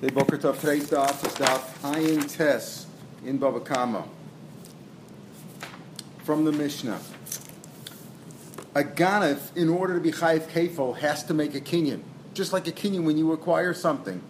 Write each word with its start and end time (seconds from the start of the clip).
The 0.00 0.12
Boker 0.12 0.38
Tov 0.38 0.60
today's 0.60 0.88
daf 0.88 1.26
is 1.26 1.34
daf 1.34 1.60
Ayin 1.80 2.32
Tes 2.32 2.86
in 3.26 3.36
Bava 3.36 3.64
Kama. 3.64 4.04
From 6.18 6.44
the 6.44 6.52
Mishnah. 6.52 7.00
A 8.76 8.84
ganif, 8.84 9.56
in 9.56 9.68
order 9.68 9.94
to 9.94 10.00
be 10.00 10.12
chayiv 10.12 10.42
kefil, 10.50 10.96
has 10.98 11.24
to 11.24 11.34
make 11.34 11.56
a 11.56 11.60
kinyan. 11.60 12.02
Just 12.32 12.52
like 12.52 12.68
a 12.68 12.70
kinyan 12.70 13.02
when 13.02 13.18
you 13.18 13.32
acquire 13.32 13.74
something. 13.74 14.22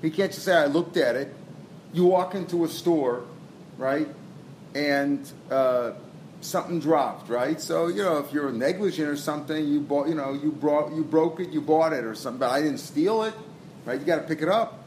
He 0.00 0.10
can't 0.10 0.32
just 0.32 0.44
say, 0.44 0.56
I 0.56 0.66
looked 0.66 0.96
at 0.96 1.14
it. 1.14 1.32
You 1.92 2.06
walk 2.06 2.34
into 2.34 2.64
a 2.64 2.68
store, 2.68 3.22
right, 3.78 4.08
and 4.74 5.30
uh, 5.52 5.92
something 6.40 6.80
dropped, 6.80 7.28
right? 7.28 7.60
So, 7.60 7.86
you 7.86 8.02
know, 8.02 8.18
if 8.18 8.32
you're 8.32 8.50
negligent 8.50 9.08
or 9.08 9.16
something, 9.16 9.68
you 9.68 9.82
bought, 9.82 10.08
you 10.08 10.16
know, 10.16 10.32
you 10.32 10.50
brought, 10.50 10.92
you 10.92 11.04
broke 11.04 11.38
it, 11.38 11.50
you 11.50 11.60
bought 11.60 11.92
it 11.92 12.02
or 12.02 12.16
something, 12.16 12.40
but 12.40 12.50
I 12.50 12.60
didn't 12.60 12.78
steal 12.78 13.22
it, 13.22 13.34
right? 13.84 14.00
You 14.00 14.04
got 14.04 14.16
to 14.16 14.26
pick 14.26 14.42
it 14.42 14.48
up. 14.48 14.80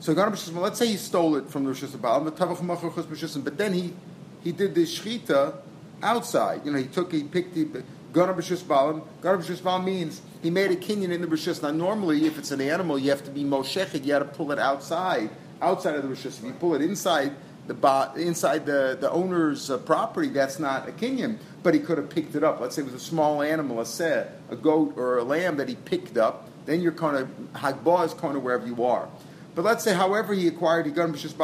So 0.00 0.12
let's 0.12 0.78
say 0.78 0.86
he 0.86 0.96
stole 0.96 1.36
it 1.36 1.48
from 1.48 1.64
the 1.64 1.70
Rosh 1.70 1.82
Hashanah, 1.82 3.44
but 3.44 3.58
then 3.58 3.72
he 3.74 3.94
he 4.42 4.52
did 4.52 4.74
the 4.74 4.84
shchita 4.84 5.54
outside. 6.02 6.62
You 6.64 6.72
know, 6.72 6.78
he 6.78 6.86
took 6.86 7.12
he 7.12 7.22
picked 7.22 7.54
the 7.54 7.66
B'Shus 8.12 8.62
Balam. 8.62 9.02
B'Shus 9.22 9.58
Balam 9.58 9.84
means 9.84 10.22
he 10.42 10.50
made 10.50 10.70
a 10.70 10.76
kinyan 10.76 11.10
in 11.10 11.20
the 11.20 11.26
B'Shus. 11.26 11.62
Now, 11.62 11.70
normally, 11.70 12.26
if 12.26 12.38
it's 12.38 12.50
an 12.50 12.60
animal, 12.60 12.98
you 12.98 13.10
have 13.10 13.24
to 13.24 13.30
be 13.30 13.44
moshechet. 13.44 14.04
You 14.04 14.14
have 14.14 14.30
to 14.30 14.36
pull 14.36 14.52
it 14.52 14.58
outside, 14.58 15.30
outside 15.60 15.96
of 15.96 16.02
the 16.02 16.08
B'Shus. 16.08 16.38
If 16.38 16.44
you 16.44 16.52
pull 16.52 16.74
it 16.74 16.82
inside 16.82 17.32
the 17.66 18.12
inside 18.16 18.66
the, 18.66 18.96
the 19.00 19.10
owner's 19.10 19.70
uh, 19.70 19.78
property, 19.78 20.28
that's 20.28 20.58
not 20.58 20.88
a 20.88 20.92
kinyan. 20.92 21.38
But 21.62 21.74
he 21.74 21.80
could 21.80 21.98
have 21.98 22.08
picked 22.08 22.34
it 22.34 22.42
up. 22.42 22.58
Let's 22.60 22.74
say 22.74 22.82
it 22.82 22.86
was 22.86 22.94
a 22.94 22.98
small 22.98 23.42
animal, 23.42 23.80
a 23.80 23.86
set, 23.86 24.40
a 24.50 24.56
goat 24.56 24.94
or 24.96 25.18
a 25.18 25.24
lamb 25.24 25.58
that 25.58 25.68
he 25.68 25.74
picked 25.74 26.16
up. 26.16 26.48
Then 26.64 26.80
you're 26.80 26.92
kind 26.92 27.16
of 27.16 27.28
hagbah 27.52 28.06
is 28.06 28.14
kind 28.14 28.36
of 28.36 28.42
wherever 28.42 28.66
you 28.66 28.82
are. 28.84 29.08
But 29.54 29.64
let's 29.64 29.82
say, 29.82 29.94
however, 29.94 30.32
he 30.32 30.46
acquired 30.46 30.86
he 30.86 30.92
got 30.92 31.08
b'shus 31.08 31.34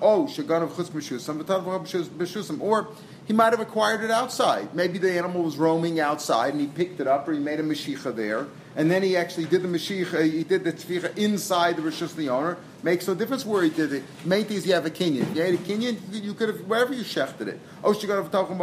oh 0.00 0.24
b'shusam, 2.18 2.60
or 2.60 2.88
he 3.26 3.32
might 3.34 3.52
have 3.52 3.60
acquired 3.60 4.02
it 4.02 4.10
outside. 4.10 4.74
Maybe 4.74 4.98
the 4.98 5.12
animal 5.12 5.42
was 5.42 5.58
roaming 5.58 6.00
outside 6.00 6.54
and 6.54 6.60
he 6.60 6.66
picked 6.66 7.00
it 7.00 7.06
up, 7.06 7.28
or 7.28 7.32
he 7.32 7.38
made 7.38 7.60
a 7.60 7.62
mashicha 7.62 8.16
there, 8.16 8.46
and 8.76 8.90
then 8.90 9.02
he 9.02 9.16
actually 9.16 9.44
did 9.44 9.62
the 9.62 9.68
mashicha, 9.68 10.14
uh, 10.14 10.22
he 10.22 10.42
did 10.42 10.64
the 10.64 10.72
tficha 10.72 11.16
inside 11.18 11.76
the 11.76 11.82
rishus 11.82 12.14
the 12.14 12.30
owner. 12.30 12.56
Makes 12.82 13.08
no 13.08 13.14
difference 13.14 13.44
where 13.44 13.62
he 13.64 13.70
did 13.70 13.92
it. 13.92 14.04
Main 14.24 14.44
thing 14.44 14.56
is 14.56 14.66
you 14.66 14.72
have 14.72 14.86
a 14.86 14.90
kinyan. 14.90 15.34
You 15.34 15.42
had 15.42 15.54
a 15.54 15.58
kinyan, 15.58 15.98
you 16.10 16.32
could 16.32 16.48
have 16.48 16.60
wherever 16.60 16.94
you 16.94 17.02
shechted 17.02 17.48
it. 17.48 17.60
Oh, 17.82 17.92
she 17.92 18.06
got 18.06 18.24
him. 18.24 18.60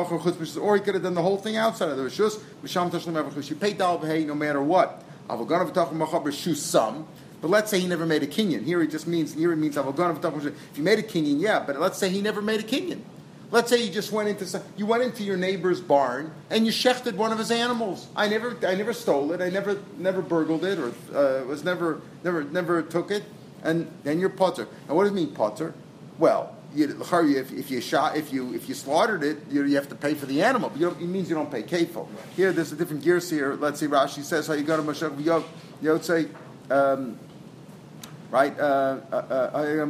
or 0.58 0.76
he 0.76 0.82
could 0.82 0.94
have 0.94 1.04
done 1.04 1.14
the 1.14 1.22
whole 1.22 1.38
thing 1.38 1.58
outside 1.58 1.90
of 1.90 1.98
the 1.98 2.04
rishus. 2.04 3.50
You 3.50 3.56
pay 3.58 3.74
dal 3.74 4.00
no 4.00 4.36
matter 4.36 4.64
what. 4.64 5.04
Some. 6.56 7.08
But 7.46 7.52
let's 7.52 7.70
say 7.70 7.80
he 7.80 7.86
never 7.86 8.08
made 8.08 8.24
a 8.24 8.26
kinyan. 8.26 8.66
Here 8.66 8.82
he 8.82 8.88
just 8.88 9.06
means 9.06 9.36
here 9.36 9.52
it 9.52 9.58
means 9.58 9.78
if 9.78 9.86
you 9.86 10.84
made 10.84 10.98
a 10.98 11.04
kinyan, 11.04 11.40
yeah. 11.40 11.64
But 11.64 11.80
let's 11.80 12.00
say 12.00 12.10
he 12.10 12.20
never 12.20 12.42
made 12.42 12.60
a 12.60 12.64
kinyan. 12.64 13.02
Let's 13.52 13.70
say 13.70 13.84
you 13.84 13.92
just 13.92 14.12
went 14.12 14.30
into 14.30 14.48
some, 14.48 14.64
you 14.76 14.88
went 14.88 15.04
into 15.04 15.22
your 15.22 15.38
neighbor's 15.38 15.80
barn 15.80 16.34
and 16.50 16.66
you 16.66 16.72
shechted 16.72 17.14
one 17.14 17.32
of 17.32 17.38
his 17.38 17.52
animals. 17.52 18.08
I 18.16 18.30
never 18.30 18.58
I 18.66 18.74
never 18.74 18.94
stole 18.94 19.32
it. 19.32 19.42
I 19.42 19.52
never 19.52 19.80
never 20.00 20.24
burgled 20.24 20.66
it 20.66 20.80
or 20.80 20.88
uh, 21.16 21.46
was 21.46 21.64
never 21.64 22.02
never 22.24 22.46
never 22.46 22.82
took 22.82 23.12
it. 23.12 23.22
And 23.62 23.92
then 24.02 24.20
you're 24.20 24.30
potter. 24.30 24.68
And 24.88 24.98
what 24.98 25.04
does 25.04 25.12
it 25.12 25.16
mean 25.16 25.30
potter? 25.30 25.76
Well, 26.18 26.58
you, 26.74 26.98
if, 27.38 27.54
if 27.54 27.70
you 27.70 27.80
shot 27.80 28.18
if 28.18 28.34
you 28.34 28.56
if 28.56 28.68
you 28.68 28.74
slaughtered 28.74 29.22
it, 29.22 29.38
you, 29.52 29.64
you 29.66 29.76
have 29.76 29.90
to 29.90 29.96
pay 29.96 30.16
for 30.16 30.26
the 30.26 30.42
animal. 30.42 30.72
But 30.76 30.82
it 30.82 31.02
means 31.02 31.30
you 31.30 31.36
don't 31.36 31.52
pay 31.52 31.62
kefil. 31.62 32.08
Here, 32.36 32.52
there's 32.52 32.72
a 32.72 32.76
different 32.76 33.04
gears 33.04 33.30
here. 33.30 33.54
Let's 33.54 33.82
see. 33.82 33.86
Rashi 33.86 34.24
says 34.24 34.48
how 34.48 34.54
you 34.56 34.64
go 34.64 34.78
to 34.78 34.82
Moshe 34.82 35.46
Yot. 35.84 36.04
say. 36.04 36.26
Um, 36.72 37.20
right? 38.32 38.58
Uh, 38.60 38.98
uh, 39.12 39.16
uh, 39.16 39.86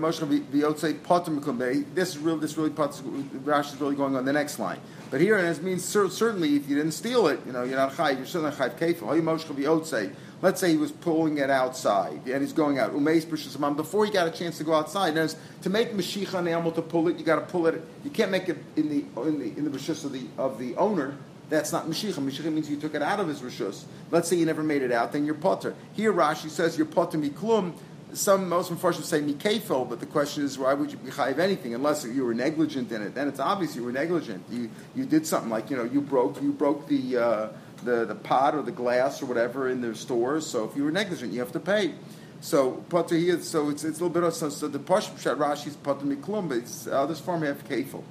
this 1.96 2.10
is 2.10 2.18
really 2.18 2.40
this 2.40 2.58
really 2.58 2.70
Rashi 2.70 3.74
is 3.74 3.82
really 3.82 3.96
going 3.96 4.16
on 4.16 4.26
the 4.26 4.34
next 4.34 4.60
line. 4.60 4.80
But 5.12 5.22
here 5.22 5.38
it 5.38 5.64
means 5.64 5.84
certainly 5.84 6.56
if 6.56 6.68
you 6.68 6.76
didn't 6.76 6.94
steal 6.94 7.28
it, 7.28 7.40
you 7.46 7.54
know 7.54 7.64
you're 7.64 7.78
not 7.78 7.94
chayv. 7.94 8.18
You're 8.18 8.26
certainly 8.26 8.56
chayv 8.56 8.78
kefil. 8.78 10.16
Let's 10.42 10.60
say 10.60 10.72
he 10.72 10.78
was 10.78 10.92
pulling 10.92 11.38
it 11.38 11.50
outside 11.50 12.28
and 12.28 12.42
he's 12.42 12.54
going 12.54 12.78
out. 12.78 12.92
Before 12.92 14.06
he 14.06 14.12
got 14.12 14.28
a 14.28 14.32
chance 14.32 14.58
to 14.58 14.64
go 14.64 14.74
outside, 14.74 15.18
and 15.18 15.36
to 15.62 15.70
make 15.70 15.94
mashicha 15.94 16.34
an 16.36 16.48
animal 16.48 16.72
to 16.74 16.82
pull 16.82 17.08
it, 17.08 17.18
you 17.18 17.24
got 17.24 17.38
to 17.38 17.42
pull 17.42 17.68
it. 17.68 17.82
You 18.04 18.10
can't 18.12 18.32
make 18.32 18.50
it 18.50 18.58
in 18.76 18.90
the 18.90 19.06
in 19.22 19.40
the 19.40 19.46
in 19.58 19.72
the 19.72 19.92
of 19.92 20.12
the 20.12 20.28
of 20.38 20.60
the 20.60 20.76
owner. 20.76 21.18
That's 21.50 21.72
not 21.72 21.86
Mashiach. 21.86 22.16
Mashiach 22.16 22.52
means 22.52 22.70
you 22.70 22.78
took 22.78 22.96
it 22.96 23.02
out 23.02 23.20
of 23.20 23.28
his 23.28 23.42
rishus. 23.42 23.84
Let's 24.10 24.28
say 24.28 24.36
you 24.36 24.46
never 24.46 24.64
made 24.64 24.82
it 24.82 24.92
out, 24.92 25.12
then 25.12 25.26
you're 25.26 25.36
potter. 25.36 25.76
Here 25.94 26.12
Rashi 26.12 26.50
says 26.50 26.78
you're 26.78 26.88
potter 26.88 27.18
miklum 27.18 27.74
some 28.16 28.50
most 28.50 28.72
unfortunately 28.72 29.08
say 29.08 29.22
mikafel, 29.22 29.88
but 29.88 30.00
the 30.00 30.06
question 30.06 30.44
is 30.44 30.58
why 30.58 30.74
would 30.74 30.92
you 30.92 30.98
be 30.98 31.12
chayiv 31.12 31.40
anything 31.40 31.74
unless 31.74 32.06
you 32.06 32.26
were 32.26 32.34
negligent 32.34 32.92
in 32.92 33.02
it? 33.02 33.14
Then 33.14 33.28
it's 33.28 33.40
obvious 33.40 33.76
you 33.76 33.84
were 33.84 33.92
negligent. 33.92 34.44
You 34.50 34.70
you 34.96 35.06
did 35.06 35.28
something 35.28 35.50
like 35.50 35.70
you 35.70 35.78
know 35.78 35.84
you 35.84 36.02
broke 36.02 36.42
you 36.42 36.52
broke 36.52 36.88
the 36.88 37.18
uh, 37.18 37.50
the 37.84 38.06
the 38.06 38.16
pot 38.16 38.56
or 38.56 38.62
the 38.62 38.72
glass 38.72 39.22
or 39.22 39.26
whatever 39.26 39.70
in 39.70 39.82
their 39.82 39.96
stores. 39.96 40.46
So 40.46 40.66
if 40.66 40.76
you 40.76 40.84
were 40.84 40.92
negligent, 40.92 41.34
you 41.34 41.40
have 41.40 41.52
to 41.54 41.60
pay. 41.60 41.94
So 42.42 42.84
potter 42.90 43.16
here, 43.16 43.40
so 43.42 43.70
it's, 43.70 43.84
it's 43.84 44.00
a 44.00 44.04
little 44.04 44.10
bit 44.10 44.24
of 44.24 44.34
so, 44.34 44.50
so 44.50 44.68
the 44.68 44.80
pashut 44.80 45.16
pshat 45.16 45.38
Rashi 45.38 45.68
is 45.68 45.76
potter 45.76 46.06
miklum, 46.06 46.50
but 46.50 46.60
it's, 46.60 46.86
uh, 46.86 47.06
this 47.06 47.20
form 47.20 47.42
have 47.42 47.68
kafel. 47.68 48.04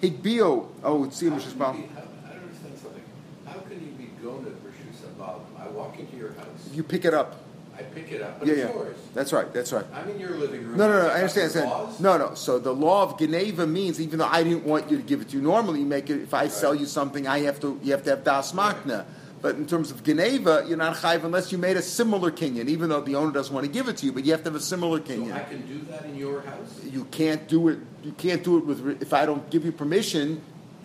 Higbio, 0.00 0.68
oh 0.84 1.04
it's 1.04 1.16
see 1.16 1.26
Mishas 1.26 1.58
How, 1.58 1.66
I 1.66 1.72
don't 1.72 1.84
understand 2.42 2.78
something. 2.78 3.02
How 3.46 3.60
can 3.60 3.80
you 3.84 3.92
be 3.92 4.04
going 4.22 4.44
to 4.44 4.50
Rishus 4.50 5.58
I 5.58 5.68
walk 5.68 5.98
into 5.98 6.16
your 6.16 6.32
house. 6.34 6.70
You 6.72 6.82
pick 6.82 7.04
it 7.04 7.14
up. 7.14 7.36
I 7.80 7.82
pick 7.94 8.12
it 8.12 8.20
up, 8.20 8.44
yeah, 8.44 8.54
yeah. 8.54 8.72
yours. 8.72 8.96
That's 9.14 9.32
right. 9.32 9.50
That's 9.52 9.72
right. 9.72 9.86
I'm 9.94 10.08
in 10.10 10.20
your 10.20 10.32
living 10.36 10.66
room. 10.66 10.76
No, 10.76 10.86
no, 10.86 11.02
no. 11.02 11.08
I 11.08 11.14
understand. 11.14 11.56
Understand. 11.56 12.00
No, 12.00 12.18
no. 12.18 12.34
So 12.34 12.58
the 12.58 12.74
law 12.74 13.04
of 13.04 13.18
Geneva 13.18 13.66
means, 13.66 14.00
even 14.00 14.18
though 14.18 14.26
I 14.26 14.42
didn't 14.42 14.64
want 14.64 14.90
you 14.90 14.98
to 14.98 15.02
give 15.02 15.22
it 15.22 15.30
to 15.30 15.36
you, 15.36 15.42
normally 15.42 15.80
you 15.80 15.86
make 15.86 16.10
it. 16.10 16.20
If 16.20 16.34
I 16.34 16.42
right. 16.42 16.52
sell 16.52 16.74
you 16.74 16.86
something, 16.86 17.26
I 17.26 17.40
have 17.40 17.58
to. 17.60 17.80
You 17.82 17.92
have 17.92 18.04
to 18.04 18.10
have 18.10 18.24
das 18.24 18.52
machna. 18.52 18.98
Right. 18.98 19.06
But 19.42 19.56
in 19.56 19.66
terms 19.66 19.90
of 19.90 20.04
Geneva, 20.04 20.66
you're 20.68 20.76
not 20.76 20.96
chayiv 20.96 21.24
unless 21.24 21.50
you 21.50 21.56
made 21.56 21.78
a 21.78 21.82
similar 21.82 22.30
kinyan, 22.30 22.68
even 22.68 22.90
though 22.90 23.00
the 23.00 23.14
owner 23.16 23.32
doesn't 23.32 23.54
want 23.54 23.64
to 23.64 23.72
give 23.72 23.88
it 23.88 23.96
to 23.98 24.06
you. 24.06 24.12
But 24.12 24.26
you 24.26 24.32
have 24.32 24.42
to 24.44 24.50
have 24.50 24.54
a 24.54 24.60
similar 24.60 25.00
kinyan. 25.00 25.28
So 25.28 25.34
I 25.34 25.44
can 25.44 25.66
do 25.66 25.78
that 25.90 26.04
in 26.04 26.16
your 26.16 26.42
house. 26.42 26.80
You 26.84 27.04
can't 27.06 27.48
do 27.48 27.68
it. 27.68 27.78
You 28.02 28.12
can't 28.12 28.44
do 28.44 28.58
it 28.58 28.66
with. 28.66 29.02
If 29.02 29.14
I 29.14 29.24
don't 29.24 29.48
give 29.48 29.64
you 29.64 29.72
permission, 29.72 30.42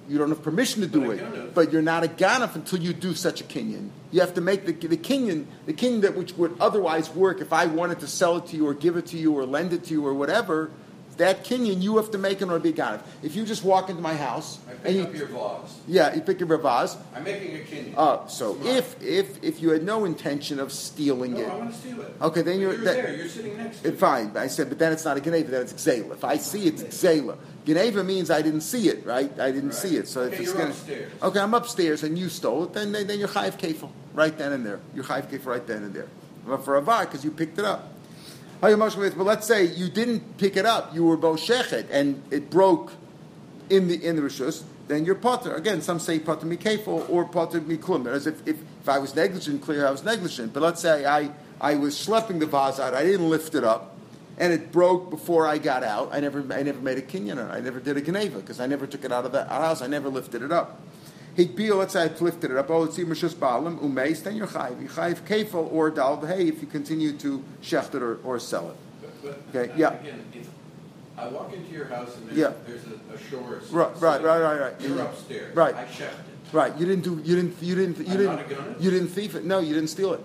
you 0.08 0.18
don't 0.18 0.30
have 0.30 0.44
permission 0.44 0.82
to 0.82 0.88
do 0.88 1.12
it, 1.12 1.54
but 1.54 1.72
you're 1.72 1.82
not 1.82 2.04
a 2.04 2.08
ganaf 2.08 2.56
until 2.56 2.80
you 2.80 2.94
do 2.94 3.14
such 3.14 3.42
a 3.42 3.44
kinyan. 3.44 3.90
You 4.12 4.22
have 4.22 4.34
to 4.36 4.42
make 4.42 4.66
the, 4.66 4.88
the 4.88 4.98
kinyan, 4.98 5.46
the 5.66 5.74
kinyan 5.74 6.02
that 6.02 6.16
which 6.16 6.34
would 6.34 6.56
otherwise 6.60 7.10
work 7.10 7.42
if 7.42 7.52
I 7.52 7.66
wanted 7.66 8.00
to 8.02 8.08
sell 8.08 8.38
it 8.38 8.48
to 8.48 8.56
you 8.56 8.68
or 8.68 8.74
give 8.74 8.98
it 8.98 9.08
to 9.08 9.18
you 9.18 9.34
or 9.38 9.46
lend 9.46 9.74
it 9.74 9.86
to 9.86 9.94
you 9.94 10.06
or 10.06 10.14
whatever. 10.14 10.70
That 11.18 11.46
kinyan 11.46 11.82
you 11.82 11.96
have 11.98 12.12
to 12.12 12.18
make 12.18 12.42
in 12.42 12.50
order 12.50 12.64
to 12.64 12.72
be 12.72 12.78
ganaf. 12.78 13.02
If 13.24 13.36
you 13.36 13.46
just 13.46 13.64
walk 13.64 13.90
into 13.90 14.02
my 14.02 14.16
house 14.16 14.60
I 14.68 14.74
pick 14.74 14.86
and 14.86 14.96
you, 14.96 15.04
up 15.04 15.16
your 15.16 15.28
vase, 15.28 15.80
yeah, 15.88 16.14
you 16.14 16.22
pick 16.22 16.42
up 16.42 16.50
your 16.50 16.58
vase. 16.58 16.98
I'm 17.16 17.24
making 17.24 17.56
a 17.56 17.60
kinyan. 17.60 17.94
Uh, 17.96 18.28
so 18.28 18.58
if 18.64 19.02
if 19.02 19.42
if 19.44 19.62
you 19.62 19.70
had 19.70 19.84
no 19.84 20.06
intention 20.06 20.60
of 20.60 20.72
stealing 20.74 21.34
no, 21.34 21.40
it, 21.40 21.50
I 21.50 21.56
want 21.56 21.72
to 21.72 21.78
steal 21.78 22.02
it. 22.02 22.16
Okay, 22.22 22.42
then 22.42 22.60
you're, 22.60 22.74
you're 22.74 22.84
that, 22.84 22.96
there. 22.96 23.16
You're 23.16 23.30
sitting 23.30 23.58
next 23.58 23.82
to 23.82 23.90
it. 23.90 23.98
Fine, 23.98 24.36
I 24.36 24.48
said, 24.48 24.70
but 24.70 24.78
then 24.80 24.92
it's 24.92 25.06
not 25.06 25.18
a 25.18 25.22
ganeva. 25.22 25.48
Then 25.48 25.62
it's 25.62 25.74
xela. 25.74 26.12
If 26.12 26.24
I 26.24 26.38
see 26.38 26.68
it, 26.68 26.82
it's 26.82 27.04
xela. 27.04 27.38
Geneva 27.66 28.04
means 28.04 28.30
I 28.30 28.42
didn't 28.42 28.62
see 28.62 28.90
it, 28.90 29.06
right? 29.06 29.32
I 29.40 29.52
didn't 29.52 29.70
right. 29.70 29.74
see 29.74 29.96
it. 29.98 30.08
So 30.08 30.22
okay, 30.22 30.36
if 30.36 30.42
it's 30.42 30.54
gonna, 30.54 30.70
upstairs. 30.70 31.12
okay, 31.22 31.40
I'm 31.40 31.54
upstairs 31.54 32.04
and 32.04 32.18
you 32.18 32.30
stole 32.30 32.66
it, 32.66 32.74
then 32.74 32.92
then 32.92 33.20
you're 33.20 33.28
chayiv 33.28 33.58
kefil 33.58 33.90
right 34.14 34.38
then 34.38 34.52
and 34.52 34.66
there. 34.66 34.80
You're 34.94 35.06
chayiv 35.06 35.30
kefil 35.32 35.46
right 35.46 35.66
then 35.66 35.84
and 35.84 35.94
there. 35.94 36.08
But 36.46 36.64
for 36.64 36.76
a 36.76 36.82
var, 36.82 37.06
because 37.06 37.24
you 37.24 37.32
picked 37.32 37.58
it 37.58 37.66
up. 37.66 37.92
But 38.62 39.18
let's 39.18 39.48
say 39.48 39.66
you 39.66 39.90
didn't 39.90 40.38
pick 40.38 40.58
it 40.58 40.66
up, 40.66 40.94
you 40.96 41.06
were 41.06 41.18
boshechet, 41.18 41.88
and 41.92 42.22
it 42.32 42.50
broke 42.50 42.94
in 43.70 43.88
the 43.88 44.04
in 44.04 44.16
the 44.16 44.22
rishus. 44.22 44.64
Then 44.88 45.04
you're 45.04 45.16
potter. 45.16 45.56
Again, 45.56 45.82
some 45.82 46.00
say 46.00 46.20
potter 46.20 46.46
mikefil 46.46 47.10
or 47.10 47.26
potter 47.26 47.60
miklum. 47.60 48.08
As 48.08 48.28
if, 48.28 48.48
if 48.48 48.58
if 48.82 48.90
I 48.90 49.00
was 49.00 49.16
negligent, 49.16 49.62
clear 49.64 49.88
I 49.88 49.92
was 49.92 50.04
negligent. 50.04 50.54
But 50.54 50.62
let's 50.64 50.82
say 50.82 51.06
I 51.06 51.32
I 51.60 51.76
was 51.76 51.96
schlepping 51.96 52.40
the 52.40 52.46
vase 52.46 52.80
out, 52.80 52.94
I 52.94 53.04
didn't 53.04 53.30
lift 53.30 53.56
it 53.56 53.64
up 53.64 53.96
and 54.38 54.52
it 54.52 54.72
broke 54.72 55.10
before 55.10 55.48
I 55.48 55.58
got 55.58 55.84
out. 55.84 56.10
I 56.12 56.20
never, 56.20 56.40
I 56.54 56.64
never 56.64 56.80
made 56.82 56.98
a 56.98 57.02
kinyan. 57.02 57.38
I 57.52 57.60
never 57.60 57.80
did 57.80 57.98
a 57.98 58.02
geneva 58.02 58.40
because 58.40 58.60
I 58.60 58.68
never 58.68 58.86
took 58.86 59.06
it 59.06 59.12
out 59.12 59.26
of 59.26 59.32
the 59.32 59.46
house. 59.46 59.82
I 59.82 59.88
never 59.88 60.10
lifted 60.10 60.42
it 60.42 60.52
up. 60.52 60.82
Hikbil, 61.38 61.78
let's 61.78 61.94
say 61.94 62.04
I 62.04 62.08
lifted 62.08 62.52
it 62.52 62.58
up. 62.58 62.70
Oh, 62.70 62.84
it's 62.84 62.98
mishus 62.98 63.34
balim 63.34 63.80
umeis. 63.80 64.24
Then 64.24 64.38
you're 64.38 64.48
chayiv. 64.48 64.82
You 64.82 64.88
chayiv 64.88 65.20
kefil 65.22 65.72
or 65.72 65.90
dal 65.90 66.26
hey 66.26 66.48
if 66.48 66.62
you 66.62 66.68
continue 66.68 67.12
to 67.18 67.44
shecht 67.62 67.94
it 67.94 68.02
or, 68.02 68.18
or 68.24 68.40
sell 68.40 68.70
it. 68.70 68.78
But, 69.02 69.42
but, 69.52 69.62
okay. 69.62 69.74
Yeah. 69.78 70.00
Again, 70.00 70.24
I 71.18 71.28
walk 71.28 71.54
into 71.54 71.72
your 71.72 71.86
house 71.86 72.16
and 72.18 72.28
there's, 72.28 72.38
yeah. 72.38 72.54
there's 72.66 72.84
a, 72.86 73.14
a 73.14 73.20
shore. 73.30 73.62
Right, 73.72 74.02
right, 74.02 74.24
right, 74.24 74.42
right, 74.42 74.60
right. 74.60 74.82
You're 74.82 75.02
upstairs. 75.02 75.56
Right. 75.56 75.76
I 75.76 75.86
shecht 75.86 76.02
it. 76.02 76.54
Right. 76.54 76.78
You 76.78 76.86
didn't 76.86 77.04
do. 77.04 77.22
You 77.24 77.36
didn't. 77.36 77.62
You 77.62 77.76
didn't. 77.76 78.08
You 78.08 78.30
I'm 78.30 78.38
didn't. 78.48 78.82
You 78.82 78.92
didn't 78.92 79.10
thief 79.10 79.36
it. 79.36 79.44
No, 79.44 79.60
you 79.60 79.74
didn't 79.74 79.90
steal 79.90 80.14
it. 80.14 80.24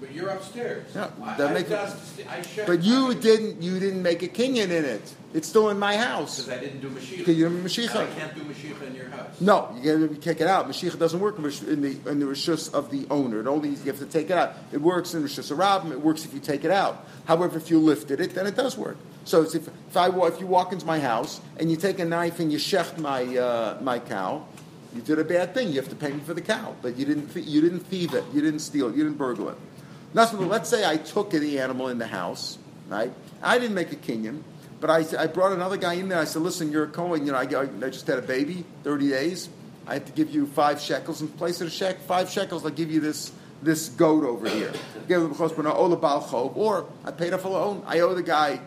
But 0.00 0.12
you're 0.14 0.28
upstairs. 0.30 0.86
Yeah, 0.94 1.10
I, 1.22 1.36
that 1.36 1.50
I, 1.50 1.52
make- 1.52 1.70
I 1.70 2.42
shut- 2.42 2.66
But 2.66 2.82
you 2.82 3.10
I- 3.10 3.14
didn't. 3.14 3.62
You 3.62 3.78
didn't 3.78 4.02
make 4.02 4.22
a 4.22 4.28
kinyan 4.28 4.70
in 4.70 4.84
it. 4.84 5.14
It's 5.34 5.46
still 5.46 5.68
in 5.68 5.78
my 5.78 5.96
house. 5.96 6.40
Because 6.40 6.58
I 6.58 6.60
didn't 6.60 6.80
do 6.80 6.88
Mashiach. 6.88 7.18
Because 7.18 7.36
you 7.36 7.48
didn't 7.48 7.64
Mashiach. 7.64 7.96
I 7.96 8.06
can't 8.18 8.34
do 8.34 8.40
Mashiach 8.42 8.82
in 8.86 8.94
your 8.94 9.08
house. 9.10 9.40
No, 9.40 9.76
you 9.80 10.06
got 10.08 10.14
to 10.14 10.20
kick 10.20 10.40
it 10.40 10.46
out. 10.48 10.68
Mashiach 10.68 10.98
doesn't 10.98 11.20
work 11.20 11.36
in 11.38 11.44
the 11.44 12.10
in 12.10 12.18
the, 12.18 12.26
rishus 12.26 12.72
of 12.72 12.90
the 12.90 13.06
owner. 13.10 13.40
It 13.40 13.46
only 13.46 13.68
you 13.70 13.76
have 13.84 13.98
to 13.98 14.06
take 14.06 14.30
it 14.30 14.36
out. 14.36 14.54
It 14.72 14.80
works 14.80 15.14
in 15.14 15.22
rishus 15.22 15.54
harabim. 15.54 15.92
It 15.92 16.00
works 16.00 16.24
if 16.24 16.32
you 16.32 16.40
take 16.40 16.64
it 16.64 16.70
out. 16.70 17.06
However, 17.26 17.58
if 17.58 17.70
you 17.70 17.78
lifted 17.78 18.20
it, 18.20 18.34
then 18.34 18.46
it 18.46 18.56
does 18.56 18.76
work. 18.78 18.96
So 19.24 19.42
it's 19.42 19.54
if 19.54 19.68
if 19.68 19.96
I 19.96 20.08
if 20.26 20.40
you 20.40 20.46
walk 20.46 20.72
into 20.72 20.86
my 20.86 20.98
house 20.98 21.40
and 21.58 21.70
you 21.70 21.76
take 21.76 21.98
a 21.98 22.04
knife 22.04 22.40
and 22.40 22.50
you 22.50 22.58
shecht 22.58 22.98
my 22.98 23.22
uh, 23.36 23.78
my 23.82 23.98
cow, 23.98 24.46
you 24.96 25.02
did 25.02 25.18
a 25.20 25.24
bad 25.24 25.54
thing. 25.54 25.68
You 25.68 25.76
have 25.76 25.90
to 25.90 25.94
pay 25.96 26.10
me 26.10 26.20
for 26.20 26.34
the 26.34 26.40
cow, 26.40 26.74
but 26.82 26.96
you 26.96 27.04
didn't 27.04 27.36
you 27.36 27.60
didn't 27.60 27.80
thieve 27.80 28.14
it. 28.14 28.24
You 28.32 28.40
didn't 28.40 28.60
steal 28.60 28.88
it. 28.88 28.96
You 28.96 29.04
didn't 29.04 29.18
burgle 29.18 29.48
it. 29.50 29.56
Now, 30.12 30.30
let's 30.32 30.68
say 30.68 30.88
I 30.88 30.96
took 30.96 31.30
the 31.30 31.60
animal 31.60 31.88
in 31.88 31.98
the 31.98 32.06
house, 32.06 32.58
right? 32.88 33.12
I 33.42 33.58
didn't 33.58 33.74
make 33.74 33.92
a 33.92 33.96
kinyan, 33.96 34.42
but 34.80 34.90
I, 34.90 35.04
I 35.18 35.26
brought 35.26 35.52
another 35.52 35.76
guy 35.76 35.94
in 35.94 36.08
there. 36.08 36.18
I 36.18 36.24
said, 36.24 36.42
listen, 36.42 36.72
you're 36.72 36.84
a 36.84 36.88
Cohen. 36.88 37.26
You 37.26 37.32
know, 37.32 37.38
I, 37.38 37.42
I 37.42 37.90
just 37.90 38.06
had 38.06 38.18
a 38.18 38.22
baby, 38.22 38.64
30 38.82 39.08
days. 39.08 39.48
I 39.86 39.94
have 39.94 40.06
to 40.06 40.12
give 40.12 40.30
you 40.30 40.46
five 40.46 40.80
shekels. 40.80 41.20
In 41.20 41.28
place 41.28 41.60
of 41.60 41.68
a 41.68 41.70
shekel, 41.70 42.02
five 42.06 42.28
shekels, 42.28 42.64
I'll 42.64 42.70
give 42.70 42.90
you 42.90 43.00
this 43.00 43.32
this 43.62 43.90
goat 43.90 44.24
over 44.24 44.48
here. 44.48 44.72
Or 46.54 46.86
I 47.04 47.10
paid 47.10 47.34
off 47.34 47.44
a 47.44 47.48
loan. 47.48 47.82
I 47.86 48.00
owe 48.00 48.14
the 48.14 48.22
guy 48.22 48.60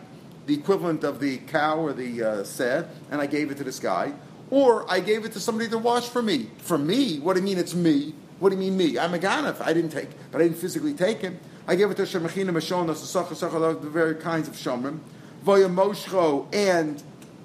the 0.46 0.54
equivalent 0.54 1.04
of 1.04 1.20
the 1.20 1.38
cow 1.38 1.78
or 1.78 1.92
the 1.92 2.22
uh, 2.22 2.84
and 3.10 3.20
I 3.20 3.26
gave 3.26 3.50
it 3.50 3.56
to 3.58 3.64
this 3.64 3.78
guy. 3.78 4.12
Or 4.50 4.90
I 4.90 5.00
gave 5.00 5.24
it 5.24 5.32
to 5.32 5.40
somebody 5.40 5.70
to 5.70 5.78
wash 5.78 6.08
for 6.08 6.22
me. 6.22 6.50
For 6.58 6.76
me? 6.76 7.18
What 7.18 7.34
do 7.34 7.40
you 7.40 7.46
mean 7.46 7.58
it's 7.58 7.74
me? 7.74 8.14
What 8.40 8.50
do 8.50 8.56
you 8.56 8.60
mean 8.60 8.76
me? 8.76 8.98
I'm 8.98 9.14
a 9.14 9.18
ganef. 9.18 9.60
I 9.60 9.72
didn't 9.72 9.90
take, 9.90 10.08
but 10.30 10.40
I 10.40 10.44
didn't 10.44 10.58
physically 10.58 10.94
take 10.94 11.20
him. 11.20 11.38
I 11.66 11.76
gave 11.76 11.90
it 11.90 11.96
to 11.96 12.02
Shemachina 12.02 12.50
Mashon, 12.50 13.80
the 13.80 13.90
very 13.90 14.16
kinds 14.16 14.48
of 14.48 14.54
shomrim. 14.54 14.98
Voya 15.44 15.72
Moshcho 15.72 16.46
and 16.54 17.02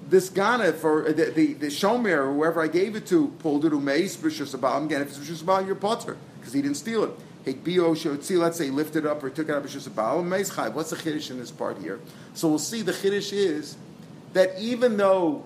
this 0.08 0.30
ganef 0.30 0.82
or 0.84 1.12
the 1.12 1.26
the, 1.26 1.54
the 1.54 1.66
shomer 1.66 2.18
or 2.18 2.32
whoever 2.32 2.62
I 2.62 2.66
gave 2.66 2.96
it 2.96 3.06
to 3.08 3.28
pulled 3.38 3.64
it 3.64 3.72
umeis 3.72 4.16
b'shus 4.16 4.56
abal. 4.58 4.84
Again, 4.84 5.02
if 5.02 5.08
it's 5.08 5.18
b'shus 5.18 5.42
abal, 5.42 5.66
you're 5.66 5.74
potter 5.74 6.16
because 6.38 6.52
he 6.52 6.62
didn't 6.62 6.76
steal 6.76 7.04
it. 7.04 7.10
Hikbio 7.44 7.94
shotzi, 7.94 8.38
let's 8.38 8.58
say 8.58 8.66
he 8.66 8.70
lifted 8.70 9.06
up 9.06 9.22
or 9.22 9.30
took 9.30 9.48
it 9.48 9.54
up 9.54 9.64
b'shus 9.64 9.88
abal. 9.88 10.22
Umeis 10.22 10.52
chayv. 10.52 10.72
What's 10.72 10.90
the 10.90 10.96
chiddush 10.96 11.30
in 11.30 11.38
this 11.38 11.50
part 11.50 11.78
here? 11.78 12.00
So 12.34 12.48
we'll 12.48 12.58
see. 12.58 12.82
The 12.82 12.92
chiddush 12.92 13.32
is 13.32 13.76
that 14.32 14.58
even 14.58 14.96
though 14.96 15.44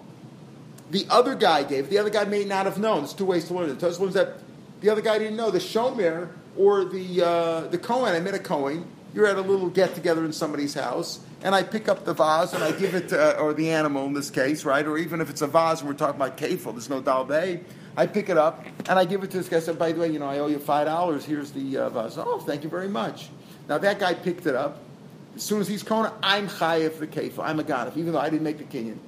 the 0.90 1.06
other 1.10 1.34
guy 1.34 1.64
gave, 1.64 1.90
the 1.90 1.98
other 1.98 2.10
guy 2.10 2.24
may 2.24 2.44
not 2.44 2.66
have 2.66 2.78
known. 2.78 2.98
There's 2.98 3.14
two 3.14 3.24
ways 3.24 3.46
to 3.46 3.54
learn 3.54 3.68
it. 3.68 3.78
The 3.78 3.86
Tosfos 3.86 4.00
learns 4.00 4.14
that 4.14 4.38
the 4.84 4.90
other 4.90 5.00
guy 5.00 5.18
didn't 5.18 5.36
know. 5.36 5.50
The 5.50 5.60
shomer 5.60 6.28
or 6.58 6.84
the 6.84 7.22
uh, 7.22 7.60
the 7.68 7.78
Cohen, 7.78 8.14
I 8.14 8.20
met 8.20 8.34
a 8.34 8.38
Cohen. 8.38 8.86
You're 9.14 9.26
at 9.26 9.36
a 9.36 9.40
little 9.40 9.70
get 9.70 9.94
together 9.94 10.26
in 10.26 10.32
somebody's 10.32 10.74
house, 10.74 11.20
and 11.42 11.54
I 11.54 11.62
pick 11.62 11.88
up 11.88 12.04
the 12.04 12.12
vase 12.12 12.52
and 12.52 12.62
I 12.62 12.72
give 12.72 12.94
it, 12.94 13.08
to, 13.08 13.38
or 13.38 13.54
the 13.54 13.70
animal 13.70 14.04
in 14.04 14.12
this 14.12 14.28
case, 14.28 14.64
right? 14.64 14.84
Or 14.84 14.98
even 14.98 15.22
if 15.22 15.30
it's 15.30 15.40
a 15.40 15.46
vase 15.46 15.80
and 15.80 15.88
we're 15.88 15.94
talking 15.94 16.20
about 16.20 16.36
kefil, 16.36 16.72
there's 16.72 16.90
no 16.90 17.00
dalbei. 17.00 17.62
I 17.96 18.06
pick 18.06 18.28
it 18.28 18.36
up 18.36 18.62
and 18.86 18.98
I 18.98 19.06
give 19.06 19.22
it 19.22 19.30
to 19.30 19.38
this 19.38 19.48
guy. 19.48 19.56
I 19.56 19.60
said, 19.60 19.78
by 19.78 19.92
the 19.92 20.00
way, 20.00 20.10
you 20.10 20.18
know, 20.18 20.26
I 20.26 20.40
owe 20.40 20.48
you 20.48 20.58
five 20.58 20.86
dollars. 20.86 21.24
Here's 21.24 21.50
the 21.52 21.78
uh, 21.78 21.88
vase. 21.88 22.18
Oh, 22.18 22.38
thank 22.40 22.62
you 22.62 22.68
very 22.68 22.88
much. 22.88 23.30
Now 23.70 23.78
that 23.78 23.98
guy 23.98 24.12
picked 24.12 24.44
it 24.44 24.54
up. 24.54 24.82
As 25.34 25.42
soon 25.42 25.62
as 25.62 25.68
he's 25.68 25.82
kona, 25.82 26.12
I'm 26.22 26.46
chayiv 26.46 26.98
the 26.98 27.06
kefil. 27.06 27.42
I'm 27.42 27.58
a 27.58 27.64
ganif, 27.64 27.96
even 27.96 28.12
though 28.12 28.20
I 28.20 28.28
didn't 28.28 28.44
make 28.44 28.58
the 28.58 28.64
kinyan. 28.64 28.98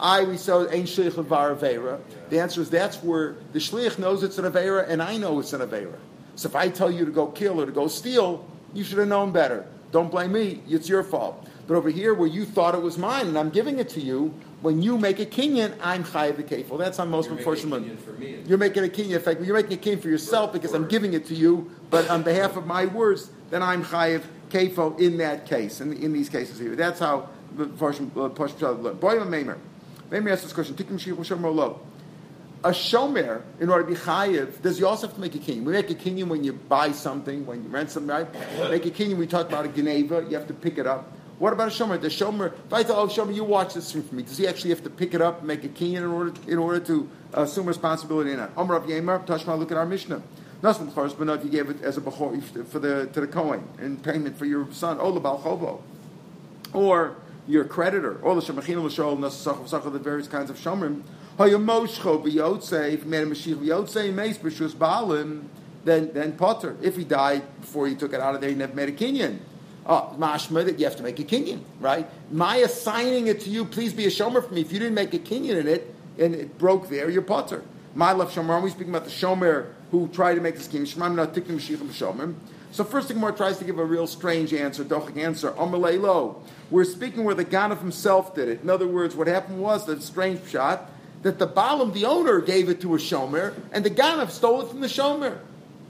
I 0.00 0.24
we 0.24 0.36
saw 0.36 0.66
ein 0.68 0.84
shlich 0.84 1.16
of 1.16 1.26
avera. 1.26 2.00
The 2.30 2.40
answer 2.40 2.60
is 2.60 2.70
that's 2.70 3.02
where 3.02 3.36
the 3.52 3.58
shlich 3.58 3.98
knows 3.98 4.22
it's 4.22 4.38
an 4.38 4.44
avera, 4.44 4.88
and 4.88 5.02
I 5.02 5.16
know 5.16 5.40
it's 5.40 5.52
an 5.52 5.60
avera. 5.60 5.96
So 6.36 6.48
if 6.48 6.54
I 6.54 6.68
tell 6.68 6.90
you 6.90 7.04
to 7.04 7.10
go 7.10 7.26
kill 7.26 7.60
or 7.60 7.66
to 7.66 7.72
go 7.72 7.88
steal, 7.88 8.48
you 8.74 8.84
should 8.84 8.98
have 8.98 9.08
known 9.08 9.32
better. 9.32 9.66
Don't 9.90 10.10
blame 10.10 10.32
me; 10.32 10.62
it's 10.68 10.88
your 10.88 11.02
fault. 11.02 11.48
But 11.66 11.74
over 11.76 11.90
here, 11.90 12.14
where 12.14 12.28
you 12.28 12.44
thought 12.44 12.74
it 12.74 12.82
was 12.82 12.96
mine, 12.96 13.26
and 13.26 13.38
I'm 13.38 13.50
giving 13.50 13.78
it 13.78 13.90
to 13.90 14.00
you, 14.00 14.32
when 14.62 14.82
you 14.82 14.98
make 14.98 15.18
a 15.20 15.26
kinyan, 15.26 15.76
I'm 15.82 16.04
chayiv 16.04 16.36
the 16.36 16.42
kefil. 16.42 16.78
That's 16.78 16.98
on 16.98 17.10
most 17.10 17.30
unfortunate. 17.30 17.76
opinion 17.76 17.96
for 17.98 18.12
me. 18.12 18.38
You're 18.46 18.58
making 18.58 18.84
a 18.84 18.88
kinyan. 18.88 19.16
In 19.16 19.20
fact, 19.20 19.40
you're 19.40 19.54
making 19.54 19.78
a 19.78 19.80
kinyan 19.80 20.00
for 20.00 20.08
yourself 20.08 20.52
because 20.52 20.74
I'm 20.74 20.88
giving 20.88 21.12
it 21.14 21.26
to 21.26 21.34
you. 21.34 21.70
But 21.90 22.08
on 22.08 22.22
behalf 22.22 22.56
of 22.56 22.66
my 22.66 22.86
words, 22.86 23.30
then 23.50 23.62
I'm 23.62 23.84
chayiv 23.84 24.22
kefil 24.50 24.98
in 24.98 25.18
that 25.18 25.46
case. 25.46 25.80
In, 25.80 25.92
in 25.92 26.12
these 26.12 26.28
cases 26.28 26.58
here, 26.58 26.74
that's 26.74 27.00
how 27.00 27.28
the 27.56 27.66
portion 27.66 28.10
uh, 28.16 28.28
push 28.28 28.52
boy 28.52 29.16
Maimer. 29.16 29.58
Let 30.10 30.22
me 30.22 30.32
ask 30.32 30.42
this 30.42 30.52
question. 30.52 30.74
Tikkun 30.74 30.98
Shomer 30.98 31.54
Lo. 31.54 31.80
A 32.64 32.70
shomer, 32.70 33.42
in 33.60 33.70
order 33.70 33.84
to 33.84 33.90
be 33.90 33.96
chayiv, 33.96 34.60
does 34.62 34.80
you 34.80 34.86
also 34.86 35.06
have 35.06 35.14
to 35.14 35.20
make 35.20 35.34
a 35.36 35.38
kinyan? 35.38 35.62
We 35.62 35.72
make 35.72 35.90
a 35.90 35.94
kinyan 35.94 36.26
when 36.26 36.42
you 36.42 36.54
buy 36.54 36.90
something, 36.90 37.46
when 37.46 37.62
you 37.62 37.68
rent 37.68 37.90
something, 37.90 38.10
right? 38.10 38.32
Make 38.70 38.84
a 38.84 38.90
kinyan. 38.90 39.16
We 39.16 39.28
talk 39.28 39.46
about 39.46 39.64
a 39.64 39.68
geneva. 39.68 40.26
You 40.28 40.36
have 40.36 40.48
to 40.48 40.54
pick 40.54 40.76
it 40.76 40.86
up. 40.86 41.12
What 41.38 41.52
about 41.52 41.68
a 41.68 41.70
shomer? 41.70 42.00
The 42.00 42.08
shomer, 42.08 42.52
if 42.52 42.72
I 42.72 42.82
tell, 42.82 42.98
oh, 42.98 43.06
shomer, 43.06 43.32
you 43.32 43.44
watch 43.44 43.74
this 43.74 43.92
for 43.92 44.12
me, 44.12 44.24
does 44.24 44.36
he 44.36 44.48
actually 44.48 44.70
have 44.70 44.82
to 44.82 44.90
pick 44.90 45.14
it 45.14 45.22
up 45.22 45.38
and 45.38 45.46
make 45.46 45.62
a 45.62 45.68
kinyan 45.68 45.98
in 45.98 46.06
order, 46.06 46.32
in 46.48 46.58
order 46.58 46.80
to 46.86 47.08
assume 47.32 47.66
responsibility 47.66 48.32
in 48.32 48.40
it? 48.40 48.50
Omer 48.56 48.74
of 48.74 48.84
Yemer, 48.84 49.24
Tashma, 49.24 49.56
look 49.56 49.70
at 49.70 49.76
our 49.76 49.86
Mishnah. 49.86 50.20
Nassim 50.62 50.92
Chorus, 50.92 51.12
but 51.12 51.28
not 51.28 51.38
if 51.38 51.44
you 51.44 51.50
gave 51.50 51.70
it 51.70 51.80
as 51.82 51.96
a 51.96 52.00
bechor 52.00 52.66
for 52.66 52.80
the 52.80 53.06
to 53.12 53.20
the 53.20 53.28
Kohen 53.28 53.62
in 53.78 53.96
payment 53.98 54.36
for 54.36 54.44
your 54.44 54.66
son, 54.72 54.98
Ola 54.98 55.20
Bal 55.20 55.38
Chovo, 55.38 55.80
or 56.72 57.14
your 57.48 57.64
creditor, 57.64 58.22
all 58.22 58.34
the 58.34 58.42
Shemachim 58.42 58.84
L'Shol 58.84 59.18
Nasach 59.18 59.92
the 59.92 59.98
various 59.98 60.28
kinds 60.28 60.50
of 60.50 60.58
Shomrim. 60.58 61.02
Hayamoshcho 61.38 62.22
V'Yotzei, 62.22 62.92
if 62.92 63.04
he 63.04 63.08
made 63.08 63.22
a 63.22 63.26
Mashiach 63.26 63.56
V'Yotzei 63.56 64.12
Meis 64.12 64.36
B'Shus 64.36 64.72
Baalim, 64.74 65.44
then 65.84 66.10
then 66.12 66.32
Potter. 66.32 66.76
If 66.82 66.96
he 66.96 67.04
died 67.04 67.42
before 67.60 67.88
he 67.88 67.94
took 67.94 68.12
it 68.12 68.20
out 68.20 68.34
of 68.34 68.42
there, 68.42 68.50
he 68.50 68.56
never 68.56 68.74
made 68.74 68.90
a 68.90 68.92
kinyan. 68.92 69.38
Oh, 69.86 69.94
ah, 69.94 70.14
mashma 70.18 70.66
that 70.66 70.78
you 70.78 70.84
have 70.84 70.96
to 70.96 71.02
make 71.02 71.18
a 71.18 71.24
kinyan, 71.24 71.62
right? 71.80 72.06
My 72.30 72.56
assigning 72.56 73.28
it 73.28 73.40
to 73.42 73.50
you, 73.50 73.64
please 73.64 73.94
be 73.94 74.04
a 74.04 74.10
shomer 74.10 74.46
for 74.46 74.52
me. 74.52 74.60
If 74.60 74.70
you 74.70 74.78
didn't 74.78 74.94
make 74.94 75.14
a 75.14 75.18
kinyan 75.18 75.60
in 75.60 75.68
it 75.68 75.94
and 76.18 76.34
it 76.34 76.58
broke 76.58 76.90
there, 76.90 77.08
you're 77.08 77.22
potter. 77.22 77.62
My 77.94 78.12
love 78.12 78.30
shomer. 78.30 78.50
Are 78.50 78.60
we 78.60 78.70
speaking 78.70 78.90
about 78.90 79.04
the 79.04 79.10
shomer 79.10 79.72
who 79.90 80.08
tried 80.08 80.34
to 80.34 80.42
make 80.42 80.56
this 80.56 80.68
kinyan? 80.68 80.94
Shemam 80.94 81.14
not 81.14 81.32
tikkum 81.32 81.56
mashiachim 81.56 81.88
shomer. 81.88 82.34
So 82.70 82.84
first 82.84 83.08
thing, 83.08 83.18
more 83.18 83.32
tries 83.32 83.58
to 83.58 83.64
give 83.64 83.78
a 83.78 83.84
real 83.84 84.06
strange 84.06 84.52
answer, 84.52 84.84
dochik 84.84 85.16
answer. 85.16 85.50
Lo. 85.52 86.42
We're 86.70 86.84
speaking 86.84 87.24
where 87.24 87.34
the 87.34 87.44
Ganav 87.44 87.80
himself 87.80 88.34
did 88.34 88.48
it. 88.48 88.62
In 88.62 88.70
other 88.70 88.86
words, 88.86 89.16
what 89.16 89.26
happened 89.26 89.60
was 89.60 89.86
that 89.86 90.02
strange 90.02 90.46
shot 90.48 90.90
that 91.22 91.38
the 91.38 91.46
Balaam, 91.46 91.92
the 91.92 92.04
owner, 92.04 92.40
gave 92.40 92.68
it 92.68 92.80
to 92.82 92.94
a 92.94 92.98
shomer, 92.98 93.54
and 93.72 93.84
the 93.84 93.90
Ganav 93.90 94.30
stole 94.30 94.60
it 94.62 94.68
from 94.68 94.80
the 94.80 94.86
shomer. 94.86 95.38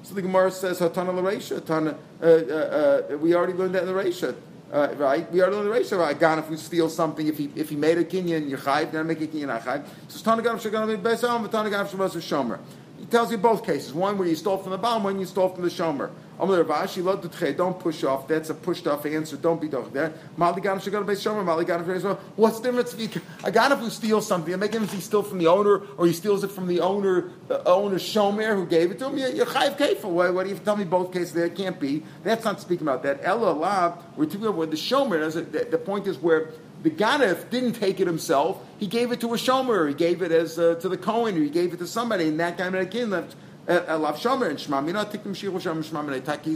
So 0.04 0.14
the 0.14 0.22
Gemara 0.22 0.50
says, 0.50 0.78
Hatana 0.78 1.10
Laresha, 1.10 1.60
Hatana, 1.60 1.96
uh, 2.22 2.24
uh, 2.24 3.14
uh, 3.14 3.18
we 3.18 3.34
already 3.34 3.52
learned 3.52 3.74
that 3.74 3.82
in 3.82 3.88
the 3.88 4.00
Resha, 4.00 4.34
uh, 4.72 4.94
right? 4.96 5.30
We 5.32 5.42
already 5.42 5.56
learned 5.56 5.72
the 5.72 5.78
Resha, 5.78 5.98
right? 5.98 6.18
Gan, 6.18 6.38
if 6.38 6.48
we 6.48 6.56
steal 6.56 6.88
something, 6.88 7.26
if 7.26 7.36
he, 7.36 7.50
if 7.56 7.68
he 7.68 7.76
made 7.76 7.98
a 7.98 8.04
kinyan, 8.04 8.48
you're 8.48 8.58
then 8.86 9.06
make 9.06 9.20
a 9.20 9.26
kinyan, 9.26 9.48
not 9.48 9.64
chayv. 9.64 9.84
So 10.06 10.24
Tana 10.24 10.42
Gan, 10.42 10.56
Shagan, 10.56 11.02
Besam, 11.02 11.50
Tana 11.50 11.68
Gan, 11.68 11.86
Shabas, 11.86 12.12
Shomer. 12.16 12.60
He 13.08 13.12
tells 13.12 13.30
you 13.30 13.38
both 13.38 13.64
cases. 13.64 13.94
One 13.94 14.18
where 14.18 14.28
you 14.28 14.36
stole 14.36 14.58
from 14.58 14.72
the 14.72 14.76
Baal, 14.76 15.00
one 15.00 15.18
you 15.18 15.24
stole 15.24 15.48
from 15.48 15.62
the 15.62 15.70
Shomer. 15.70 16.10
Don't 17.56 17.80
push 17.80 18.04
off. 18.04 18.28
That's 18.28 18.50
a 18.50 18.54
pushed 18.54 18.86
off 18.86 19.06
answer. 19.06 19.38
Don't 19.38 19.58
be 19.58 19.66
doch 19.66 19.90
there. 19.94 20.10
What's 20.36 20.60
the 22.60 22.62
difference? 22.62 22.92
If 22.92 23.14
you, 23.14 23.22
a 23.44 23.76
who 23.76 23.88
steals 23.88 24.26
something, 24.26 24.52
it 24.52 24.58
makes 24.58 24.72
difference 24.72 24.92
if 24.92 24.98
he 24.98 25.02
steals 25.02 25.26
from 25.26 25.38
the 25.38 25.46
owner 25.46 25.80
or 25.96 26.06
he 26.06 26.12
steals 26.12 26.44
it 26.44 26.50
from 26.50 26.66
the 26.66 26.80
owner, 26.80 27.30
uh, 27.50 27.62
owner 27.64 27.96
shomer 27.96 28.54
who 28.54 28.66
gave 28.66 28.90
it 28.90 28.98
to 28.98 29.06
him. 29.08 29.16
You're, 29.16 29.46
chayiv 29.46 29.78
kefil. 29.78 30.10
Why, 30.10 30.28
why 30.28 30.44
do 30.44 30.50
you 30.50 30.56
tell 30.56 30.76
me 30.76 30.84
both 30.84 31.10
cases? 31.10 31.32
There 31.32 31.48
can't 31.48 31.80
be. 31.80 32.02
That's 32.22 32.44
not 32.44 32.60
speaking 32.60 32.86
about 32.86 33.02
that. 33.04 33.20
Ella 33.22 33.52
lav. 33.52 34.04
We're 34.18 34.26
talking 34.26 34.42
about 34.42 34.56
where 34.56 34.66
the 34.66 34.76
shomer. 34.76 35.34
It, 35.34 35.50
the, 35.50 35.64
the 35.70 35.78
point 35.78 36.06
is 36.06 36.18
where. 36.18 36.50
The 36.82 36.90
Ganef 36.90 37.50
didn't 37.50 37.72
take 37.72 37.98
it 38.00 38.06
himself. 38.06 38.62
He 38.78 38.86
gave 38.86 39.10
it 39.12 39.20
to 39.20 39.34
a 39.34 39.36
shomer. 39.36 39.88
He 39.88 39.94
gave 39.94 40.22
it 40.22 40.30
as 40.30 40.58
uh, 40.58 40.76
to 40.76 40.88
the 40.88 40.96
Cohen, 40.96 41.36
or 41.36 41.42
he 41.42 41.50
gave 41.50 41.72
it 41.72 41.78
to 41.78 41.86
somebody, 41.86 42.28
and 42.28 42.38
that 42.40 42.56
guy 42.56 42.68
made 42.70 42.82
a 42.82 42.86
kin 42.86 43.10
left 43.10 43.34
Lav 43.68 44.16
Shomer 44.16 44.48
and 44.48 44.58
Shema 44.58 44.80
Mina 44.80 45.04
Tikkun 45.04 45.34
Shiru 45.36 45.60
Shomer 45.60 45.84
Shema 45.84 46.10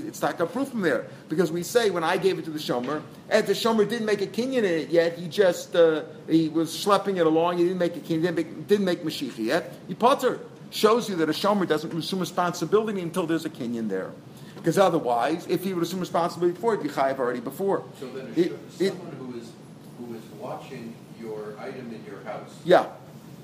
It's 0.08 0.18
taka 0.20 0.46
proof 0.46 0.68
from 0.68 0.80
there 0.80 1.06
because 1.28 1.52
we 1.52 1.62
say 1.62 1.90
when 1.90 2.02
I 2.02 2.16
gave 2.16 2.38
it 2.38 2.44
to 2.46 2.50
the 2.50 2.58
Shomer 2.58 3.02
and 3.28 3.46
the 3.46 3.52
Shomer 3.52 3.86
didn't 3.86 4.06
make 4.06 4.22
a 4.22 4.26
kinyan 4.26 4.58
in 4.58 4.64
it 4.64 4.88
yet. 4.88 5.18
He 5.18 5.28
just 5.28 5.76
uh, 5.76 6.04
he 6.26 6.48
was 6.48 6.70
schlepping 6.70 7.18
it 7.18 7.26
along. 7.26 7.58
He 7.58 7.64
didn't 7.64 7.78
make 7.80 7.96
a 7.96 8.00
kinyan. 8.00 8.22
Didn't 8.22 8.36
make, 8.36 8.66
didn't 8.68 8.84
make 8.86 9.02
Mashiach 9.04 9.36
yet. 9.38 9.74
He 9.88 9.94
potter 9.94 10.40
shows 10.70 11.06
you 11.10 11.16
that 11.16 11.28
a 11.28 11.32
Shomer 11.32 11.68
doesn't 11.68 11.92
assume 11.92 12.20
responsibility 12.20 13.02
until 13.02 13.26
there's 13.26 13.44
a 13.44 13.50
kinyan 13.50 13.90
there. 13.90 14.10
Because 14.54 14.78
otherwise, 14.78 15.46
if 15.48 15.64
he 15.64 15.74
would 15.74 15.82
assume 15.82 16.00
responsibility 16.00 16.54
before, 16.54 16.76
he'd 16.76 16.84
be 16.84 16.88
chayiv 16.88 17.18
already 17.18 17.40
before. 17.40 17.82
So 18.00 18.06
then, 18.12 18.32
It- 18.36 18.38
it, 18.52 18.52
it- 18.78 18.88
someone 18.92 19.16
who 19.16 19.38
is 19.38 19.50
who 19.98 20.14
is 20.14 20.22
watching 20.52 20.94
your 21.20 21.54
item 21.58 21.92
in 21.94 22.04
your 22.04 22.22
house, 22.24 22.50
yeah, 22.64 22.86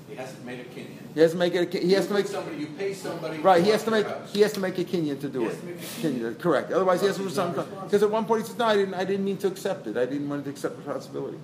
he 0.07 0.15
hasn't 0.15 0.43
made 0.45 0.59
a 0.59 0.63
kinyan. 0.65 1.13
he 1.13 1.19
has 1.21 1.31
to 1.31 1.37
make 1.37 1.53
it. 1.55 1.73
A, 1.75 1.77
he 1.79 1.93
has 1.93 2.07
to 2.07 2.13
make 2.13 2.27
somebody. 2.27 2.57
You 2.57 2.67
pay 2.67 2.93
somebody. 2.93 3.37
right. 3.39 3.63
He 3.63 3.69
has 3.69 3.83
to 3.83 3.91
make 3.91 4.05
house. 4.07 4.33
he 4.33 4.41
has 4.41 4.53
to 4.53 4.59
make 4.59 4.77
a 4.77 4.83
kinyan 4.83 5.19
to 5.21 5.29
do 5.29 5.41
He 5.41 5.45
it. 5.45 5.51
has 5.51 5.59
to 5.59 5.65
make 5.65 5.75
a 5.77 5.79
Kinyan, 5.79 6.39
correct. 6.39 6.71
Otherwise, 6.71 7.01
he 7.01 7.07
has 7.07 7.17
to 7.17 7.23
He's 7.23 7.33
some 7.33 7.53
because 7.53 8.03
at 8.03 8.09
one 8.11 8.25
point 8.25 8.41
he 8.43 8.47
says, 8.47 8.57
"No, 8.57 8.65
I 8.65 8.75
didn't. 8.75 8.93
I 8.95 9.03
didn't 9.05 9.25
mean 9.25 9.37
to 9.37 9.47
accept 9.47 9.87
it. 9.87 9.97
I 9.97 10.05
didn't 10.05 10.29
want 10.29 10.43
to 10.45 10.49
accept 10.49 10.77
responsibility." 10.77 11.37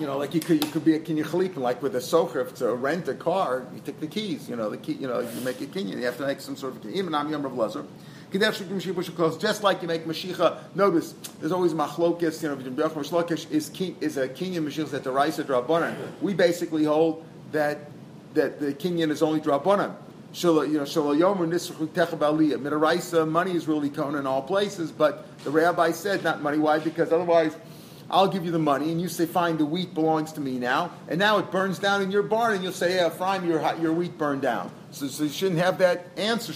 You 0.00 0.06
know, 0.06 0.18
like 0.18 0.34
you 0.34 0.40
could 0.40 0.64
you 0.64 0.70
could 0.70 0.84
be 0.84 0.94
a 0.94 1.00
kinyan 1.00 1.24
chalipin, 1.24 1.58
like 1.58 1.82
with 1.82 1.94
a 1.94 2.00
socher, 2.00 2.40
if 2.42 2.50
it's 2.50 2.62
a 2.62 2.74
rent 2.74 3.06
a 3.08 3.14
car, 3.14 3.64
you 3.74 3.80
take 3.84 4.00
the 4.00 4.06
keys. 4.08 4.48
You 4.48 4.56
know, 4.56 4.70
the 4.70 4.76
key. 4.76 4.94
You 4.94 5.06
know, 5.08 5.20
you 5.20 5.40
make 5.42 5.60
a 5.60 5.66
kinyan. 5.66 5.98
You 5.98 6.04
have 6.06 6.16
to 6.18 6.26
make 6.26 6.40
some 6.40 6.56
sort 6.56 6.74
of 6.76 6.82
kinyan. 6.82 6.94
Even 6.94 7.14
I'm 7.14 7.28
Yom 7.30 7.42
Rav 7.42 7.86
Just 8.32 9.62
like 9.62 9.82
you 9.82 9.88
make 9.88 10.04
Mashiach, 10.06 10.58
notice 10.74 11.14
there's 11.40 11.52
always 11.52 11.72
machlokis, 11.72 12.42
you 12.42 12.48
know, 12.48 12.56
Berach 12.56 12.96
and 12.96 13.04
Shlokish 13.04 13.50
is 13.50 13.70
is 14.00 14.16
a 14.16 14.28
kinyan 14.28 14.64
Mashiach 14.66 14.90
that 14.90 15.04
the 15.04 15.10
Raisa 15.12 15.44
Drabanan. 15.44 15.94
We 16.20 16.34
basically 16.34 16.84
hold 16.84 17.24
that 17.52 17.90
that 18.34 18.58
the 18.60 18.74
kinyan 18.74 19.10
is 19.10 19.22
only 19.22 19.40
Drabanan. 19.40 19.94
You 20.42 20.52
know, 20.52 20.84
Midaraisa, 22.58 23.28
money 23.28 23.52
is 23.52 23.68
really 23.68 23.88
kona 23.88 24.18
in 24.18 24.26
all 24.26 24.42
places, 24.42 24.90
but 24.90 25.28
the 25.44 25.50
rabbi 25.50 25.92
said 25.92 26.24
not 26.24 26.42
money. 26.42 26.58
Why? 26.58 26.80
Because 26.80 27.12
otherwise, 27.12 27.54
I'll 28.10 28.28
give 28.28 28.44
you 28.44 28.50
the 28.50 28.58
money, 28.58 28.90
and 28.90 29.00
you 29.00 29.08
say, 29.08 29.26
fine, 29.26 29.56
the 29.56 29.64
wheat 29.64 29.94
belongs 29.94 30.32
to 30.34 30.40
me 30.40 30.58
now, 30.58 30.90
and 31.08 31.18
now 31.18 31.38
it 31.38 31.50
burns 31.50 31.78
down 31.78 32.02
in 32.02 32.10
your 32.10 32.22
barn, 32.22 32.54
and 32.54 32.62
you'll 32.62 32.72
say, 32.72 32.96
yeah, 32.96 33.08
fine, 33.08 33.46
your, 33.46 33.60
your 33.80 33.92
wheat 33.92 34.18
burned 34.18 34.42
down. 34.42 34.70
So, 34.90 35.08
so 35.08 35.24
you 35.24 35.30
shouldn't 35.30 35.60
have 35.60 35.78
that 35.78 36.06
answer. 36.16 36.52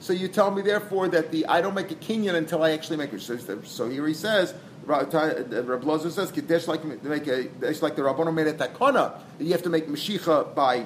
So 0.00 0.12
you 0.12 0.28
tell 0.28 0.50
me, 0.50 0.62
therefore, 0.62 1.08
that 1.08 1.30
the 1.30 1.46
I 1.46 1.60
don't 1.60 1.74
make 1.74 1.90
a 1.90 1.94
kinyan 1.94 2.34
until 2.34 2.62
I 2.62 2.72
actually 2.72 2.96
make 2.96 3.12
it. 3.12 3.20
So, 3.22 3.38
so 3.62 3.88
here 3.88 4.06
he 4.06 4.14
says, 4.14 4.52
uh, 4.86 5.06
Rabbi 5.06 5.86
Lozer 5.86 6.10
says, 6.10 6.30
"Kadesh 6.30 6.66
like 6.68 6.84
make 6.84 7.26
a 7.26 7.48
like 7.80 7.96
the 7.96 8.02
Rabbanon 8.02 8.34
made 8.34 8.48
a 8.48 8.52
takana. 8.52 9.18
You 9.38 9.52
have 9.52 9.62
to 9.62 9.70
make 9.70 9.88
mashicha 9.88 10.54
by 10.54 10.84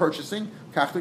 purchasing. 0.00 0.50
Kadesh 0.72 0.94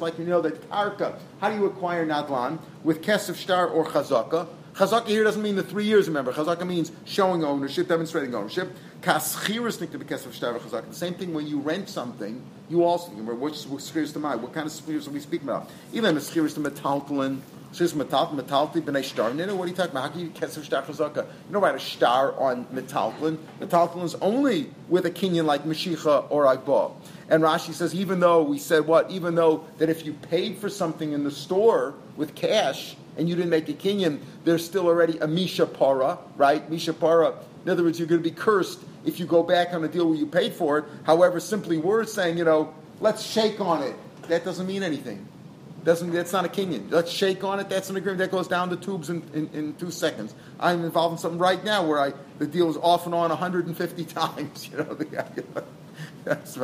like 0.00 0.18
you 0.18 0.24
know 0.24 0.40
that 0.40 0.70
karka. 0.70 1.18
How 1.40 1.50
do 1.50 1.56
you 1.56 1.66
acquire 1.66 2.06
nadlan 2.06 2.58
with 2.82 3.02
kesef 3.02 3.34
star 3.34 3.68
or 3.68 3.84
chazaka? 3.84 4.48
Chazaka 4.74 5.08
here 5.08 5.22
doesn't 5.24 5.42
mean 5.42 5.56
the 5.56 5.62
three 5.62 5.84
years, 5.84 6.08
remember. 6.08 6.32
Chazaka 6.32 6.66
means 6.66 6.92
showing 7.04 7.44
ownership, 7.44 7.88
demonstrating 7.88 8.34
ownership. 8.34 8.74
Shtar. 9.02 10.58
The 10.58 10.84
same 10.92 11.14
thing 11.14 11.34
when 11.34 11.46
you 11.46 11.60
rent 11.60 11.88
something, 11.88 12.42
you 12.68 12.84
also, 12.84 13.10
remember, 13.10 13.34
schiris 13.34 14.12
to 14.14 14.18
mind? 14.18 14.42
What 14.42 14.52
kind 14.54 14.66
of 14.66 14.72
schiris 14.72 15.06
are 15.06 15.10
we 15.10 15.20
speaking 15.20 15.48
about? 15.48 15.70
Even 15.92 16.16
schiris 16.16 16.54
to 16.54 16.60
metaltalin, 16.60 17.40
metaltalin, 17.72 18.40
metaltalin 18.40 18.82
b'nei 18.82 19.04
shtar 19.04 19.32
nina, 19.34 19.54
what 19.54 19.64
are 19.64 19.68
you 19.68 19.74
talking 19.74 19.90
about? 19.90 20.02
How 20.04 20.08
can 20.08 20.20
you 20.20 20.30
kesef 20.30 20.64
shtar 20.64 20.82
chazaka? 20.82 21.24
You 21.24 21.52
don't 21.52 21.62
write 21.62 21.74
a 21.74 21.80
star 21.80 22.38
on 22.38 22.64
metaltalin. 22.66 23.38
Metaltalin 23.60 24.04
is 24.04 24.14
only 24.16 24.70
with 24.88 25.06
a 25.06 25.10
kinyan 25.10 25.44
like 25.44 25.64
Mashicha 25.64 26.26
or 26.30 26.44
Agba. 26.44 26.92
And 27.28 27.42
Rashi 27.42 27.74
says, 27.74 27.94
even 27.94 28.20
though 28.20 28.42
we 28.42 28.58
said 28.58 28.86
what? 28.86 29.10
Even 29.10 29.34
though 29.34 29.64
that 29.78 29.88
if 29.88 30.06
you 30.06 30.14
paid 30.14 30.58
for 30.58 30.68
something 30.68 31.12
in 31.12 31.24
the 31.24 31.30
store 31.30 31.94
with 32.16 32.34
cash, 32.34 32.96
and 33.18 33.28
you 33.28 33.34
didn't 33.34 33.50
make 33.50 33.68
a 33.68 33.72
kinyan, 33.72 34.20
there's 34.44 34.64
still 34.64 34.86
already 34.86 35.18
a 35.18 35.26
misha 35.26 35.66
para, 35.66 36.18
right? 36.36 36.70
Misha 36.70 36.92
para. 36.92 37.34
In 37.64 37.70
other 37.70 37.82
words, 37.82 37.98
you're 37.98 38.08
going 38.08 38.22
to 38.22 38.28
be 38.28 38.34
cursed 38.34 38.78
if 39.04 39.18
you 39.18 39.26
go 39.26 39.42
back 39.42 39.74
on 39.74 39.84
a 39.84 39.88
deal 39.88 40.08
where 40.08 40.16
you 40.16 40.24
paid 40.24 40.54
for 40.54 40.78
it. 40.78 40.84
However, 41.04 41.40
simply 41.40 41.78
words 41.78 42.12
saying, 42.12 42.38
you 42.38 42.44
know, 42.44 42.72
let's 43.00 43.22
shake 43.22 43.60
on 43.60 43.82
it. 43.82 43.96
That 44.28 44.44
doesn't 44.44 44.66
mean 44.66 44.82
anything. 44.82 45.26
Doesn't 45.84 46.10
that's 46.10 46.32
not 46.32 46.44
a 46.44 46.48
kinyan. 46.48 46.90
Let's 46.90 47.10
shake 47.10 47.44
on 47.44 47.60
it. 47.60 47.68
That's 47.68 47.88
an 47.88 47.96
agreement 47.96 48.18
that 48.18 48.30
goes 48.30 48.48
down 48.48 48.68
the 48.68 48.76
tubes 48.76 49.10
in, 49.10 49.22
in, 49.32 49.48
in, 49.52 49.74
two 49.74 49.90
seconds. 49.90 50.34
I'm 50.58 50.84
involved 50.84 51.12
in 51.12 51.18
something 51.18 51.38
right 51.38 51.62
now 51.64 51.86
where 51.86 52.00
I 52.00 52.12
the 52.38 52.46
deal 52.46 52.68
is 52.68 52.76
off 52.76 53.06
and 53.06 53.14
on 53.14 53.30
150 53.30 54.04
times. 54.06 54.68
You 54.68 54.78
know, 54.78 54.94
the 54.94 55.64
that's 56.24 56.56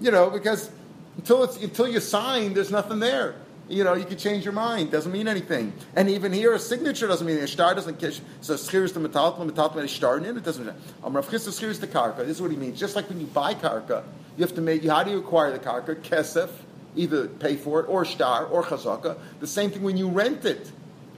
you 0.00 0.10
know 0.10 0.30
because 0.30 0.70
until 1.16 1.44
it's 1.44 1.56
until 1.58 1.88
you 1.88 2.00
sign, 2.00 2.54
there's 2.54 2.70
nothing 2.70 3.00
there 3.00 3.36
you 3.68 3.84
know, 3.84 3.94
you 3.94 4.04
can 4.04 4.16
change 4.16 4.44
your 4.44 4.54
mind. 4.54 4.90
Doesn't 4.90 5.12
mean 5.12 5.28
anything. 5.28 5.72
And 5.94 6.08
even 6.08 6.32
here, 6.32 6.54
a 6.54 6.58
signature 6.58 7.06
doesn't 7.06 7.26
mean. 7.26 7.36
A 7.38 7.46
star 7.46 7.74
doesn't 7.74 7.98
kish. 7.98 8.20
So 8.40 8.54
schiris 8.54 8.94
the 8.94 9.06
metaltman, 9.06 9.50
metaltman 9.50 9.84
is 9.84 9.90
star 9.90 10.16
in 10.18 10.24
it 10.24 10.42
doesn't 10.42 10.68
Um, 11.04 11.14
Rav 11.14 11.28
the 11.28 11.38
karka. 11.38 12.18
This 12.18 12.28
is 12.36 12.42
what 12.42 12.50
he 12.50 12.56
means. 12.56 12.80
Just 12.80 12.96
like 12.96 13.08
when 13.08 13.20
you 13.20 13.26
buy 13.26 13.54
karka, 13.54 14.04
you 14.36 14.44
have 14.44 14.54
to 14.54 14.60
make, 14.60 14.84
how 14.84 15.02
do 15.02 15.10
you 15.10 15.18
acquire 15.18 15.52
the 15.52 15.58
karka? 15.58 15.96
Kesef, 15.96 16.50
either 16.98 17.28
pay 17.28 17.56
for 17.56 17.80
it, 17.80 17.88
or 17.88 18.04
star, 18.04 18.46
or 18.46 18.62
chazaka. 18.62 19.16
The 19.40 19.46
same 19.46 19.70
thing 19.70 19.82
when 19.82 19.96
you 19.96 20.08
rent 20.08 20.44
it. 20.44 20.70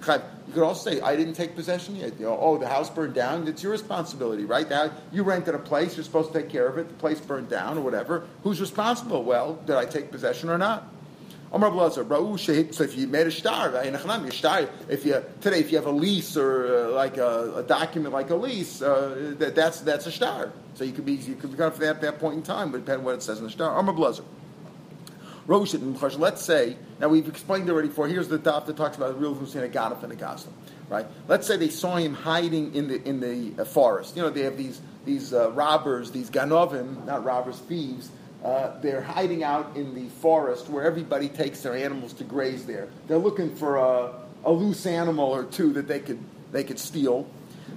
You 0.06 0.54
could 0.54 0.62
also 0.62 0.90
say, 0.90 1.00
I 1.00 1.14
didn't 1.14 1.34
take 1.34 1.54
possession 1.54 1.96
yet. 1.96 2.18
You 2.18 2.26
know, 2.26 2.38
oh, 2.40 2.58
the 2.58 2.66
house 2.66 2.88
burned 2.88 3.14
down. 3.14 3.46
It's 3.46 3.62
your 3.62 3.72
responsibility, 3.72 4.44
right? 4.44 4.68
Now, 4.68 4.90
you 5.12 5.22
rented 5.22 5.54
a 5.54 5.58
place. 5.58 5.96
You're 5.96 6.04
supposed 6.04 6.32
to 6.32 6.40
take 6.40 6.50
care 6.50 6.66
of 6.66 6.78
it. 6.78 6.88
The 6.88 6.94
place 6.94 7.20
burned 7.20 7.50
down 7.50 7.76
or 7.76 7.82
whatever. 7.82 8.26
Who's 8.42 8.60
responsible? 8.60 9.22
Well, 9.22 9.56
did 9.66 9.76
I 9.76 9.84
take 9.84 10.10
possession 10.10 10.48
or 10.48 10.58
not? 10.58 10.88
Omar 11.52 11.72
Blazer, 11.72 12.06
so 12.72 12.84
if 12.84 12.96
you 12.96 13.08
made 13.08 13.26
a 13.26 13.30
star, 13.30 13.74
if 13.74 15.04
you 15.04 15.24
today 15.40 15.58
if 15.58 15.72
you 15.72 15.78
have 15.78 15.86
a 15.86 15.90
lease 15.90 16.36
or 16.36 16.76
uh, 16.76 16.90
like 16.90 17.16
a, 17.16 17.54
a, 17.56 17.62
document 17.64 18.14
like 18.14 18.30
a 18.30 18.36
lease, 18.36 18.80
uh, 18.80 19.34
that, 19.38 19.56
that's 19.56 19.80
that's 19.80 20.06
a 20.06 20.12
star. 20.12 20.52
So 20.74 20.84
you 20.84 20.92
could 20.92 21.04
be 21.04 21.14
you 21.14 21.34
could 21.34 21.50
be 21.50 21.56
for 21.56 21.70
that, 21.70 22.00
that 22.02 22.20
point 22.20 22.36
in 22.36 22.42
time, 22.44 22.70
but 22.70 22.78
depending 22.78 23.00
on 23.00 23.04
what 23.04 23.16
it 23.16 23.22
says 23.24 23.38
in 23.38 23.44
the 23.44 23.50
star. 23.50 23.76
Amar 23.76 23.92
blazer. 23.92 24.22
Let's 26.18 26.42
say 26.42 26.76
now 27.00 27.08
we've 27.08 27.28
explained 27.28 27.68
already. 27.68 27.88
For 27.88 28.06
here's 28.08 28.28
the 28.28 28.38
daf 28.38 28.66
that 28.66 28.76
talks 28.76 28.96
about 28.96 29.14
the 29.14 29.18
real 29.18 29.34
between 29.34 29.64
a 29.64 29.68
ganif 29.68 30.02
and 30.02 30.12
a 30.12 30.38
right? 30.88 31.06
Let's 31.28 31.46
say 31.46 31.56
they 31.56 31.68
saw 31.68 31.96
him 31.96 32.14
hiding 32.14 32.74
in 32.74 32.88
the 32.88 33.02
in 33.08 33.20
the 33.20 33.62
uh, 33.62 33.64
forest. 33.64 34.16
You 34.16 34.22
know 34.22 34.30
they 34.30 34.42
have 34.42 34.56
these 34.56 34.80
these 35.04 35.32
uh, 35.32 35.50
robbers, 35.52 36.10
these 36.10 36.30
ganovim, 36.30 37.04
not 37.04 37.24
robbers, 37.24 37.58
thieves 37.58 38.10
uh, 38.44 38.80
they're 38.80 39.02
hiding 39.02 39.44
out 39.44 39.76
in 39.76 39.94
the 39.94 40.08
forest 40.08 40.68
where 40.70 40.84
everybody 40.84 41.28
takes 41.28 41.60
their 41.60 41.74
animals 41.74 42.14
to 42.14 42.24
graze 42.24 42.64
there. 42.64 42.88
They're 43.06 43.18
looking 43.18 43.54
for 43.54 43.76
a, 43.76 44.14
a 44.44 44.52
loose 44.52 44.86
animal 44.86 45.30
or 45.30 45.44
two 45.44 45.74
that 45.74 45.86
they 45.86 46.00
could, 46.00 46.18
they 46.50 46.64
could 46.64 46.78
steal. 46.78 47.26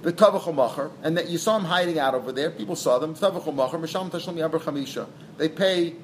The 0.02 0.12
Tavachamacher, 0.12 0.90
and 1.02 1.16
that 1.16 1.28
you 1.28 1.38
saw 1.38 1.56
him 1.56 1.64
hiding 1.64 1.98
out 1.98 2.14
over 2.14 2.32
there. 2.32 2.50
People 2.50 2.76
saw 2.76 2.98
them. 2.98 3.14
Tavachamacher, 3.14 3.80
Misham. 3.80 5.06
They 5.38 5.48
pay 5.48 5.94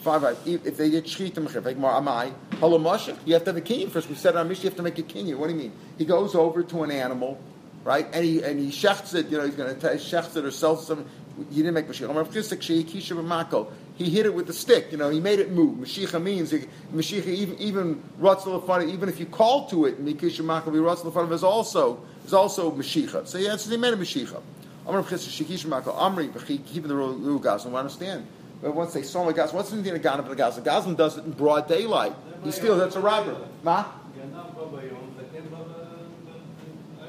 five, 0.00 0.22
five. 0.22 0.38
If 0.46 0.76
they 0.76 0.90
did 0.90 1.04
get 1.04 1.04
shchitim, 1.04 1.46
like 1.64 1.76
more 1.76 1.92
amai, 1.92 2.32
halamasha, 2.52 3.16
you 3.24 3.34
have 3.34 3.44
to 3.44 3.52
have 3.52 3.56
a 3.56 3.60
kinyan 3.60 3.90
first. 3.90 4.08
We 4.08 4.14
said 4.14 4.36
on 4.36 4.48
Mishnah, 4.48 4.64
you 4.64 4.70
have 4.70 4.76
to 4.76 4.82
make 4.82 4.98
a 4.98 5.02
kinyan. 5.02 5.36
What 5.36 5.48
do 5.48 5.54
you 5.54 5.58
mean? 5.58 5.72
He 5.98 6.04
goes 6.04 6.34
over 6.34 6.62
to 6.62 6.82
an 6.82 6.90
animal, 6.90 7.38
right, 7.84 8.06
and 8.12 8.24
he 8.24 8.42
and 8.42 8.58
he 8.58 8.70
shechts 8.70 9.14
it. 9.14 9.28
You 9.28 9.38
know, 9.38 9.46
he's 9.46 9.54
going 9.54 9.78
to 9.78 9.86
shechts 9.96 10.36
it 10.36 10.44
or 10.44 10.50
sells 10.50 10.86
some. 10.86 11.06
He 11.50 11.56
didn't 11.56 11.74
make 11.74 11.88
Mashiach. 11.88 13.66
He 13.96 14.10
hit 14.10 14.26
it 14.26 14.34
with 14.34 14.50
a 14.50 14.52
stick. 14.52 14.88
You 14.90 14.98
know, 14.98 15.08
he 15.10 15.20
made 15.20 15.38
it 15.38 15.52
move. 15.52 15.78
Mashiach 15.78 16.20
means 16.22 16.52
Mashiach 16.52 17.26
even 17.26 17.58
even 17.58 18.02
Ratzal 18.20 18.88
even 18.88 19.08
if 19.08 19.20
you 19.20 19.26
call 19.26 19.68
to 19.68 19.86
it, 19.86 20.04
Mikisha 20.04 20.42
Makavi 20.42 20.80
Ratzal 20.80 21.32
is 21.32 21.44
also 21.44 22.02
is 22.26 22.34
also 22.34 22.70
Mashiach. 22.70 23.26
So 23.26 23.38
yeah, 23.38 23.56
so 23.56 23.70
he 23.70 23.76
made 23.76 23.94
a 23.94 23.96
Mashiach. 23.96 24.40
Amr 24.86 25.02
Shikish 25.02 25.66
Makal 25.66 25.94
Amri 25.96 26.66
keeping 26.66 26.88
the 26.88 26.96
rule 26.96 27.38
Gazlan. 27.38 27.70
We 27.70 27.76
understand. 27.76 28.26
But 28.62 28.74
once 28.74 28.92
they 28.92 29.02
saw 29.02 29.26
the 29.26 29.32
Gazlan, 29.32 29.54
what's 29.54 29.70
the 29.70 29.82
thing 29.82 29.94
of 29.94 30.02
Ganav 30.02 30.28
and 30.28 30.30
the 30.30 30.36
Gazlan? 30.36 30.96
Does 30.96 31.16
it 31.16 31.24
in 31.24 31.32
broad 31.32 31.66
daylight. 31.66 32.14
He 32.44 32.52
steals. 32.52 32.78
That's 32.78 32.96
a 32.96 33.00
robber. 33.00 33.36
Ma? 33.62 33.86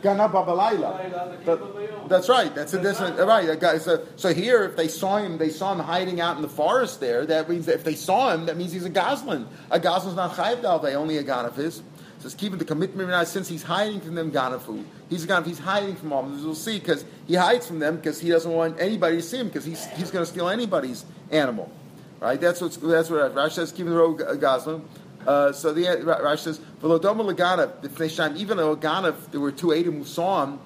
Gana 0.01 0.29
Babalayla. 0.29 2.07
That's 2.09 2.27
right. 2.27 2.53
That's 2.53 2.73
a 2.73 2.81
different. 2.81 3.19
Uh, 3.19 3.27
right. 3.27 3.81
So, 3.81 4.05
so 4.15 4.33
here, 4.33 4.63
if 4.63 4.75
they 4.75 4.87
saw 4.87 5.17
him, 5.17 5.37
they 5.37 5.49
saw 5.49 5.73
him 5.73 5.79
hiding 5.79 6.19
out 6.19 6.37
in 6.37 6.41
the 6.41 6.49
forest 6.49 6.99
there. 6.99 7.25
That 7.25 7.49
means 7.49 7.67
that 7.67 7.75
if 7.75 7.83
they 7.83 7.95
saw 7.95 8.33
him, 8.33 8.47
that 8.47 8.57
means 8.57 8.71
he's 8.71 8.85
a 8.85 8.89
Goslin. 8.89 9.47
A 9.69 9.79
Goslin's 9.79 10.15
not 10.15 10.33
Chayiv 10.33 10.61
Dalve, 10.61 10.93
only 10.95 11.17
a 11.17 11.23
Ganaf 11.23 11.57
is. 11.59 11.83
So 12.19 12.27
it's 12.27 12.35
keeping 12.35 12.59
the 12.59 12.65
commitment 12.65 13.27
since 13.27 13.47
he's 13.47 13.63
hiding 13.63 13.99
from 13.99 14.13
them 14.15 14.31
Ganafu. 14.31 14.83
He's 15.09 15.23
a 15.23 15.27
Ganaf, 15.27 15.45
he's 15.45 15.59
hiding 15.59 15.95
from 15.95 16.13
all 16.13 16.23
of 16.23 16.31
them. 16.31 16.43
We'll 16.43 16.55
see, 16.55 16.77
because 16.77 17.03
he 17.27 17.35
hides 17.35 17.67
from 17.67 17.79
them 17.79 17.95
because 17.95 18.19
he 18.19 18.29
doesn't 18.29 18.51
want 18.51 18.79
anybody 18.79 19.17
to 19.17 19.21
see 19.23 19.37
him 19.37 19.47
because 19.47 19.65
he's, 19.65 19.85
he's 19.91 20.11
going 20.11 20.23
to 20.23 20.31
steal 20.31 20.49
anybody's 20.49 21.03
animal. 21.31 21.71
Right? 22.19 22.39
That's, 22.39 22.61
what's, 22.61 22.77
that's 22.77 23.09
what 23.09 23.33
Rashi 23.33 23.53
says, 23.53 23.71
keeping 23.71 23.91
the 23.91 23.97
road 23.97 24.17
Goslin. 24.39 24.83
Uh, 25.25 25.51
so 25.51 25.73
the 25.73 25.83
Rashi 25.83 26.39
says, 26.39 26.59
"V'lodoma 26.81 27.33
leganav." 27.33 28.37
Even 28.37 28.57
though 28.57 28.75
ganav, 28.75 29.31
there 29.31 29.39
were 29.39 29.51
two 29.51 29.73
Adam 29.73 29.97
who 29.99 30.03
saw 30.03 30.43
him, 30.43 30.59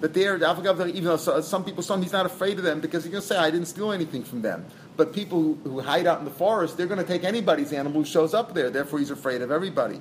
but 0.00 0.14
there, 0.14 0.36
even 0.36 1.04
though 1.04 1.16
some 1.16 1.64
people 1.64 1.82
saw 1.82 1.94
him, 1.94 2.02
he's 2.02 2.12
not 2.12 2.26
afraid 2.26 2.58
of 2.58 2.64
them 2.64 2.80
because 2.80 3.04
he's 3.04 3.10
going 3.10 3.22
to 3.22 3.26
say, 3.26 3.36
"I 3.36 3.50
didn't 3.50 3.66
steal 3.66 3.92
anything 3.92 4.22
from 4.22 4.42
them." 4.42 4.66
But 4.96 5.12
people 5.12 5.42
who, 5.42 5.58
who 5.64 5.80
hide 5.80 6.06
out 6.06 6.20
in 6.20 6.24
the 6.24 6.30
forest, 6.30 6.76
they're 6.76 6.86
going 6.86 7.00
to 7.00 7.06
take 7.06 7.24
anybody's 7.24 7.72
animal 7.72 8.02
who 8.02 8.06
shows 8.06 8.32
up 8.32 8.54
there. 8.54 8.70
Therefore, 8.70 8.98
he's 8.98 9.10
afraid 9.10 9.42
of 9.42 9.50
everybody. 9.50 10.00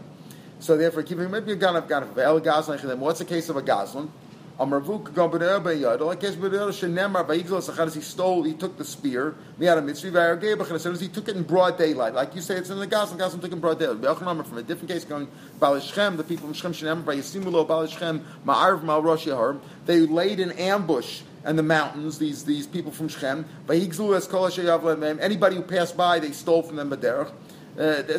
So 0.59 0.77
therefore, 0.77 1.03
keeping 1.03 1.29
maybe 1.31 1.51
a 1.53 1.57
ganav 1.57 1.87
ganav. 1.87 2.17
El 2.17 2.41
gazlan. 2.41 2.97
What's 2.97 3.19
the 3.19 3.25
case 3.25 3.49
of 3.49 3.57
a 3.57 3.61
gazlan? 3.61 4.09
He 4.57 4.63
stole, 8.01 8.43
he 8.43 8.53
took 8.53 8.77
the 8.77 8.85
spear, 8.85 9.35
he 9.59 9.65
took 9.65 11.27
it 11.27 11.35
in 11.35 11.43
broad 11.43 11.77
daylight. 11.77 12.13
Like 12.13 12.33
you 12.35 12.41
say, 12.41 12.55
it's 12.55 12.69
in 12.69 12.79
the 12.79 12.87
Gazan, 12.87 13.17
Gazan 13.17 13.41
took 13.41 13.51
it 13.51 13.55
in 13.55 13.59
broad 13.59 13.79
daylight. 13.79 14.17
From 14.17 14.57
a 14.57 14.63
different 14.63 14.89
case 14.89 15.03
going, 15.03 15.27
the 15.59 16.25
people 16.25 16.53
from 16.53 16.71
Shem 16.71 17.03
Rosh 17.05 17.33
they 19.85 19.99
laid 19.99 20.39
an 20.39 20.53
ambush 20.53 21.23
and 21.43 21.59
the 21.59 21.63
mountains, 21.63 22.17
these, 22.17 22.45
these 22.45 22.65
people 22.65 22.93
from 22.93 23.09
Shem, 23.09 23.43
anybody 23.69 25.57
who 25.57 25.63
passed 25.63 25.97
by, 25.97 26.19
they 26.19 26.31
stole 26.31 26.63
from 26.63 26.77
them. 26.77 26.93
Uh, 26.93 27.25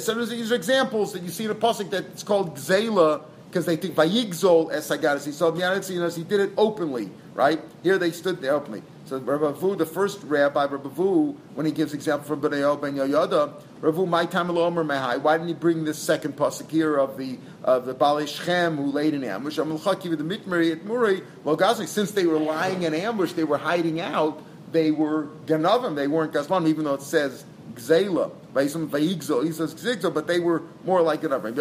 so 0.00 0.22
these 0.26 0.52
are 0.52 0.54
examples 0.54 1.14
that 1.14 1.22
you 1.22 1.30
see 1.30 1.46
in 1.46 1.50
a 1.50 1.54
pasuk 1.54 1.88
that's 1.88 2.22
called 2.22 2.56
Gzela 2.56 3.22
because 3.48 3.66
they 3.66 3.76
think 3.76 3.94
Vayigzol 3.94 4.72
es 4.72 4.88
Hagadas. 4.88 5.32
Saw 5.32 5.50
the 5.50 6.14
he 6.14 6.24
did 6.24 6.40
it 6.40 6.52
openly, 6.56 7.10
right? 7.34 7.60
Here 7.82 7.98
they 7.98 8.10
stood 8.10 8.40
there 8.40 8.54
openly. 8.54 8.82
So 9.06 9.18
Rabbi 9.18 9.52
Vu, 9.52 9.76
the 9.76 9.86
first 9.86 10.20
rabbi, 10.24 10.64
Rabbi 10.64 10.88
Vu, 10.88 11.36
when 11.54 11.64
he 11.64 11.70
gives 11.70 11.94
example 11.94 12.26
from 12.26 12.40
Bnei 12.40 12.80
Ben 12.80 12.94
Yoyada, 12.94 13.52
Rabbi 13.80 14.04
my 14.04 14.26
time 14.26 14.50
Omer 14.50 14.84
Mehai. 14.84 15.20
Why 15.20 15.36
didn't 15.36 15.48
he 15.48 15.54
bring 15.54 15.84
this 15.84 15.98
second 15.98 16.36
pasuk 16.36 16.68
here 16.70 16.96
of 16.96 17.16
the 17.16 17.38
of 17.62 17.86
the 17.86 17.94
Bali 17.94 18.26
Shem 18.26 18.76
who 18.76 18.90
laid 18.90 19.14
in 19.14 19.22
ambush? 19.22 19.58
Chakiv 19.58 20.18
the 20.18 20.24
Mitmeri 20.24 20.72
at 20.72 20.84
Muri. 20.84 21.22
Well, 21.44 21.56
Gazi, 21.56 21.86
since 21.86 22.10
they 22.10 22.26
were 22.26 22.38
lying 22.38 22.82
in 22.82 22.94
ambush, 22.94 23.32
they 23.32 23.44
were 23.44 23.58
hiding 23.58 24.00
out. 24.00 24.42
They 24.72 24.90
were 24.90 25.28
Ganavim. 25.46 25.94
They 25.94 26.08
weren't 26.08 26.32
Gazlan, 26.32 26.66
even 26.66 26.84
though 26.84 26.94
it 26.94 27.02
says 27.02 27.44
Gzela. 27.74 28.32
He 28.54 28.68
says 28.68 29.74
Gzigzo, 29.74 30.12
but 30.12 30.26
they 30.26 30.40
were 30.40 30.62
more 30.84 31.02
like 31.02 31.22
Ganavim. 31.22 31.54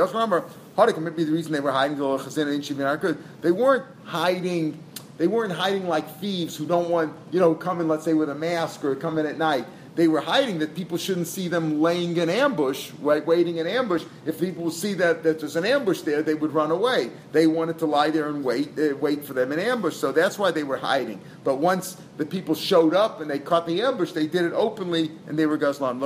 Hadik 0.78 1.02
might 1.02 1.16
be 1.16 1.24
the 1.24 1.32
reason 1.32 1.52
they 1.52 1.60
were 1.60 1.72
hiding. 1.72 1.98
They 1.98 3.52
weren't 3.52 3.86
hiding 4.04 4.84
they 5.18 5.28
weren't 5.28 5.54
hiding 5.54 5.88
like 5.88 6.20
thieves 6.20 6.58
who 6.58 6.66
don't 6.66 6.90
want, 6.90 7.14
you 7.32 7.40
know, 7.40 7.56
come 7.56 7.80
in, 7.80 7.88
let's 7.88 8.04
say, 8.04 8.14
with 8.14 8.30
a 8.30 8.36
mask 8.36 8.84
or 8.84 8.96
come 8.96 9.18
in 9.18 9.26
at 9.26 9.38
night. 9.38 9.66
They 9.96 10.10
were 10.10 10.20
hiding 10.20 10.60
that 10.60 10.76
people 10.76 10.98
shouldn't 10.98 11.28
see 11.28 11.48
them 11.48 11.82
laying 11.82 12.18
in 12.18 12.30
ambush, 12.30 12.92
right, 13.00 13.26
waiting 13.26 13.58
in 13.58 13.68
ambush. 13.68 14.04
If 14.26 14.42
people 14.42 14.70
see 14.70 14.94
that, 14.96 15.24
that 15.24 15.40
there's 15.40 15.56
an 15.56 15.66
ambush 15.66 16.02
there, 16.02 16.22
they 16.22 16.34
would 16.34 16.54
run 16.54 16.70
away. 16.70 17.12
They 17.32 17.48
wanted 17.48 17.80
to 17.80 17.86
lie 17.86 18.10
there 18.10 18.28
and 18.28 18.44
wait, 18.44 18.78
uh, 18.78 18.98
wait 18.98 19.24
for 19.24 19.32
them 19.32 19.54
in 19.54 19.60
ambush. 19.60 19.96
So 19.96 20.12
that's 20.12 20.38
why 20.38 20.52
they 20.52 20.64
were 20.64 20.76
hiding. 20.76 21.22
But 21.46 21.60
once 21.60 21.96
the 22.18 22.26
people 22.26 22.56
showed 22.56 22.94
up 22.94 23.20
and 23.20 23.30
they 23.30 23.40
caught 23.40 23.68
the 23.68 23.82
ambush, 23.82 24.14
they 24.14 24.28
did 24.28 24.46
it 24.46 24.54
openly 24.54 25.12
and 25.28 25.38
they 25.38 25.46
were 25.46 25.58
gazlan. 25.58 26.00
The 26.00 26.06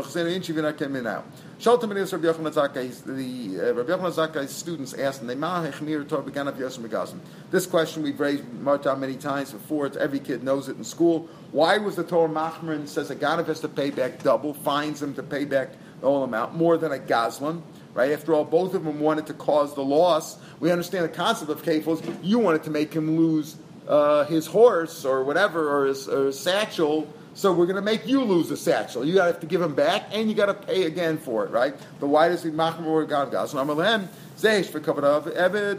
uh, 4.39 4.47
students 4.47 4.93
asked 4.93 5.21
him, 5.21 5.27
This 7.51 7.65
question 7.67 8.03
we've 8.03 8.19
raised 8.19 8.43
many 8.53 9.15
times 9.15 9.51
before. 9.51 9.85
It's, 9.85 9.97
every 9.97 10.19
kid 10.19 10.43
knows 10.43 10.67
it 10.69 10.77
in 10.77 10.83
school. 10.83 11.29
Why 11.51 11.77
was 11.77 11.95
the 11.95 12.03
Torah 12.03 12.29
Machmer 12.29 12.87
says 12.87 13.11
a 13.11 13.15
Ganav 13.15 13.45
has 13.47 13.59
to 13.59 13.69
pay 13.69 13.91
back 13.91 14.23
double, 14.23 14.53
fines 14.53 15.01
him 15.01 15.13
to 15.15 15.23
pay 15.23 15.45
back 15.45 15.73
the 15.99 16.07
whole 16.07 16.23
amount, 16.23 16.55
more 16.55 16.77
than 16.77 16.91
a 16.91 16.97
Gazlan? 16.97 17.61
Right? 17.93 18.11
After 18.11 18.33
all, 18.33 18.45
both 18.45 18.73
of 18.75 18.83
them 18.83 18.99
wanted 18.99 19.27
to 19.27 19.33
cause 19.33 19.75
the 19.75 19.83
loss. 19.83 20.37
We 20.59 20.71
understand 20.71 21.05
the 21.05 21.09
concept 21.09 21.51
of 21.51 21.61
kefils. 21.63 22.17
You 22.23 22.39
wanted 22.39 22.63
to 22.63 22.69
make 22.69 22.93
him 22.93 23.17
lose 23.17 23.57
uh, 23.89 24.23
his 24.25 24.47
horse 24.47 25.03
or 25.03 25.25
whatever, 25.25 25.69
or 25.69 25.87
his, 25.87 26.07
or 26.07 26.27
his 26.27 26.39
satchel 26.39 27.13
so 27.39 27.53
we're 27.53 27.67
going 27.67 27.77
to 27.77 27.81
make 27.81 28.05
you 28.05 28.21
lose 28.21 28.49
the 28.49 28.57
satchel. 28.57 29.05
You 29.05 29.13
got 29.13 29.27
to 29.27 29.31
have 29.31 29.39
to 29.39 29.47
give 29.47 29.61
him 29.61 29.73
back, 29.73 30.09
and 30.11 30.27
you 30.29 30.35
got 30.35 30.47
to 30.47 30.53
pay 30.53 30.83
again 30.83 31.17
for 31.17 31.45
it, 31.45 31.51
right? 31.51 31.73
But 32.01 32.07
why 32.07 32.27
does 32.27 32.43
he 32.43 32.49
eved 32.49 32.99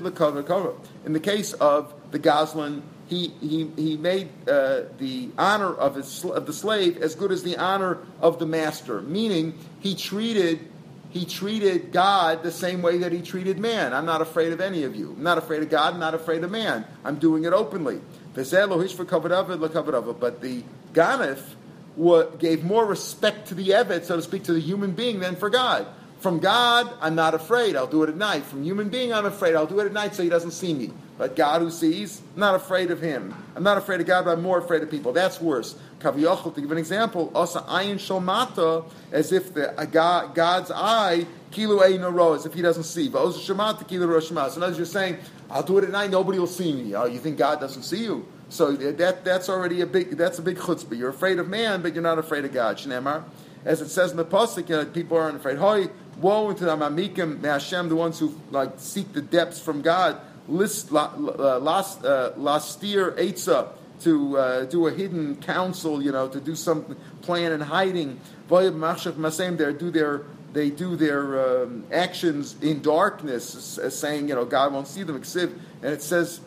lekover 0.00 0.74
In 1.04 1.12
the 1.12 1.20
case 1.20 1.52
of 1.52 1.92
the 2.12 2.18
gazlan, 2.18 2.80
he, 3.08 3.28
he, 3.40 3.70
he 3.76 3.96
made 3.98 4.30
uh, 4.48 4.84
the 4.96 5.30
honor 5.36 5.74
of, 5.74 5.96
his, 5.96 6.24
of 6.24 6.46
the 6.46 6.54
slave 6.54 6.96
as 7.02 7.14
good 7.14 7.30
as 7.30 7.42
the 7.42 7.58
honor 7.58 7.98
of 8.22 8.38
the 8.38 8.46
master, 8.46 9.02
meaning 9.02 9.52
he 9.80 9.94
treated 9.94 10.66
he 11.10 11.24
treated 11.24 11.92
God 11.92 12.42
the 12.42 12.52
same 12.52 12.82
way 12.82 12.98
that 12.98 13.12
he 13.12 13.20
treated 13.20 13.58
man. 13.58 13.92
I'm 13.92 14.06
not 14.06 14.22
afraid 14.22 14.52
of 14.52 14.60
any 14.60 14.84
of 14.84 14.94
you. 14.94 15.14
I'm 15.16 15.22
not 15.22 15.38
afraid 15.38 15.62
of 15.62 15.68
God. 15.68 15.94
I'm 15.94 16.00
not 16.00 16.14
afraid 16.14 16.44
of 16.44 16.50
man. 16.50 16.84
I'm 17.04 17.16
doing 17.16 17.44
it 17.44 17.52
openly. 17.52 18.00
But 18.34 18.48
the 18.48 20.64
Ganef 20.94 22.38
gave 22.38 22.64
more 22.64 22.86
respect 22.86 23.48
to 23.48 23.54
the 23.54 23.68
Evet, 23.68 24.04
so 24.04 24.16
to 24.16 24.22
speak, 24.22 24.44
to 24.44 24.52
the 24.52 24.60
human 24.60 24.92
being 24.92 25.18
than 25.18 25.34
for 25.34 25.50
God. 25.50 25.86
From 26.20 26.38
God, 26.38 26.92
I'm 27.00 27.14
not 27.14 27.34
afraid. 27.34 27.76
I'll 27.76 27.86
do 27.86 28.02
it 28.02 28.10
at 28.10 28.16
night. 28.16 28.44
From 28.44 28.62
human 28.62 28.90
being, 28.90 29.12
I'm 29.12 29.24
afraid. 29.24 29.54
I'll 29.54 29.66
do 29.66 29.80
it 29.80 29.86
at 29.86 29.92
night 29.92 30.14
so 30.14 30.22
he 30.22 30.28
doesn't 30.28 30.50
see 30.50 30.74
me. 30.74 30.92
But 31.16 31.34
God 31.34 31.62
who 31.62 31.70
sees, 31.70 32.20
I'm 32.34 32.40
not 32.40 32.54
afraid 32.54 32.90
of 32.90 33.00
him. 33.00 33.34
I'm 33.56 33.62
not 33.62 33.78
afraid 33.78 34.00
of 34.00 34.06
God, 34.06 34.26
but 34.26 34.32
I'm 34.32 34.42
more 34.42 34.58
afraid 34.58 34.82
of 34.82 34.90
people. 34.90 35.12
That's 35.12 35.40
worse. 35.40 35.76
Kaviyachal, 35.98 36.54
to 36.54 36.60
give 36.60 36.70
an 36.72 36.78
example, 36.78 37.30
Asa 37.34 37.60
ayin 37.60 37.96
shalmata, 37.96 38.90
as 39.12 39.32
if 39.32 39.54
the 39.54 39.88
God, 39.90 40.34
God's 40.34 40.70
eye, 40.70 41.26
kilu 41.52 41.82
ein 41.82 42.02
as 42.34 42.46
if 42.46 42.54
he 42.54 42.62
doesn't 42.62 42.84
see. 42.84 43.08
But 43.08 43.22
Osa 43.22 43.52
shamata, 43.52 43.86
kilu 43.88 44.06
roshma. 44.06 44.50
So, 44.50 44.62
in 44.62 44.74
you're 44.74 44.84
saying, 44.84 45.18
I'll 45.50 45.62
do 45.62 45.78
it 45.78 45.84
at 45.84 45.90
night, 45.90 46.10
nobody 46.10 46.38
will 46.38 46.46
see 46.46 46.72
me. 46.72 46.94
Oh, 46.94 47.06
you 47.06 47.18
think 47.18 47.38
God 47.38 47.60
doesn't 47.60 47.82
see 47.82 48.04
you? 48.04 48.26
So 48.50 48.72
that 48.72 49.24
that's 49.24 49.48
already 49.48 49.80
a 49.80 49.86
big 49.86 50.16
that's 50.16 50.40
a 50.40 50.42
big 50.42 50.58
chutzpah. 50.58 50.98
You're 50.98 51.10
afraid 51.10 51.38
of 51.38 51.48
man, 51.48 51.82
but 51.82 51.94
you're 51.94 52.02
not 52.02 52.18
afraid 52.18 52.44
of 52.44 52.52
God. 52.52 52.78
Shneimar, 52.78 53.22
as 53.64 53.80
it 53.80 53.90
says 53.90 54.10
in 54.10 54.16
the 54.16 54.24
pasuk, 54.24 54.68
you 54.68 54.76
know, 54.76 54.84
people 54.86 55.16
aren't 55.16 55.36
afraid. 55.36 55.56
Hoy, 55.56 55.88
woe 56.20 56.52
to 56.52 56.64
the 56.64 56.76
mamikim 56.76 57.42
Hashem, 57.42 57.88
the 57.88 57.96
ones 57.96 58.18
who 58.18 58.34
like 58.50 58.72
seek 58.76 59.12
the 59.12 59.22
depths 59.22 59.60
from 59.60 59.82
God. 59.82 60.20
List 60.48 60.90
last 60.90 62.04
uh, 62.04 62.32
lastir 62.36 63.16
etza 63.16 63.68
to 64.00 64.36
uh, 64.38 64.64
do 64.64 64.86
a 64.86 64.90
hidden 64.90 65.36
counsel, 65.36 66.02
you 66.02 66.10
know, 66.10 66.28
to 66.28 66.40
do 66.40 66.56
some 66.56 66.96
plan 67.22 67.52
in 67.52 67.60
hiding. 67.60 68.20
They 68.48 68.70
do 68.70 69.90
their 69.90 70.22
they 70.52 70.70
do 70.70 70.96
their 70.96 71.62
um, 71.62 71.84
actions 71.92 72.56
in 72.60 72.82
darkness, 72.82 73.78
saying, 73.90 74.28
you 74.28 74.34
know, 74.34 74.44
God 74.44 74.72
won't 74.72 74.88
see 74.88 75.04
them. 75.04 75.16
And 75.16 75.92
it 75.92 76.02
says 76.02 76.40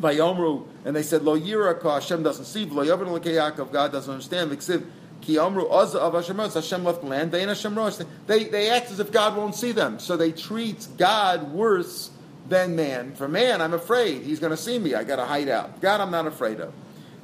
Vayomru, 0.00 0.66
and 0.84 0.94
they 0.94 1.02
said, 1.02 1.22
Lo 1.22 1.38
Yiraka, 1.38 1.94
Hashem 1.94 2.22
doesn't 2.22 2.44
see, 2.44 2.66
Lo 2.66 2.84
Yaakov, 2.84 3.72
God 3.72 3.92
doesn't 3.92 4.12
understand, 4.12 4.50
Viksiv, 4.50 4.86
Ki 5.26 5.38
Amru 5.38 5.66
of 5.66 6.14
Hashem 6.14 6.84
left 6.84 7.02
land, 7.02 7.34
Hashem 7.34 7.74
Rosh. 7.74 7.96
They, 8.28 8.44
they 8.44 8.70
act 8.70 8.92
as 8.92 9.00
if 9.00 9.10
God 9.10 9.36
won't 9.36 9.56
see 9.56 9.72
them, 9.72 9.98
so 9.98 10.16
they 10.16 10.30
treat 10.30 10.86
God 10.96 11.52
worse 11.52 12.12
than 12.48 12.76
man. 12.76 13.12
For 13.16 13.26
man, 13.26 13.60
I'm 13.60 13.74
afraid, 13.74 14.22
he's 14.22 14.38
going 14.38 14.52
to 14.52 14.56
see 14.56 14.78
me, 14.78 14.94
I 14.94 15.02
got 15.02 15.16
to 15.16 15.24
hide 15.24 15.48
out. 15.48 15.80
God, 15.80 16.00
I'm 16.00 16.12
not 16.12 16.28
afraid 16.28 16.60
of. 16.60 16.72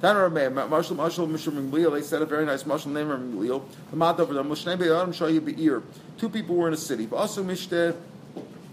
Marshal 0.02 0.96
Marshal 0.96 1.28
they 1.28 2.02
said 2.02 2.22
a 2.22 2.26
very 2.26 2.44
nice 2.44 2.66
Marshal 2.66 2.90
name. 2.90 3.40
The 3.40 3.52
over. 3.52 3.64
Two 6.18 6.28
people 6.28 6.56
were 6.56 6.66
in 6.66 6.74
a 6.74 6.76
city. 6.76 7.08
Also 7.12 7.48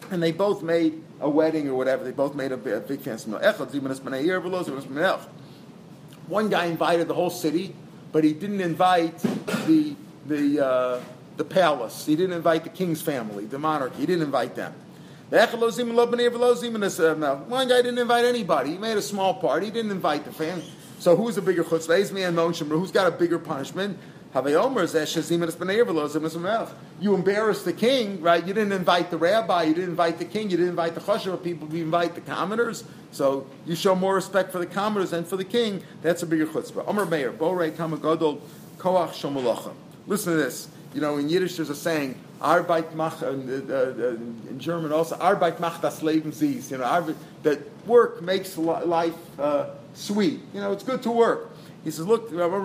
and 0.10 0.24
they 0.24 0.32
both 0.32 0.64
made 0.64 1.04
a 1.20 1.30
wedding 1.30 1.68
or 1.68 1.76
whatever. 1.76 2.04
They 2.04 2.10
both 2.10 2.34
made 2.34 2.52
a, 2.52 2.56
a 2.56 2.80
big 2.80 3.02
fancy 3.02 3.30
meal. 3.30 3.40
One 6.28 6.50
guy 6.50 6.66
invited 6.66 7.08
the 7.08 7.14
whole 7.14 7.30
city, 7.30 7.76
but 8.12 8.24
he 8.24 8.34
didn't 8.34 8.62
invite 8.62 9.18
the 9.68 9.96
the 10.26 10.66
uh, 10.66 11.02
the 11.38 11.46
palace. 11.46 12.06
He 12.06 12.16
didn't 12.16 12.36
invite 12.36 12.64
the 12.64 12.70
king's 12.70 13.02
family, 13.02 13.46
the 13.46 13.60
monarchy. 13.60 13.98
He 13.98 14.06
didn't 14.06 14.24
invite 14.24 14.56
them. 14.56 14.74
Uh, 15.32 15.46
one 15.46 17.68
guy 17.68 17.82
didn't 17.82 18.00
invite 18.00 18.26
anybody. 18.26 18.72
He 18.72 18.78
made 18.78 18.98
a 18.98 19.02
small 19.02 19.36
party. 19.36 19.68
He 19.68 19.72
didn't 19.72 19.92
invite 19.92 20.26
the 20.26 20.32
family. 20.32 20.66
So 21.00 21.16
who's 21.16 21.38
a 21.38 21.42
bigger 21.42 21.64
chutzpah? 21.64 22.70
Who's 22.70 22.92
got 22.92 23.08
a 23.08 23.12
bigger 23.12 23.40
punishment? 23.40 23.98
You 24.32 24.46
embarrassed 27.16 27.66
the 27.66 27.74
king, 27.76 28.22
right? 28.22 28.46
You 28.46 28.54
didn't 28.54 28.74
invite 28.74 29.10
the 29.10 29.18
rabbi, 29.18 29.64
you 29.64 29.74
didn't 29.74 29.90
invite 29.90 30.20
the 30.20 30.26
king, 30.26 30.52
you 30.52 30.58
didn't 30.58 30.70
invite 30.70 30.94
the 30.94 31.02
chashav 31.02 31.44
people, 31.44 31.68
you 31.74 31.84
invite 31.84 32.14
the 32.14 32.22
commoners. 32.22 32.84
So 33.12 33.48
you 33.66 33.76
show 33.76 33.96
more 33.96 34.14
respect 34.14 34.52
for 34.52 34.60
the 34.60 34.68
commoners 34.68 35.10
than 35.12 35.26
for 35.26 35.36
the 35.36 35.44
king. 35.44 35.82
That's 36.04 36.22
a 36.22 36.28
bigger 36.28 36.46
chutzpah. 36.46 36.88
Omer 36.88 37.08
Meir, 37.08 37.32
Borei 37.32 37.72
Kamagodol, 37.72 38.40
Koach 38.78 39.14
Shomalacha. 39.14 39.74
Listen 40.06 40.34
to 40.34 40.40
this. 40.40 40.68
You 40.94 41.02
know, 41.02 41.18
in 41.18 41.28
Yiddish 41.28 41.56
there's 41.56 41.72
a 41.72 41.76
saying, 41.76 42.14
Arbeit 42.40 42.94
mach, 42.94 43.24
uh, 43.24 43.26
uh, 43.26 43.30
uh, 43.30 44.16
in 44.50 44.60
German 44.60 44.92
also, 44.92 45.16
Arbeit 45.16 45.60
macht 45.60 45.82
das 45.82 46.02
Leben 46.02 46.32
süß. 46.32 46.70
You 46.70 46.78
know, 46.78 47.16
that 47.44 47.60
work 47.88 48.22
makes 48.22 48.56
life 48.58 49.16
uh, 49.40 49.66
sweet. 49.96 50.40
You 50.54 50.62
know, 50.62 50.72
it's 50.72 50.84
good 50.84 51.02
to 51.04 51.12
work. 51.12 51.49
He 51.84 51.92
says, 51.92 52.06
look, 52.06 52.32
look 52.32 52.56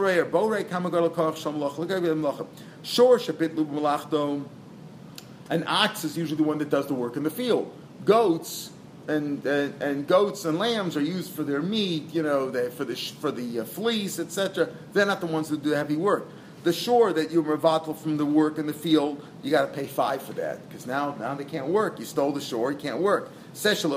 at 1.90 2.46
Shor 2.82 3.20
An 5.50 5.64
ox 5.66 6.04
is 6.04 6.16
usually 6.16 6.36
the 6.36 6.42
one 6.42 6.58
that 6.58 6.70
does 6.70 6.86
the 6.86 6.94
work 6.94 7.16
in 7.16 7.22
the 7.22 7.30
field. 7.30 7.72
Goats 8.04 8.70
and, 9.06 9.44
and, 9.46 9.82
and 9.82 10.06
goats 10.06 10.44
and 10.44 10.58
lambs 10.58 10.96
are 10.96 11.02
used 11.02 11.32
for 11.32 11.42
their 11.44 11.60
meat, 11.62 12.12
you 12.14 12.22
know, 12.22 12.50
they, 12.50 12.70
for 12.70 12.84
the 12.84 12.96
for 12.96 13.30
the 13.30 13.60
uh, 13.60 13.64
fleece, 13.64 14.18
etc. 14.18 14.68
They're 14.92 15.06
not 15.06 15.20
the 15.20 15.26
ones 15.26 15.48
who 15.48 15.58
do 15.58 15.70
the 15.70 15.76
heavy 15.76 15.96
work. 15.96 16.26
The 16.64 16.72
shore 16.72 17.12
that 17.12 17.30
you're 17.30 17.42
mevatel 17.42 17.96
from 17.96 18.16
the 18.16 18.24
work 18.24 18.56
in 18.56 18.66
the 18.66 18.72
field, 18.72 19.22
you 19.42 19.50
got 19.50 19.66
to 19.66 19.78
pay 19.78 19.86
five 19.86 20.22
for 20.22 20.32
that 20.34 20.66
because 20.68 20.86
now 20.86 21.14
now 21.20 21.34
they 21.34 21.44
can't 21.44 21.66
work. 21.66 21.98
You 21.98 22.06
stole 22.06 22.32
the 22.32 22.40
shore, 22.40 22.72
you 22.72 22.78
can't 22.78 23.00
work. 23.00 23.30
Seshel 23.52 23.90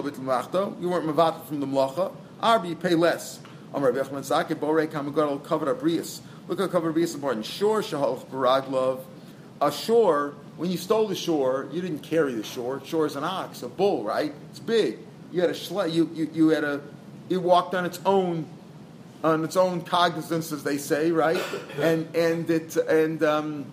you 0.81 0.89
weren't 0.89 1.05
mevatel 1.05 1.45
from 1.45 1.61
the 1.61 1.67
mlacha. 1.67 2.13
Arbi, 2.41 2.69
you 2.69 2.75
pay 2.75 2.93
less. 2.93 3.39
Amar 3.73 3.91
Bechman 3.91 4.23
Zaki 4.23 4.55
Borei. 4.55 4.91
Look 6.47 6.59
at 6.59 6.71
covered 6.71 6.95
Abrius 6.95 7.13
important. 7.13 7.45
Shore 7.45 7.81
Shahal 7.81 8.25
Baraglov. 8.27 9.01
A 9.59 9.71
shore, 9.71 10.35
when 10.55 10.69
you 10.69 10.77
stole 10.77 11.07
the 11.07 11.15
shore, 11.15 11.67
you 11.71 11.81
didn't 11.81 11.99
carry 11.99 12.33
the 12.33 12.43
shore. 12.43 12.79
Shore 12.85 13.07
is 13.07 13.15
an 13.15 13.23
ox, 13.23 13.63
a 13.63 13.67
bull, 13.67 14.03
right? 14.03 14.33
It's 14.51 14.59
big. 14.59 14.99
You 15.31 15.41
had 15.41 15.49
a 15.49 15.53
schle- 15.53 15.91
you, 15.91 16.09
you, 16.13 16.29
you 16.31 16.49
had 16.49 16.63
a 16.63 16.81
it 17.29 17.37
walked 17.37 17.75
on 17.75 17.85
its 17.85 17.99
own 18.05 18.47
on 19.23 19.43
its 19.43 19.57
own 19.57 19.81
cognizance, 19.81 20.51
as 20.51 20.63
they 20.63 20.77
say, 20.77 21.11
right? 21.11 21.41
And 21.79 22.15
and 22.15 22.49
it 22.49 22.77
and 22.77 23.21
um, 23.23 23.65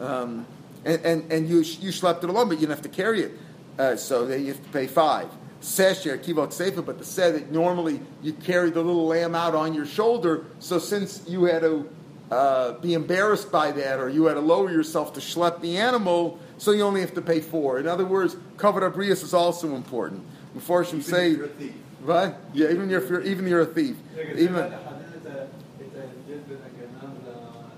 um, 0.00 0.46
and, 0.84 1.04
and, 1.04 1.32
and 1.32 1.48
you 1.48 1.58
you 1.58 1.92
slept 1.92 2.24
it 2.24 2.30
alone, 2.30 2.48
but 2.48 2.54
you 2.54 2.66
didn't 2.66 2.76
have 2.76 2.82
to 2.82 2.88
carry 2.88 3.22
it. 3.22 3.32
Uh, 3.78 3.96
so 3.96 4.26
you 4.28 4.48
have 4.48 4.62
to 4.62 4.68
pay 4.70 4.86
five 4.86 5.28
sesher 5.63 6.17
kivot 6.17 6.53
sefer, 6.53 6.81
but 6.81 6.97
the 6.99 7.05
said 7.05 7.35
that 7.35 7.51
normally 7.51 7.99
you 8.21 8.33
carry 8.33 8.69
the 8.69 8.81
little 8.81 9.07
lamb 9.07 9.35
out 9.35 9.55
on 9.55 9.73
your 9.73 9.85
shoulder. 9.85 10.45
So 10.59 10.79
since 10.79 11.23
you 11.27 11.43
had 11.45 11.61
to 11.61 11.89
uh, 12.31 12.73
be 12.73 12.93
embarrassed 12.93 13.51
by 13.51 13.71
that, 13.71 13.99
or 13.99 14.07
you 14.09 14.25
had 14.25 14.35
to 14.35 14.39
lower 14.41 14.71
yourself 14.71 15.13
to 15.13 15.19
schlep 15.19 15.61
the 15.61 15.77
animal, 15.77 16.37
so 16.57 16.71
you 16.71 16.83
only 16.83 17.01
have 17.01 17.13
to 17.15 17.21
pay 17.21 17.39
four. 17.41 17.79
In 17.79 17.87
other 17.87 18.05
words, 18.05 18.35
covered 18.57 18.83
abrius 18.83 19.23
is 19.23 19.33
also 19.33 19.75
important. 19.75 20.21
Mepharshim 20.57 21.01
say, 21.03 21.29
You're 21.29 21.45
a 21.45 21.47
thief. 21.49 21.73
right? 22.03 22.33
Yeah, 22.53 22.69
even 22.71 22.89
if 22.91 23.09
you're 23.09 23.21
even 23.21 23.47
you're 23.47 23.61
a 23.61 23.65
thief. 23.65 23.95
רגע, 24.15 24.33
זה 24.35 24.41
Even, 24.41 24.53
בא 24.53 24.65
לחדד 24.65 24.75
את 25.21 25.25
ה- 25.25 25.29
את 25.29 25.95
ההבדל 25.95 26.39
בין 26.47 26.57
הגנב 26.65 27.13
ל- 27.27 27.31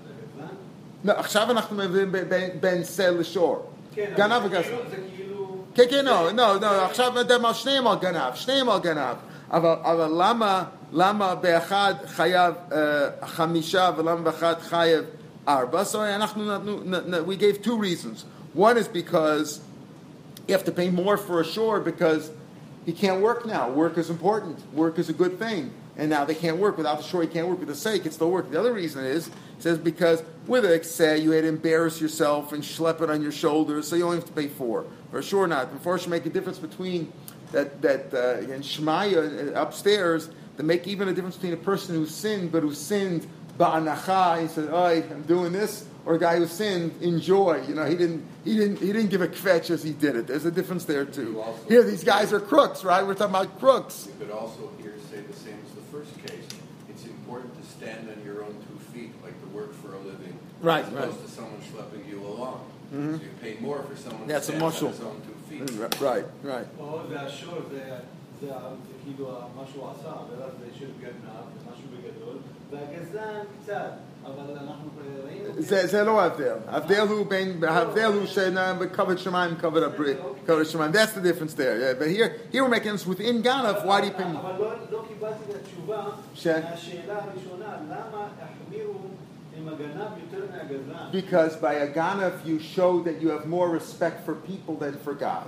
לגזלן? 0.08 0.54
לא, 1.04 1.12
עכשיו 1.12 1.50
אנחנו 1.50 1.76
מביאים 1.76 2.12
בין- 2.12 2.28
בין- 2.28 2.60
בין 2.60 2.84
סל 2.84 3.10
לשור. 3.20 3.70
כן, 3.94 4.12
גנב 4.16 4.32
אבל 4.32 4.48
כן, 5.76 5.82
כן, 5.90 6.04
לא, 6.04 6.30
לא, 6.32 6.60
לא, 6.60 6.84
עכשיו 6.84 7.12
מדברים 7.16 7.44
על 7.44 7.52
שניהם 7.54 7.86
על 7.86 7.98
גנב, 7.98 8.34
שניהם 8.34 8.68
על 8.68 8.80
גנב. 8.80 9.16
אבל, 9.50 9.74
אבל 9.82 10.10
למה, 10.18 10.64
למה 10.92 11.34
באחד 11.34 11.94
חייב 12.06 12.54
אה, 12.72 12.78
חמישה 13.26 13.90
ולמה 13.96 14.20
באחד 14.20 14.54
חייב 14.60 15.04
ארבע? 15.48 15.82
So 15.92 15.96
אנחנו 15.96 16.44
נתנו, 16.54 16.78
נ- 16.84 17.14
נ- 17.14 17.24
we 17.26 17.36
gave 17.36 17.62
two 17.62 17.76
reasons. 17.76 18.24
One 18.54 18.76
is 18.76 18.88
because 18.88 19.60
you 20.48 20.54
have 20.56 20.64
to 20.64 20.72
pay 20.72 20.90
more 20.90 21.16
for 21.16 21.40
a 21.40 21.44
shore 21.44 21.80
because 21.80 22.30
he 22.86 22.92
can't 22.92 23.20
work 23.20 23.46
now. 23.46 23.68
Work 23.70 23.96
is 23.98 24.10
important. 24.10 24.56
Work 24.74 24.98
is 24.98 25.08
a 25.08 25.12
good 25.22 25.38
thing. 25.38 25.70
And 25.97 26.09
now 26.09 26.25
they 26.25 26.35
can't 26.35 26.57
work. 26.57 26.77
Without 26.77 26.99
the 26.99 27.03
shore, 27.03 27.23
he 27.23 27.27
can't 27.27 27.47
work. 27.47 27.59
With 27.59 27.69
the 27.69 27.75
say, 27.75 27.93
he 27.93 27.99
can 27.99 28.11
still 28.11 28.29
work. 28.29 28.51
The 28.51 28.59
other 28.59 28.71
reason 28.71 29.03
is, 29.03 29.27
it 29.27 29.33
says, 29.59 29.79
because 29.79 30.23
with 30.45 30.63
a 30.63 30.83
say, 30.83 31.17
you 31.17 31.31
had 31.31 31.41
to 31.41 31.47
embarrass 31.47 31.99
yourself 31.99 32.53
and 32.53 32.63
schlep 32.63 33.01
it 33.01 33.09
on 33.09 33.21
your 33.21 33.31
shoulders, 33.31 33.87
so 33.87 33.95
you 33.95 34.05
only 34.05 34.17
have 34.17 34.25
to 34.25 34.33
pay 34.33 34.47
four. 34.47 34.85
For 35.09 35.21
sure 35.23 35.47
not. 35.47 35.73
Before 35.73 35.97
should 35.97 36.11
make 36.11 36.25
a 36.27 36.29
difference 36.29 36.59
between 36.59 37.11
that, 37.51 37.81
that 37.81 38.13
uh, 38.13 38.39
again, 38.39 38.61
Shemaya 38.61 39.55
uh, 39.55 39.59
upstairs, 39.59 40.29
to 40.57 40.63
make 40.63 40.87
even 40.87 41.07
a 41.07 41.13
difference 41.13 41.35
between 41.35 41.53
a 41.53 41.57
person 41.57 41.95
who 41.95 42.05
sinned, 42.05 42.51
but 42.51 42.61
who 42.61 42.73
sinned 42.73 43.25
ba'anacha, 43.57 44.41
he 44.41 44.47
said, 44.47 44.69
oh, 44.71 44.85
I'm 44.85 45.23
doing 45.23 45.51
this, 45.51 45.87
or 46.05 46.15
a 46.15 46.19
guy 46.19 46.37
who 46.37 46.45
sinned, 46.45 47.01
enjoy. 47.01 47.63
You 47.67 47.73
know, 47.73 47.85
he 47.85 47.95
didn't, 47.95 48.25
he 48.43 48.55
didn't, 48.55 48.79
he 48.79 48.87
didn't 48.87 49.09
give 49.09 49.21
a 49.21 49.27
kvetch 49.27 49.71
as 49.71 49.83
he 49.83 49.93
did 49.93 50.15
it. 50.15 50.27
There's 50.27 50.45
a 50.45 50.51
difference 50.51 50.85
there 50.85 51.05
too. 51.05 51.43
Here, 51.67 51.83
these 51.83 52.03
guys 52.03 52.33
are 52.33 52.39
crooks, 52.39 52.83
right? 52.83 53.05
We're 53.05 53.15
talking 53.15 53.35
about 53.35 53.59
crooks. 53.59 54.07
You 54.07 54.25
could 54.25 54.35
also 54.35 54.71
here 54.79 54.93
say 55.09 55.21
the 55.21 55.33
same 55.33 55.57
the 55.86 55.86
first 55.94 56.12
case. 56.26 56.46
It's 56.88 57.04
important 57.06 57.54
to 57.60 57.64
stand 57.70 58.08
on 58.10 58.22
your 58.24 58.44
own 58.44 58.54
two 58.68 58.78
feet, 58.92 59.12
like 59.24 59.40
to 59.40 59.48
work 59.56 59.72
for 59.72 59.94
a 59.94 59.98
living. 59.98 60.38
Right, 60.60 60.84
As 60.84 60.92
right. 60.92 61.04
opposed 61.04 61.22
to 61.24 61.30
someone 61.30 61.60
schlepping 61.70 62.06
you 62.08 62.18
along. 62.26 62.60
So 62.90 62.98
you 62.98 63.30
pay 63.40 63.56
more 63.60 63.82
for 63.82 63.96
someone 63.96 64.28
That's 64.28 64.48
a 64.48 64.52
to 64.52 64.58
stand 64.58 64.60
muscle. 64.60 64.88
on 64.88 64.92
his 64.92 65.00
own 65.00 65.22
two 65.26 65.38
feet. 65.48 66.00
Right, 66.00 66.26
right. 66.42 66.66
או 66.78 67.00
זה 67.08 67.20
השור, 67.20 67.54
זה, 67.70 67.98
זה, 68.40 68.54
ה- 68.56 68.60
זה 68.88 68.94
כאילו 69.04 69.26
מה 69.56 69.62
שהוא 69.72 69.90
עשה, 69.90 70.12
ואז 70.30 70.52
זה 70.60 70.66
שור 70.78 70.88
גנב, 71.00 71.44
זה 71.54 71.70
משהו 71.70 71.86
בגדול, 71.94 72.36
והגזלן 72.70 73.22
קצת, 73.62 73.90
אבל 74.26 74.56
אנחנו 74.56 74.88
ראינו... 75.26 75.44
זה, 75.62 75.86
זה 75.86 76.04
לא 76.04 76.20
ההבדל. 76.20 76.54
ההבדל 76.68 77.00
הוא 77.00 77.26
בין, 77.26 77.64
ההבדל 77.64 78.04
הוא 78.04 78.26
שאינם 78.26 78.76
covered 78.96 79.16
שמיים, 79.18 79.54
covered 79.60 79.98
abri, 79.98 80.48
covered 80.48 80.64
שמיים. 80.64 80.92
That's 80.92 81.12
the 81.12 81.20
difference 81.20 81.54
there. 81.54 81.78
Yeah, 81.78 81.94
but 81.98 82.08
here, 82.08 82.32
here 82.52 82.64
we're 82.64 82.68
making 82.78 82.92
this 82.92 83.06
within 83.06 83.42
Ganav. 83.42 83.84
Why 83.86 84.00
do 84.00 84.06
you 84.06 84.12
pay 84.12 84.24
more? 84.24 84.40
אבל 84.40 84.52
לא, 84.58 84.72
לא 84.90 85.04
קיבלתי 85.08 85.34
את 85.50 85.56
התשובה 85.56 86.04
ש- 86.34 86.46
מהשאלה 86.46 87.14
הראשונה, 87.14 87.76
למה 87.90 88.26
החמירו 88.42 88.94
עם 89.58 89.68
הגנב 89.68 90.08
יותר 90.24 90.44
מהגזלן? 90.52 91.10
Because 91.12 91.56
by 91.62 91.74
a 91.74 91.96
Ganav 91.98 92.46
you 92.48 92.58
show 92.76 93.02
that 93.04 93.22
you 93.22 93.28
have 93.30 93.46
more 93.46 93.68
respect 93.70 94.26
for 94.26 94.34
people 94.50 94.76
than 94.84 94.94
for 95.08 95.14
God. 95.22 95.46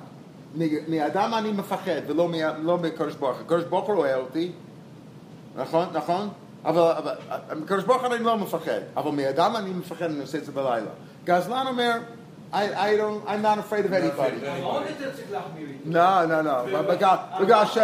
מ- 0.58 0.90
מאדם 0.90 1.34
אני 1.38 1.52
מפחד, 1.52 2.00
ולא 2.06 2.28
מ- 2.28 2.66
לא 2.66 2.78
מקדוש 2.78 3.14
ברוך 3.14 3.36
הוא. 3.36 3.44
הקדוש 3.46 3.64
ברוך 3.64 3.86
הוא 3.86 3.96
רואה 3.96 4.14
אותי, 4.16 4.52
נכון? 5.56 5.86
נכון? 5.92 6.28
אבל 6.64 6.80
אבל- 6.98 7.14
מקדוש 7.56 7.84
ברוך 7.84 8.02
הוא 8.04 8.14
אני 8.14 8.24
לא 8.24 8.36
מפחד, 8.38 8.80
אבל 8.96 9.10
מאדם 9.10 9.56
אני 9.56 9.70
מפחד, 9.70 10.02
אני 10.04 10.20
עושה 10.20 10.38
את 10.38 10.44
זה 10.44 10.52
בלילה. 10.52 10.86
גזלן 11.24 11.66
אומר, 11.66 11.92
I, 12.52 12.56
I 12.56 12.58
don't, 12.98 13.28
I'm 13.28 13.42
not 13.44 13.58
afraid 13.58 13.84
of 13.86 13.92
anybody. 13.92 14.46
אז 14.46 14.62
עוד 14.62 14.82
יותר 14.88 15.10
צריך 15.16 15.26
להחמיר 15.32 15.68
איתו. 15.68 15.90
לא, 15.90 16.24
לא, 16.24 16.40
לא, 16.72 16.82
בגלל- 16.82 17.16
בגלל 17.40 17.64
ש... 17.66 17.78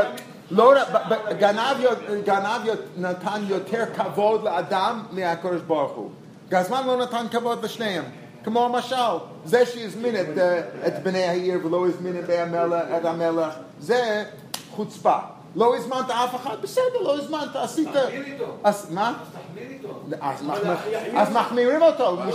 לא, 0.50 0.74
ב- 0.74 1.14
ב- 1.14 1.32
גנב 1.38 1.76
י- 1.80 2.20
גנב 2.24 2.60
י- 2.66 3.00
נתן 3.00 3.42
יותר 3.48 3.84
כבוד 3.96 4.42
לאדם 4.44 5.02
מהקדוש 5.12 5.60
ברוך 5.62 5.92
הוא. 5.92 6.10
גזלן 6.48 6.86
לא 6.86 6.96
נתן 6.96 7.26
כבוד 7.30 7.64
לשניהם. 7.64 8.04
כמו 8.44 8.64
המשל, 8.64 8.96
זה 9.44 9.66
שהזמין 9.66 10.16
את, 10.16 10.38
אה, 10.38 10.60
את 10.86 11.02
בני 11.02 11.22
העיר 11.24 11.66
ולא 11.66 11.86
הזמין 11.88 12.18
את 12.18 12.30
המלך, 12.30 12.84
את 13.00 13.04
המלך, 13.04 13.54
זה 13.80 14.24
חוצפה. 14.70 15.16
לא 15.55 15.75
הזמנת 15.77 16.09
אף 16.09 16.35
אחד, 16.35 16.55
בסדר, 16.61 17.01
לא 17.01 17.17
הזמנת, 17.17 17.55
עשית... 17.55 17.87
תחמיר 17.87 18.23
איתו. 18.25 18.45
אז 18.63 18.91
מה? 18.91 19.13
אז 19.13 19.15
תחמיר 19.33 19.69
איתו. 19.69 21.19
אז 21.19 21.31
מחמירים 21.33 21.81
אותו. 21.81 22.09
עם 22.09 22.29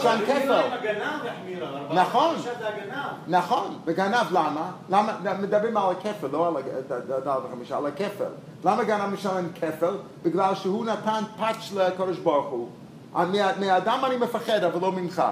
הגנב 0.72 1.24
יחמיר, 1.24 1.68
אבל 1.68 2.00
נכון. 2.00 2.34
נכון, 3.28 3.78
וגנב 3.84 4.26
למה? 4.30 4.70
למה, 4.90 5.18
מדברים 5.40 5.76
על 5.76 5.90
הכפל, 5.90 6.26
לא 6.32 6.48
על 6.48 6.54
הדל 6.90 7.38
וחמישה, 7.46 7.76
על 7.76 7.86
הכפל. 7.86 8.30
למה 8.64 8.84
גנב 8.84 9.06
משלם 9.06 9.48
כפל? 9.54 9.94
בגלל 10.22 10.54
שהוא 10.54 10.86
נתן 10.86 11.22
פאץ' 11.38 11.72
לקדוש 11.74 12.18
ברוך 12.18 12.46
הוא. 12.46 12.68
מהאדם 13.60 14.00
אני 14.04 14.16
מפחד, 14.16 14.64
אבל 14.64 14.80
לא 14.80 14.92
ממך. 14.92 15.22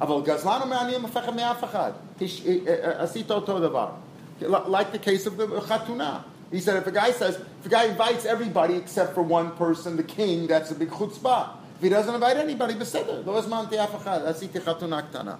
אבל 0.00 0.20
גזלן 0.22 0.58
אומר, 0.62 0.80
אני 0.80 0.98
מפחד 0.98 1.36
מאף 1.36 1.64
אחד. 1.64 1.90
אה, 2.22 2.26
אה, 2.66 3.02
עשית 3.02 3.30
אותו 3.30 3.58
דבר. 3.58 3.88
Like 4.42 4.94
the 4.94 5.04
case 5.04 5.26
of 5.26 5.40
the 5.40 5.60
חתונה. 5.60 6.18
He 6.51 6.59
said, 6.59 6.77
if 6.77 6.85
a 6.85 6.91
guy 6.91 7.11
says, 7.11 7.35
if 7.35 7.65
a 7.65 7.69
guy 7.69 7.85
invites 7.85 8.25
everybody 8.25 8.75
except 8.75 9.15
for 9.15 9.23
one 9.23 9.51
person, 9.55 9.97
the 9.97 10.03
king, 10.03 10.45
that's 10.45 10.69
a 10.69 10.75
big 10.75 10.89
chutzpah. 10.89 11.49
If 11.77 11.81
he 11.81 11.89
doesn't 11.89 12.13
invite 12.13 12.37
anybody, 12.37 12.75
בסדר, 12.75 13.23
לא 13.25 13.37
הזמנתי 13.37 13.83
אף 13.83 13.95
אחד, 13.95 14.19
עשיתי 14.25 14.59
חתונה 14.59 15.01
קטנה. 15.01 15.35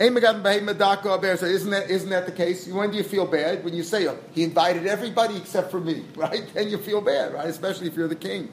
Ein 0.00 0.14
Megadan 0.14 0.42
Behem 0.42 0.66
Medako 0.66 1.14
Aber. 1.14 1.36
So 1.36 1.46
isn't 1.46 1.70
that 1.70 1.90
isn't 1.90 2.08
that 2.08 2.26
the 2.26 2.32
case? 2.32 2.66
When 2.66 2.90
do 2.90 2.96
you 2.96 3.04
feel 3.04 3.26
bad? 3.26 3.62
When 3.62 3.74
you 3.74 3.82
say 3.82 4.08
oh, 4.08 4.18
he 4.32 4.42
invited 4.42 4.86
everybody 4.86 5.36
except 5.36 5.70
for 5.70 5.80
me, 5.80 6.04
right? 6.16 6.42
Then 6.54 6.70
you 6.70 6.78
feel 6.78 7.02
bad, 7.02 7.34
right? 7.34 7.46
Especially 7.46 7.86
if 7.88 7.94
you're 7.94 8.08
the 8.08 8.16
king. 8.16 8.50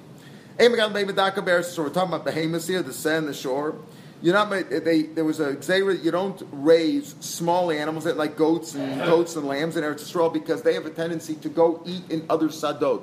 Ein 0.59 0.71
Megadan 0.71 0.91
Behem 0.93 1.09
Medako 1.09 1.37
Aber. 1.37 1.63
So 1.63 1.83
we're 1.83 1.89
talking 1.89 2.13
about 2.13 2.25
behemoths 2.25 2.67
here, 2.67 2.83
the 2.83 2.93
sand, 2.93 3.29
the 3.29 3.33
shore. 3.33 3.75
You're 4.24 4.32
not. 4.32 4.48
They 4.48 5.02
there 5.02 5.24
was 5.26 5.38
a 5.38 5.54
xera. 5.56 6.02
You 6.02 6.10
don't 6.10 6.42
raise 6.50 7.14
small 7.20 7.70
animals 7.70 8.04
that 8.04 8.16
like 8.16 8.36
goats 8.38 8.74
and 8.74 8.98
goats 9.02 9.36
and 9.36 9.46
lambs 9.46 9.76
in 9.76 9.84
Eretz 9.84 10.00
Yisrael 10.00 10.32
because 10.32 10.62
they 10.62 10.72
have 10.72 10.86
a 10.86 10.90
tendency 10.90 11.34
to 11.34 11.50
go 11.50 11.82
eat 11.84 12.04
in 12.08 12.24
other 12.30 12.48
sadot, 12.48 13.02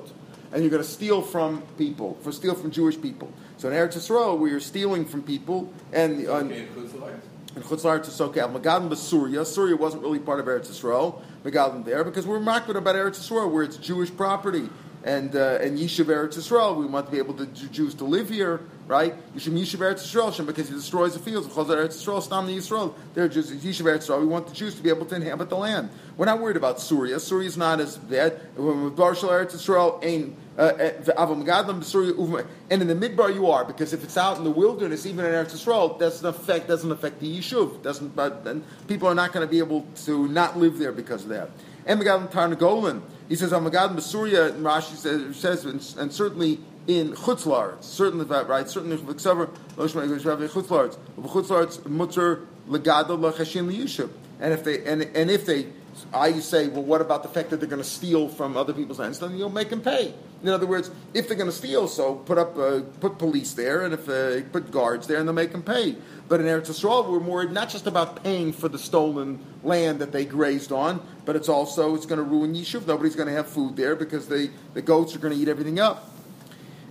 and 0.50 0.62
you're 0.64 0.70
going 0.70 0.82
to 0.82 0.88
steal 0.88 1.22
from 1.22 1.62
people, 1.78 2.18
for 2.22 2.32
steal 2.32 2.56
from 2.56 2.72
Jewish 2.72 3.00
people. 3.00 3.32
So 3.56 3.68
in 3.70 3.74
Eretz 3.74 3.96
Yisrael, 3.96 4.36
where 4.36 4.50
you're 4.50 4.58
stealing 4.58 5.04
from 5.04 5.22
people, 5.22 5.72
and 5.92 6.26
on, 6.26 6.46
Okay, 6.46 6.62
includes 6.62 6.90
the 6.92 6.98
lights? 6.98 7.24
and 7.54 7.62
Chutz 7.62 7.82
La'aretz 7.84 8.08
is 8.08 8.20
okay. 8.20 8.40
Megadim 8.40 8.88
was 8.88 9.00
Surya. 9.00 9.44
Surya 9.44 9.76
wasn't 9.76 10.02
really 10.02 10.18
part 10.18 10.40
of 10.40 10.46
Eretz 10.46 10.68
Yisrael. 10.72 11.22
Megadim 11.44 11.84
there 11.84 12.02
because 12.02 12.26
we're 12.26 12.40
makbid 12.40 12.74
about 12.74 12.96
Eretz 12.96 13.20
Yisrael, 13.20 13.48
where 13.48 13.62
it's 13.62 13.76
Jewish 13.76 14.10
property. 14.16 14.68
And 15.04 15.34
uh, 15.34 15.58
and 15.60 15.76
Yishuv 15.78 16.04
Eretz 16.04 16.36
Yisrael, 16.36 16.76
we 16.76 16.86
want 16.86 17.06
to 17.06 17.12
be 17.12 17.18
able 17.18 17.34
to 17.34 17.46
Jew- 17.46 17.68
Jews 17.68 17.94
to 17.94 18.04
live 18.04 18.28
here, 18.28 18.60
right? 18.86 19.14
Yishuv 19.34 19.52
Yishuv 19.52 19.80
Eretz 19.80 20.02
Yisrael, 20.02 20.46
because 20.46 20.68
he 20.68 20.74
destroys 20.74 21.14
the 21.14 21.18
fields. 21.18 21.48
Chutz 21.48 21.66
Eretz 21.66 21.96
Yisrael, 21.96 22.22
Stam 22.22 22.46
Yisrael. 22.46 22.94
They're 23.12 23.28
just 23.28 23.52
Yishuv 23.52 23.82
Eretz 23.82 24.06
Yisrael. 24.06 24.20
We 24.20 24.26
want 24.26 24.46
the 24.46 24.54
Jews 24.54 24.76
to 24.76 24.82
be 24.82 24.90
able 24.90 25.06
to 25.06 25.16
inhabit 25.16 25.48
the 25.48 25.56
land. 25.56 25.90
We're 26.16 26.26
not 26.26 26.40
worried 26.40 26.56
about 26.56 26.78
Surya. 26.78 27.18
Surya 27.18 27.48
is 27.48 27.56
not 27.56 27.80
as 27.80 27.96
bad. 27.98 28.40
When 28.56 28.92
Barshal 28.92 29.30
Eretz 29.30 29.54
Yisrael, 29.54 29.98
ain. 30.04 30.36
Uh, 30.56 30.70
Uvma- 30.74 32.46
and 32.70 32.82
in 32.82 32.86
the 32.86 32.94
midbar 32.94 33.34
you 33.34 33.50
are 33.50 33.64
because 33.64 33.94
if 33.94 34.04
it's 34.04 34.18
out 34.18 34.36
in 34.36 34.44
the 34.44 34.50
wilderness, 34.50 35.06
even 35.06 35.24
in 35.24 35.32
Eretz 35.32 35.52
Yisrael, 35.52 35.98
doesn't 35.98 36.26
affect 36.26 36.68
doesn't 36.68 36.92
affect 36.92 37.20
the 37.20 37.38
yishuv. 37.38 37.82
Doesn't 37.82 38.14
but 38.14 38.44
people 38.86 39.08
are 39.08 39.14
not 39.14 39.32
going 39.32 39.46
to 39.46 39.50
be 39.50 39.58
able 39.58 39.86
to 40.04 40.28
not 40.28 40.58
live 40.58 40.78
there 40.78 40.92
because 40.92 41.22
of 41.22 41.30
that. 41.30 41.50
And 41.86 42.00
Megadim 42.00 42.30
Tarnagolan, 42.30 43.02
he 43.32 43.36
says 43.36 43.50
oh 43.54 43.60
Megadim 43.60 43.96
B'Surya, 43.96 44.50
and 44.54 44.62
Rashi 44.62 44.94
says, 44.94 45.34
says 45.34 45.64
and, 45.64 45.94
and 45.98 46.12
certainly 46.12 46.60
in 46.86 47.14
Chutzlar, 47.14 47.82
certainly 47.82 48.26
right, 48.26 48.68
certainly 48.68 48.98
V'Ksaver 48.98 49.48
Chutzlar, 49.78 50.94
Chutzlar 51.18 51.86
Mutter 51.86 52.40
Legado 52.68 53.18
Lachashin 53.18 53.72
Liyishuv. 53.72 54.10
And 54.38 54.52
if 54.52 54.64
they 54.64 54.84
and 54.84 55.04
and 55.16 55.30
if 55.30 55.46
they 55.46 55.68
I 56.12 56.40
say, 56.40 56.68
well, 56.68 56.82
what 56.82 57.00
about 57.00 57.22
the 57.22 57.28
fact 57.28 57.50
that 57.50 57.60
they're 57.60 57.68
going 57.68 57.82
to 57.82 57.88
steal 57.88 58.28
from 58.28 58.56
other 58.56 58.72
people's 58.72 58.98
lands? 58.98 59.18
Then 59.18 59.36
you'll 59.36 59.50
make 59.50 59.70
them 59.70 59.80
pay. 59.80 60.14
In 60.42 60.48
other 60.48 60.66
words, 60.66 60.90
if 61.14 61.28
they're 61.28 61.36
going 61.36 61.50
to 61.50 61.56
steal, 61.56 61.86
so 61.86 62.16
put 62.16 62.38
up, 62.38 62.56
uh, 62.58 62.80
put 63.00 63.18
police 63.18 63.52
there, 63.54 63.82
and 63.82 63.94
if 63.94 64.08
uh, 64.08 64.40
put 64.50 64.70
guards 64.72 65.06
there, 65.06 65.18
and 65.18 65.28
they'll 65.28 65.34
make 65.34 65.52
them 65.52 65.62
pay. 65.62 65.96
But 66.28 66.40
in 66.40 66.46
Eretz 66.46 66.68
Yisrael, 66.68 67.08
we're 67.08 67.20
more 67.20 67.44
not 67.44 67.68
just 67.68 67.86
about 67.86 68.24
paying 68.24 68.52
for 68.52 68.68
the 68.68 68.78
stolen 68.78 69.38
land 69.62 70.00
that 70.00 70.10
they 70.10 70.24
grazed 70.24 70.72
on, 70.72 71.00
but 71.24 71.36
it's 71.36 71.48
also 71.48 71.94
it's 71.94 72.06
going 72.06 72.18
to 72.18 72.24
ruin 72.24 72.54
Yishuv. 72.54 72.86
Nobody's 72.86 73.14
going 73.14 73.28
to 73.28 73.34
have 73.34 73.46
food 73.46 73.76
there 73.76 73.94
because 73.94 74.26
they, 74.28 74.50
the 74.74 74.82
goats 74.82 75.14
are 75.14 75.20
going 75.20 75.34
to 75.34 75.40
eat 75.40 75.48
everything 75.48 75.78
up. 75.78 76.08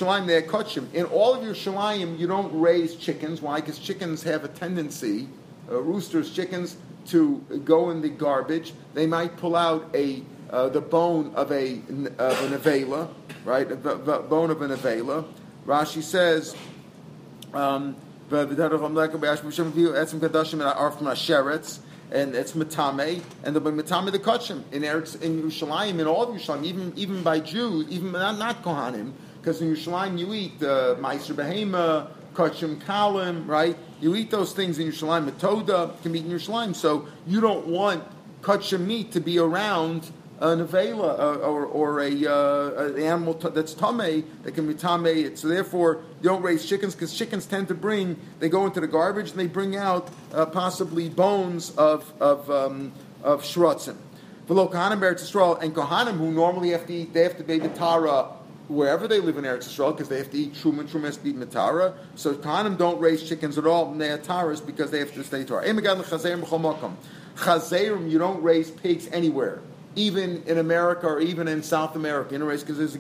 shalayim, 1.54 2.18
you 2.18 2.26
don't 2.26 2.60
raise 2.60 2.96
chickens. 2.96 3.40
Why? 3.42 3.60
Because 3.60 3.78
chickens 3.78 4.22
have 4.24 4.44
a 4.44 4.48
tendency, 4.48 5.28
uh, 5.70 5.80
roosters, 5.80 6.32
chickens, 6.32 6.76
to 7.08 7.62
go 7.64 7.90
in 7.90 8.00
the 8.00 8.08
garbage. 8.08 8.72
They 8.94 9.06
might 9.06 9.36
pull 9.36 9.56
out 9.56 9.90
a 9.94 10.22
uh, 10.50 10.68
the 10.68 10.80
bone 10.80 11.32
of 11.34 11.52
a 11.52 11.74
of 11.74 12.42
an 12.42 12.58
avela, 12.58 13.08
right? 13.44 13.70
A 13.70 13.76
b- 13.76 13.90
b- 13.94 14.28
bone 14.28 14.50
of 14.50 14.62
an 14.62 14.70
avela. 14.70 15.24
Rashi 15.66 16.02
says. 16.02 16.56
Um, 17.52 17.96
and 22.10 22.34
it's 22.34 22.52
matame, 22.52 23.22
and 23.44 23.56
the 23.56 23.60
matame 23.60 24.12
the 24.12 24.18
kachim 24.18 24.62
in 24.72 24.82
Eretz, 24.82 25.20
in 25.20 25.42
Yerushalayim, 25.42 25.98
in 25.98 26.06
all 26.06 26.22
of 26.22 26.28
Yerushalayim, 26.30 26.64
even 26.64 26.92
even 26.96 27.22
by 27.22 27.40
Jews, 27.40 27.86
even 27.88 28.12
not, 28.12 28.38
not 28.38 28.62
Kohanim, 28.62 29.12
because 29.40 29.60
in 29.60 29.74
Yerushalayim 29.74 30.18
you 30.18 30.32
eat 30.34 30.62
uh, 30.62 30.96
meiser 30.96 31.34
behema, 31.34 32.08
kachim 32.38 32.80
kalim, 32.82 33.46
right? 33.48 33.76
You 34.00 34.14
eat 34.14 34.30
those 34.30 34.52
things 34.52 34.78
in 34.78 34.86
your 34.86 34.94
Yerushalayim. 34.94 35.28
Metoda 35.28 36.00
can 36.02 36.12
be 36.12 36.20
in 36.20 36.30
your 36.30 36.38
Yerushalayim, 36.38 36.76
so 36.76 37.08
you 37.26 37.40
don't 37.40 37.66
want 37.66 38.04
kachim 38.42 38.86
meat 38.86 39.10
to 39.12 39.20
be 39.20 39.38
around 39.38 40.12
an 40.40 40.64
avela 40.64 41.18
uh, 41.18 41.38
or, 41.38 41.66
or 41.66 42.00
a, 42.00 42.26
uh, 42.26 42.84
an 42.84 43.02
animal 43.02 43.34
t- 43.34 43.48
that's 43.48 43.74
tame 43.74 44.24
that 44.44 44.52
can 44.54 44.68
be 44.68 44.74
tame. 44.74 45.34
So 45.36 45.48
therefore, 45.48 46.02
you 46.22 46.28
don't 46.28 46.42
raise 46.42 46.64
chickens 46.64 46.94
because 46.94 47.12
chickens 47.12 47.44
tend 47.44 47.66
to 47.68 47.74
bring. 47.74 48.16
They 48.38 48.48
go 48.48 48.64
into 48.64 48.80
the 48.80 48.86
garbage 48.86 49.30
and 49.30 49.40
they 49.40 49.48
bring 49.48 49.74
out 49.74 50.08
uh, 50.32 50.46
possibly 50.46 51.08
bones 51.08 51.70
of 51.70 52.12
of 52.20 52.48
um, 52.52 52.92
of 53.24 53.42
shrutzim. 53.42 53.96
V'lo 54.46 54.72
kohanim 54.72 55.00
Eretz 55.00 55.60
and 55.60 55.74
kohanim 55.74 56.18
who 56.18 56.30
normally 56.30 56.70
have 56.70 56.86
to 56.86 56.94
eat, 56.94 57.12
they 57.12 57.24
have 57.24 57.36
to 57.36 57.42
be 57.42 57.58
tara 57.58 58.37
wherever 58.68 59.08
they 59.08 59.18
live 59.20 59.36
in 59.38 59.44
Eretz 59.44 59.68
Yisrael 59.68 59.96
because 59.96 60.08
they 60.08 60.18
have 60.18 60.30
to 60.30 60.38
eat 60.38 60.54
truma 60.54 60.80
and 60.80 60.88
truma 60.88 61.04
has 61.04 61.16
to 61.16 61.28
eat 61.28 61.36
matara. 61.36 61.94
So 62.14 62.34
kohanim 62.34 62.78
don't 62.78 63.00
raise 63.00 63.26
chickens 63.26 63.58
at 63.58 63.66
all 63.66 63.90
and 63.90 64.00
they 64.00 64.10
are 64.10 64.18
because 64.60 64.90
they 64.90 64.98
have 65.00 65.12
to 65.14 65.24
stay 65.24 65.44
Torah. 65.44 65.66
Chazerim, 67.36 68.10
you 68.10 68.18
don't 68.18 68.42
raise 68.42 68.70
pigs 68.70 69.08
anywhere 69.12 69.60
even 69.98 70.42
in 70.46 70.58
America 70.58 71.06
or 71.06 71.20
even 71.20 71.48
in 71.48 71.62
South 71.62 71.96
America, 71.96 72.34
a 72.40 72.44
race, 72.44 72.62
because 72.62 72.78
there's 72.78 72.94
a 72.94 72.98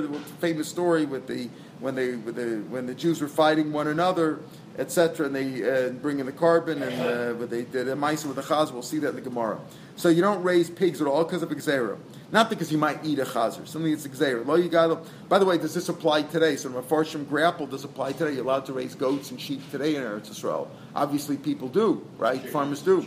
the 0.00 0.18
famous 0.40 0.68
story 0.68 1.04
with 1.04 1.26
the 1.28 1.48
when 1.78 1.94
they 1.94 2.16
with 2.16 2.34
the 2.34 2.62
when 2.68 2.86
the 2.86 2.94
Jews 2.94 3.20
were 3.20 3.28
fighting 3.28 3.72
one 3.72 3.86
another, 3.86 4.40
etc., 4.80 5.26
and 5.26 5.34
they 5.34 5.62
uh, 5.62 5.90
bring 5.90 6.18
in 6.18 6.26
the 6.26 6.32
korban 6.32 6.80
and 6.80 7.00
uh, 7.02 7.38
but 7.38 7.50
they 7.50 7.62
did 7.62 7.88
a 7.88 7.94
mice 7.94 8.24
with 8.24 8.36
the 8.36 8.42
chaz. 8.42 8.72
We'll 8.72 8.82
see 8.82 8.98
that 8.98 9.10
in 9.10 9.14
the 9.16 9.20
Gemara. 9.20 9.60
So 9.96 10.08
you 10.08 10.22
don't 10.22 10.42
raise 10.42 10.70
pigs 10.70 11.02
at 11.02 11.06
all 11.06 11.24
because 11.24 11.42
of 11.42 11.52
a 11.52 11.98
Not 12.32 12.48
because 12.48 12.72
you 12.72 12.78
might 12.78 13.04
eat 13.04 13.18
a 13.18 13.24
chazer, 13.24 13.68
something 13.68 13.92
that's 13.92 14.06
Gzeira. 14.06 14.46
Lo 14.46 14.54
you 14.54 14.70
got. 14.70 15.06
By 15.28 15.38
the 15.38 15.44
way, 15.44 15.58
does 15.58 15.74
this 15.74 15.90
apply 15.90 16.22
today? 16.22 16.56
So 16.56 16.70
the 16.70 16.80
Mefarshim 16.80 17.28
grapple 17.28 17.66
does 17.66 17.84
apply 17.84 18.12
today. 18.12 18.32
You're 18.32 18.44
allowed 18.44 18.64
to 18.66 18.72
raise 18.72 18.94
goats 18.94 19.30
and 19.30 19.38
sheep 19.38 19.60
today 19.70 19.96
in 19.96 20.02
Eretz 20.02 20.30
Yisrael. 20.30 20.68
Obviously, 20.94 21.36
people 21.36 21.68
do, 21.68 22.06
right? 22.16 22.36
Chickens, 22.36 22.52
Farmers 22.52 22.80
do. 22.82 23.02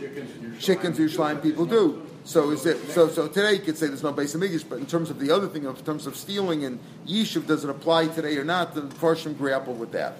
chickens, 0.60 0.98
Yerushalayim 0.98 1.42
people 1.42 1.66
do. 1.66 2.06
So 2.22 2.50
is 2.50 2.64
it 2.64 2.78
so? 2.90 3.08
So 3.08 3.26
today 3.26 3.54
you 3.54 3.60
could 3.60 3.76
say 3.76 3.88
there's 3.88 4.04
no 4.04 4.12
base 4.12 4.34
English, 4.36 4.62
but 4.62 4.78
in 4.78 4.86
terms 4.86 5.10
of 5.10 5.18
the 5.18 5.32
other 5.32 5.48
thing, 5.48 5.64
in 5.64 5.74
terms 5.74 6.06
of 6.06 6.16
stealing 6.16 6.64
and 6.64 6.78
yishuv, 7.06 7.48
does 7.48 7.64
it 7.64 7.70
apply 7.70 8.06
today 8.06 8.36
or 8.36 8.44
not? 8.44 8.74
The 8.74 8.82
Farshim 8.82 9.36
grapple 9.36 9.74
with 9.74 9.90
that. 9.92 10.16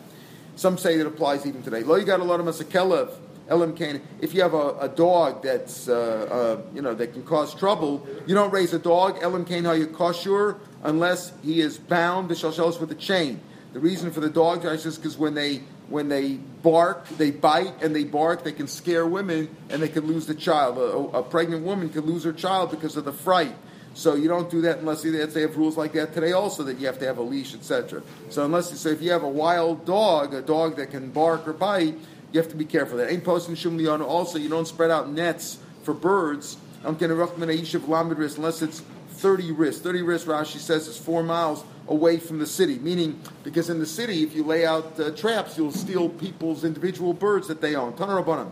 Some 0.56 0.78
say 0.78 0.98
it 0.98 1.06
applies 1.06 1.46
even 1.46 1.62
today. 1.62 1.82
Lo, 1.82 1.96
you 1.96 2.04
got 2.04 2.20
a 2.20 2.24
lot 2.24 2.40
of 2.40 2.46
masakelev, 2.46 3.12
elam 3.48 3.74
kane. 3.74 4.00
If 4.20 4.34
you 4.34 4.42
have 4.42 4.54
a, 4.54 4.78
a 4.78 4.88
dog 4.88 5.42
that's 5.42 5.88
uh, 5.88 5.94
uh, 5.94 6.74
you 6.74 6.82
know 6.82 6.94
that 6.94 7.12
can 7.12 7.24
cause 7.24 7.54
trouble, 7.54 8.06
you 8.26 8.34
don't 8.34 8.52
raise 8.52 8.72
a 8.72 8.78
dog 8.78 9.18
elam 9.20 9.44
kane 9.44 9.64
how 9.64 9.72
you 9.72 9.86
kosher 9.86 10.58
unless 10.82 11.32
he 11.42 11.60
is 11.60 11.78
bound 11.78 12.28
the 12.28 12.34
shalshelos 12.34 12.80
with 12.80 12.90
a 12.92 12.96
chain. 12.96 13.40
The 13.72 13.80
reason 13.80 14.12
for 14.12 14.20
the 14.20 14.30
dog 14.30 14.64
is 14.64 14.96
because 14.96 15.18
when 15.18 15.34
they 15.34 15.62
when 15.88 16.08
they 16.08 16.34
bark, 16.34 17.08
they 17.08 17.30
bite 17.30 17.82
and 17.82 17.94
they 17.94 18.04
bark, 18.04 18.44
they 18.44 18.52
can 18.52 18.68
scare 18.68 19.06
women 19.06 19.54
and 19.68 19.82
they 19.82 19.88
can 19.88 20.06
lose 20.06 20.26
the 20.26 20.34
child. 20.34 20.78
A, 20.78 21.18
a 21.18 21.22
pregnant 21.22 21.64
woman 21.64 21.88
can 21.88 22.02
lose 22.02 22.24
her 22.24 22.32
child 22.32 22.70
because 22.70 22.96
of 22.96 23.04
the 23.04 23.12
fright. 23.12 23.54
So 23.94 24.14
you 24.16 24.28
don't 24.28 24.50
do 24.50 24.60
that 24.62 24.78
unless 24.78 25.02
they 25.02 25.40
have 25.40 25.56
rules 25.56 25.76
like 25.76 25.92
that 25.92 26.12
today 26.12 26.32
also 26.32 26.64
that 26.64 26.78
you 26.78 26.86
have 26.86 26.98
to 26.98 27.06
have 27.06 27.18
a 27.18 27.22
leash, 27.22 27.54
etc. 27.54 28.02
So 28.28 28.44
unless 28.44 28.78
so 28.78 28.88
if 28.88 29.00
you 29.00 29.12
have 29.12 29.22
a 29.22 29.28
wild 29.28 29.86
dog, 29.86 30.34
a 30.34 30.42
dog 30.42 30.76
that 30.76 30.90
can 30.90 31.10
bark 31.10 31.46
or 31.46 31.52
bite, 31.52 31.94
you 32.32 32.40
have 32.40 32.50
to 32.50 32.56
be 32.56 32.64
careful. 32.64 32.98
That 32.98 33.12
ain't 33.12 33.24
posting 33.24 33.54
shum 33.54 33.78
Also, 34.02 34.38
you 34.38 34.48
don't 34.48 34.66
spread 34.66 34.90
out 34.90 35.08
nets 35.08 35.58
for 35.84 35.94
birds. 35.94 36.56
Unless 36.82 38.62
it's 38.62 38.82
30 39.10 39.52
ris. 39.52 39.80
30 39.80 40.02
ris, 40.02 40.24
Rashi 40.24 40.58
says, 40.58 40.88
is 40.88 40.98
four 40.98 41.22
miles 41.22 41.64
away 41.88 42.18
from 42.18 42.38
the 42.40 42.46
city. 42.46 42.78
Meaning, 42.78 43.20
because 43.44 43.70
in 43.70 43.78
the 43.78 43.86
city, 43.86 44.24
if 44.24 44.34
you 44.34 44.42
lay 44.42 44.66
out 44.66 44.98
uh, 44.98 45.10
traps, 45.12 45.56
you'll 45.56 45.72
steal 45.72 46.08
people's 46.08 46.64
individual 46.64 47.12
birds 47.12 47.46
that 47.48 47.60
they 47.60 47.76
own. 47.76 47.92
Tanarabanim. 47.92 48.50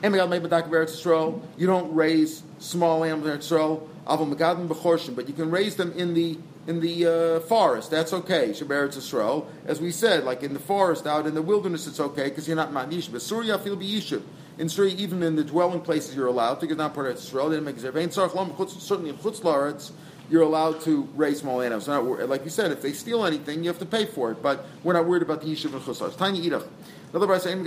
You 0.00 1.66
don't 1.66 1.94
raise 1.94 2.42
small 2.60 3.04
animals 3.04 3.28
in 3.28 3.38
Israel, 3.38 3.90
but 4.08 5.28
you 5.28 5.34
can 5.34 5.50
raise 5.50 5.76
them 5.76 5.92
in 5.92 6.14
the 6.14 6.38
in 6.66 6.80
the 6.80 7.06
uh, 7.06 7.40
forest. 7.40 7.90
That's 7.90 8.12
okay. 8.12 8.50
Shabaretz 8.50 8.96
Israel, 8.96 9.48
as 9.66 9.80
we 9.80 9.90
said, 9.90 10.24
like 10.24 10.42
in 10.42 10.52
the 10.52 10.60
forest, 10.60 11.06
out 11.06 11.26
in 11.26 11.34
the 11.34 11.42
wilderness, 11.42 11.86
it's 11.86 12.00
okay 12.00 12.24
because 12.24 12.46
you're 12.46 12.56
not 12.56 12.72
manish. 12.72 13.10
But 13.10 13.22
Surya 13.22 13.58
feel 13.58 13.76
be 13.76 13.88
yishuv. 13.88 14.22
In 14.58 14.68
Syria, 14.68 14.94
even 14.98 15.22
in 15.22 15.36
the 15.36 15.44
dwelling 15.44 15.80
places, 15.80 16.16
you're 16.16 16.26
allowed 16.26 16.56
to, 16.56 16.60
because 16.62 16.76
not 16.76 16.92
part 16.92 17.06
of 17.06 17.16
Israel. 17.16 17.48
They 17.48 17.56
didn't 17.56 17.66
make 17.66 17.76
a 17.76 18.10
Certainly 18.10 19.10
in 19.10 19.16
Chutz 19.16 19.92
you're 20.30 20.42
allowed 20.42 20.80
to 20.82 21.08
raise 21.14 21.38
small 21.38 21.62
animals. 21.62 21.88
Not, 21.88 22.04
like 22.28 22.44
you 22.44 22.50
said, 22.50 22.70
if 22.72 22.82
they 22.82 22.92
steal 22.92 23.24
anything, 23.24 23.62
you 23.62 23.68
have 23.68 23.78
to 23.78 23.86
pay 23.86 24.04
for 24.04 24.30
it. 24.32 24.42
But 24.42 24.66
we're 24.82 24.92
not 24.92 25.06
worried 25.06 25.22
about 25.22 25.40
the 25.40 25.46
Yishuv 25.46 25.72
and 25.72 25.82
Chutz 25.82 26.16
Tiny 26.18 26.42
Idach. 26.42 26.66
Otherwise, 27.14 27.46
you 27.46 27.64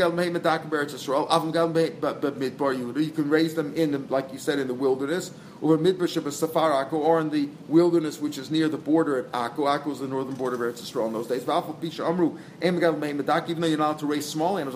can 3.12 3.30
raise 3.30 3.56
them 3.56 3.74
in, 3.74 4.08
like 4.10 4.32
you 4.32 4.38
said, 4.38 4.60
in 4.60 4.68
the 4.68 4.74
wilderness, 4.74 5.32
or 5.62 5.78
or 5.78 7.20
in 7.20 7.30
the 7.30 7.50
wilderness 7.68 8.20
which 8.20 8.38
is 8.38 8.52
near 8.52 8.70
the 8.70 8.78
border 8.78 9.18
at 9.18 9.32
Akko. 9.32 9.66
Akko 9.66 9.92
is 9.92 10.00
the 10.00 10.08
northern 10.08 10.36
border 10.36 10.56
of 10.56 10.76
Eretz 10.76 10.82
Yisrael 10.82 11.08
in 11.08 11.14
those 11.14 11.28
days. 11.28 11.42
Even 12.62 13.62
though 13.62 13.68
you're 13.68 13.78
not 13.78 13.86
allowed 13.86 14.00
to 14.00 14.06
raise 14.06 14.26
small 14.28 14.58
animals, 14.58 14.76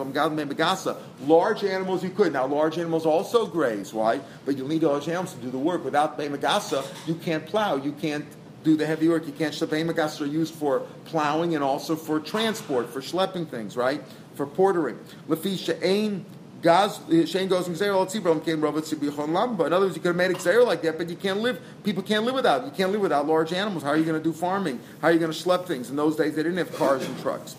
large 1.22 1.64
animals 1.64 2.04
you 2.04 2.10
could. 2.10 2.34
Now, 2.34 2.48
large 2.48 2.78
animals 2.78 3.06
also 3.06 3.46
graze. 3.46 3.94
Why? 3.94 4.20
But 4.46 4.58
you 4.58 4.68
need 4.68 4.84
large 4.84 5.08
animals 5.08 5.34
to 5.34 5.42
do 5.42 5.52
the 5.52 5.58
work. 5.60 5.84
Without 5.84 6.18
Megasa, 6.18 6.86
you 7.08 7.16
can't 7.16 7.46
plow. 7.46 7.76
You 7.76 7.92
can't 7.92 8.26
do 8.64 8.76
the 8.76 8.86
heavy 8.86 9.08
work. 9.08 9.26
You 9.28 9.34
can't. 9.34 9.54
Shabei 9.54 10.22
are 10.22 10.26
used 10.26 10.54
for 10.56 10.80
plowing 11.06 11.56
and 11.56 11.64
also 11.64 11.96
for 11.96 12.20
transport, 12.20 12.90
for 12.90 13.02
schlepping 13.02 13.48
things, 13.48 13.78
right? 13.78 14.02
For 14.36 14.46
portering. 14.46 14.98
Lefi 15.28 15.58
she'ain 15.58 16.26
gaz 16.62 17.00
she'ain 17.10 17.48
goes 17.48 17.66
from 17.66 17.76
zero 17.76 18.06
tzibram 18.06 18.44
came 18.44 18.62
robot 18.62 18.84
tzibichon 18.84 19.30
lamba. 19.30 19.68
In 19.68 19.74
other 19.74 19.86
words, 19.86 19.96
you 19.96 20.02
could 20.02 20.10
have 20.10 20.16
made 20.16 20.40
zero 20.40 20.66
like 20.66 20.82
that, 20.82 20.98
but 20.98 21.10
you 21.10 21.16
can't 21.16 21.40
live. 21.40 21.62
People 21.84 22.04
can't 22.04 22.26
live 22.26 22.36
without. 22.36 22.66
You 22.66 22.72
can't 22.72 22.92
live 22.92 23.02
without 23.02 23.28
large 23.28 23.54
animals. 23.54 23.84
How 23.84 23.90
are 23.90 23.98
you 23.98 24.04
going 24.04 24.22
to 24.22 24.24
do 24.24 24.34
farming? 24.34 24.80
How 25.02 25.08
are 25.08 25.12
you 25.12 25.20
going 25.20 25.32
to 25.32 25.38
schlep 25.38 25.66
things? 25.66 25.90
In 25.90 25.96
those 25.96 26.16
days, 26.16 26.36
they 26.36 26.44
didn't 26.44 26.58
have 26.58 26.76
cars 26.76 27.06
and 27.06 27.20
trucks. 27.22 27.56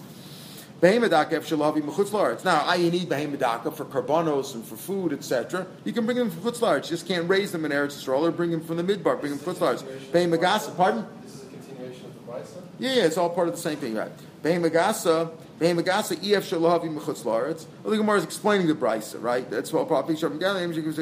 Behemadaka 0.80 2.44
Now, 2.44 2.64
I 2.66 2.76
need 2.76 3.08
behemadaka 3.08 3.74
for 3.74 3.86
korbanos 3.86 4.54
and 4.54 4.62
for 4.62 4.76
food, 4.76 5.14
etc. 5.14 5.66
You 5.84 5.92
can 5.92 6.04
bring 6.04 6.18
them 6.18 6.30
from 6.30 6.42
chutz 6.42 6.60
You 6.60 6.82
just 6.82 7.08
can't 7.08 7.28
raise 7.28 7.50
them 7.50 7.64
in 7.64 7.72
Eretz 7.72 8.04
Yisrael 8.04 8.28
or 8.28 8.30
bring 8.30 8.50
them 8.50 8.62
from 8.62 8.76
the 8.76 8.82
midbar. 8.82 9.18
Bring 9.18 9.32
them 9.32 9.38
from 9.38 9.54
large. 9.54 9.80
Behemagasa, 9.82 10.76
pardon? 10.76 11.06
This 11.22 11.34
is 11.34 11.44
a 11.44 11.46
continuation 11.46 12.04
of 12.04 12.26
the 12.26 12.32
Brisa? 12.32 12.62
Yeah, 12.78 12.92
yeah, 12.92 13.04
it's 13.04 13.16
all 13.16 13.30
part 13.30 13.48
of 13.48 13.54
the 13.54 13.60
same 13.60 13.78
thing, 13.78 13.94
right? 13.94 14.10
Behemagasa 14.42 15.30
Behemagasa 15.58 16.16
ef 16.32 16.50
shalahavi 16.50 16.94
mechutz 16.94 17.22
laaretz. 17.22 17.66
Well, 17.82 17.90
the 17.92 17.96
Gemara 17.96 18.18
is 18.18 18.24
explaining 18.24 18.66
the 18.66 18.74
brisa, 18.74 19.22
right? 19.22 19.48
That's 19.50 19.72
what 19.72 19.88
Papa 19.88 20.08
Picture 20.08 20.26
I'm 20.26 20.38
getting 20.38 20.68
ready 20.68 20.92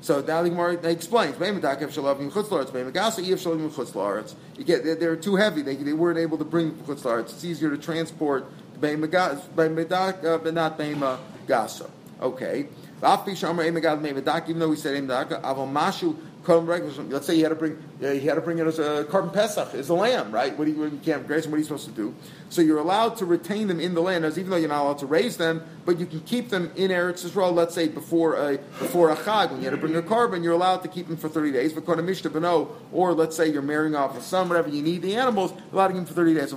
So 0.00 0.20
now 0.20 0.42
the 0.42 0.50
Gemara 0.50 0.74
explains. 0.84 1.36
Behemadaka 1.36 1.82
ef 1.82 1.94
shalahavi 1.94 2.30
mechutz 2.30 2.44
laaretz. 2.44 2.70
Behemagasa 2.70 3.28
ef 3.28 3.42
shalahavi 3.42 3.70
mechutz 3.70 3.92
laaretz. 3.92 4.34
You 4.56 4.64
get 4.64 4.84
they're, 4.84 4.94
they're 4.94 5.16
too 5.16 5.36
heavy. 5.36 5.62
They, 5.62 5.74
they 5.74 5.92
weren't 5.92 6.18
able 6.18 6.38
to 6.38 6.44
bring 6.44 6.72
mechutz 6.72 7.02
laaretz. 7.02 7.30
It's 7.30 7.44
easier 7.44 7.70
to 7.70 7.78
transport 7.78 8.46
behemadaka, 8.80 10.24
uh, 10.24 10.38
but 10.38 10.54
not 10.54 10.78
behemagasa. 10.78 11.90
Okay. 12.20 12.68
Even 13.04 14.58
though 14.58 14.68
we 14.68 14.76
said 14.76 14.94
Emadaka, 15.04 15.40
Let's 16.44 17.26
say 17.26 17.34
you 17.34 17.42
had 17.42 17.50
to 17.50 17.54
bring 17.54 17.82
uh, 18.02 18.10
you 18.10 18.28
had 18.28 18.34
to 18.34 18.40
bring 18.40 18.58
it 18.58 18.66
as 18.66 18.78
a 18.78 19.04
korban 19.08 19.32
pesach, 19.32 19.74
as 19.74 19.88
a 19.88 19.94
lamb, 19.94 20.30
right? 20.30 20.56
What 20.56 20.66
do 20.66 20.72
you, 20.72 20.84
you 20.84 21.00
can't 21.02 21.26
graze 21.26 21.42
them? 21.42 21.52
What 21.52 21.56
are 21.56 21.58
you 21.60 21.64
supposed 21.64 21.86
to 21.86 21.92
do? 21.92 22.14
So 22.50 22.62
you're 22.62 22.78
allowed 22.78 23.16
to 23.16 23.24
retain 23.24 23.66
them 23.68 23.80
in 23.80 23.94
the 23.94 24.00
land, 24.00 24.24
as 24.24 24.38
even 24.38 24.50
though 24.50 24.56
you're 24.56 24.68
not 24.68 24.82
allowed 24.82 24.98
to 24.98 25.06
raise 25.06 25.36
them, 25.36 25.62
but 25.84 25.98
you 25.98 26.06
can 26.06 26.20
keep 26.20 26.50
them 26.50 26.70
in 26.76 26.90
Eretz 26.90 27.24
Yisrael. 27.24 27.52
Let's 27.52 27.74
say 27.74 27.88
before 27.88 28.36
a 28.36 28.58
before 28.78 29.10
a 29.10 29.16
chag, 29.16 29.50
when 29.50 29.60
you 29.60 29.64
had 29.64 29.70
to 29.70 29.76
bring 29.76 29.96
a 29.96 30.02
korban, 30.02 30.44
you're 30.44 30.52
allowed 30.52 30.82
to 30.82 30.88
keep 30.88 31.08
them 31.08 31.16
for 31.16 31.28
30 31.28 31.52
days. 31.52 31.72
But 31.72 32.04
mishnah 32.04 32.30
beno, 32.30 32.68
or 32.92 33.12
let's 33.12 33.36
say 33.36 33.48
you're 33.48 33.62
marrying 33.62 33.96
off 33.96 34.16
a 34.16 34.20
son, 34.20 34.48
whatever 34.48 34.68
you 34.68 34.82
need 34.82 35.02
the 35.02 35.16
animals, 35.16 35.52
allowed 35.72 35.88
to 35.88 35.94
them 35.94 36.06
for 36.06 36.14
30 36.14 36.34
days. 36.34 36.50
So 36.50 36.56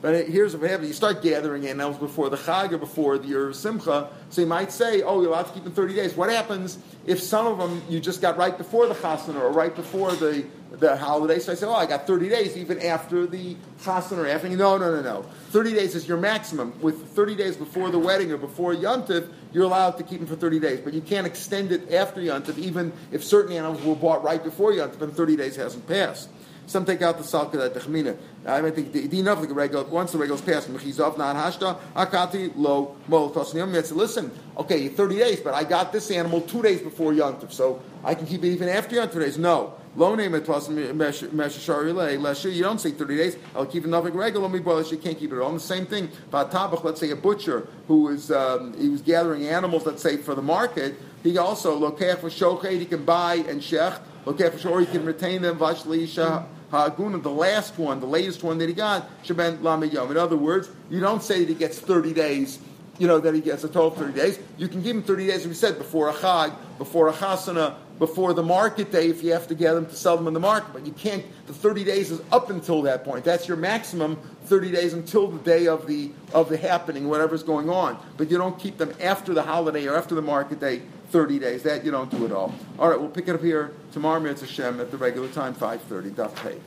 But 0.00 0.28
here's 0.28 0.56
what 0.56 0.70
happens: 0.70 0.88
you 0.88 0.94
start 0.94 1.22
gathering 1.22 1.66
animals 1.66 1.98
before 1.98 2.30
the 2.30 2.36
chag 2.36 2.72
or 2.72 2.78
before 2.78 3.16
your 3.16 3.52
simcha. 3.52 4.10
So 4.30 4.40
you 4.40 4.46
might 4.46 4.72
say, 4.72 5.02
oh, 5.02 5.20
you're 5.22 5.30
allowed 5.30 5.44
to 5.46 5.52
keep 5.52 5.64
them 5.64 5.72
30 5.72 5.94
days. 5.94 6.16
What 6.16 6.30
happens 6.30 6.78
if 7.06 7.20
some 7.20 7.46
of 7.46 7.58
them 7.58 7.82
you 7.94 8.00
just 8.00 8.20
got 8.20 8.36
right 8.36 8.58
before 8.58 8.86
the 8.88 8.94
chasana 8.94 9.40
or 9.40 9.50
right 9.50 9.74
before 9.74 10.12
the 10.12 10.44
the 10.72 10.96
holiday. 10.96 11.38
So 11.38 11.52
I 11.52 11.54
said, 11.54 11.68
oh, 11.68 11.74
I 11.74 11.86
got 11.86 12.04
30 12.04 12.28
days 12.28 12.56
even 12.56 12.80
after 12.80 13.26
the 13.26 13.56
chasen 13.80 14.18
or 14.18 14.26
after. 14.26 14.48
No, 14.48 14.76
no, 14.76 14.92
no, 14.92 15.02
no. 15.02 15.22
30 15.50 15.72
days 15.72 15.94
is 15.94 16.08
your 16.08 16.16
maximum. 16.16 16.74
With 16.80 17.08
30 17.10 17.36
days 17.36 17.56
before 17.56 17.90
the 17.90 17.98
wedding 17.98 18.32
or 18.32 18.38
before 18.38 18.74
Yontif, 18.74 19.28
you're 19.52 19.64
allowed 19.64 19.92
to 19.98 20.02
keep 20.02 20.18
them 20.18 20.26
for 20.26 20.34
30 20.34 20.58
days. 20.58 20.80
But 20.80 20.92
you 20.92 21.00
can't 21.00 21.28
extend 21.28 21.70
it 21.70 21.92
after 21.92 22.20
Yontif, 22.20 22.58
even 22.58 22.92
if 23.12 23.22
certain 23.22 23.52
animals 23.52 23.84
were 23.84 23.94
bought 23.94 24.24
right 24.24 24.42
before 24.42 24.72
Yontif 24.72 25.00
and 25.00 25.14
30 25.14 25.36
days 25.36 25.54
hasn't 25.54 25.86
passed. 25.86 26.28
Some 26.66 26.84
take 26.84 27.02
out 27.02 27.18
the 27.18 27.24
salka 27.24 27.52
that 27.52 27.74
techmina. 27.74 28.16
I 28.46 28.70
think 28.70 28.92
the 28.92 29.06
the 29.06 29.20
enough 29.20 29.42
a 29.42 29.46
regular 29.46 29.84
once 29.84 30.12
the 30.12 30.18
regular's 30.18 30.40
passed, 30.40 30.72
mechizov 30.72 31.18
not 31.18 31.36
hashta 31.36 31.78
akati 31.94 32.52
lo 32.56 32.96
molotos 33.08 33.54
niyom. 33.54 33.94
Listen, 33.94 34.30
okay, 34.56 34.88
thirty 34.88 35.18
days, 35.18 35.40
but 35.40 35.54
I 35.54 35.64
got 35.64 35.92
this 35.92 36.10
animal 36.10 36.40
two 36.40 36.62
days 36.62 36.80
before 36.80 37.12
yontif, 37.12 37.52
so 37.52 37.82
I 38.02 38.14
can 38.14 38.26
keep 38.26 38.42
it 38.44 38.48
even 38.48 38.68
after 38.68 38.96
yontif 38.96 39.20
days. 39.20 39.38
No. 39.38 39.74
Lo 39.96 40.12
name 40.16 40.34
it 40.34 40.48
You 40.48 42.62
don't 42.62 42.80
say 42.80 42.90
30 42.90 43.16
days. 43.16 43.36
I'll 43.54 43.64
keep 43.64 43.86
nothing 43.86 44.14
regular. 44.14 44.48
Me 44.48 44.58
brother, 44.58 44.82
you 44.82 44.96
can't 44.96 45.16
keep 45.16 45.32
it. 45.32 45.38
And 45.38 45.56
the 45.56 45.60
same 45.60 45.86
thing. 45.86 46.08
Tabach, 46.32 46.82
let's 46.82 46.98
say 46.98 47.10
a 47.10 47.16
butcher 47.16 47.68
who 47.86 48.08
is 48.08 48.32
um, 48.32 48.76
he 48.76 48.88
was 48.88 49.02
gathering 49.02 49.46
animals, 49.46 49.86
let's 49.86 50.02
say 50.02 50.16
for 50.16 50.34
the 50.34 50.42
market. 50.42 50.96
He 51.22 51.38
also 51.38 51.78
lokech 51.78 52.18
for 52.18 52.28
shochet. 52.28 52.80
He 52.80 52.86
can 52.86 53.04
buy 53.04 53.36
and 53.36 53.60
shech. 53.60 54.00
Lokech 54.24 54.52
for 54.52 54.58
sure 54.58 54.80
he 54.80 54.86
can 54.86 55.04
retain 55.04 55.42
them. 55.42 55.58
Vashlisha 55.58 56.46
Ha'aguna, 56.70 57.18
the 57.18 57.30
last 57.30 57.78
one, 57.78 58.00
the 58.00 58.06
latest 58.06 58.42
one 58.42 58.58
that 58.58 58.68
he 58.68 58.74
got, 58.74 59.08
Shaben 59.22 59.92
Yom. 59.92 60.10
In 60.10 60.16
other 60.16 60.36
words, 60.36 60.68
you 60.90 61.00
don't 61.00 61.22
say 61.22 61.40
that 61.40 61.48
he 61.48 61.54
gets 61.54 61.78
30 61.78 62.12
days, 62.12 62.58
you 62.98 63.06
know, 63.06 63.20
that 63.20 63.34
he 63.34 63.40
gets 63.40 63.62
a 63.64 63.68
total 63.68 63.88
of 63.88 63.96
30 63.96 64.12
days. 64.12 64.38
You 64.58 64.66
can 64.66 64.82
give 64.82 64.96
him 64.96 65.02
30 65.02 65.26
days, 65.26 65.40
as 65.42 65.46
we 65.46 65.54
said, 65.54 65.78
before 65.78 66.08
a 66.08 66.12
Chag, 66.14 66.52
before 66.78 67.08
a 67.08 67.12
Chasana, 67.12 67.76
before 67.98 68.32
the 68.32 68.42
market 68.42 68.90
day 68.90 69.08
if 69.08 69.22
you 69.22 69.32
have 69.32 69.46
to 69.46 69.54
get 69.54 69.74
them 69.74 69.86
to 69.86 69.94
sell 69.94 70.16
them 70.16 70.26
in 70.26 70.34
the 70.34 70.40
market. 70.40 70.72
But 70.72 70.84
you 70.84 70.92
can't, 70.92 71.24
the 71.46 71.52
30 71.52 71.84
days 71.84 72.10
is 72.10 72.20
up 72.32 72.50
until 72.50 72.82
that 72.82 73.04
point. 73.04 73.24
That's 73.24 73.46
your 73.46 73.56
maximum 73.56 74.16
30 74.46 74.72
days 74.72 74.94
until 74.94 75.28
the 75.28 75.38
day 75.38 75.68
of 75.68 75.86
the, 75.86 76.10
of 76.32 76.48
the 76.48 76.56
happening, 76.56 77.08
whatever's 77.08 77.42
going 77.42 77.70
on. 77.70 77.98
But 78.16 78.30
you 78.30 78.38
don't 78.38 78.58
keep 78.58 78.78
them 78.78 78.92
after 79.00 79.32
the 79.32 79.42
holiday 79.42 79.86
or 79.86 79.96
after 79.96 80.14
the 80.16 80.22
market 80.22 80.58
day 80.58 80.82
30 81.10 81.38
days. 81.38 81.62
That 81.62 81.84
you 81.84 81.90
don't 81.90 82.10
do 82.10 82.24
at 82.24 82.32
all. 82.32 82.54
All 82.78 82.88
right, 82.88 82.98
we'll 82.98 83.10
pick 83.10 83.28
it 83.28 83.34
up 83.34 83.42
here 83.42 83.72
tomorrow, 83.92 84.20
Mitzvah 84.20 84.46
Hashem, 84.46 84.80
at 84.80 84.90
the 84.90 84.96
regular 84.96 85.28
time, 85.28 85.54
5.30, 85.54 86.10
Daf 86.12 86.34
Pei. 86.36 86.58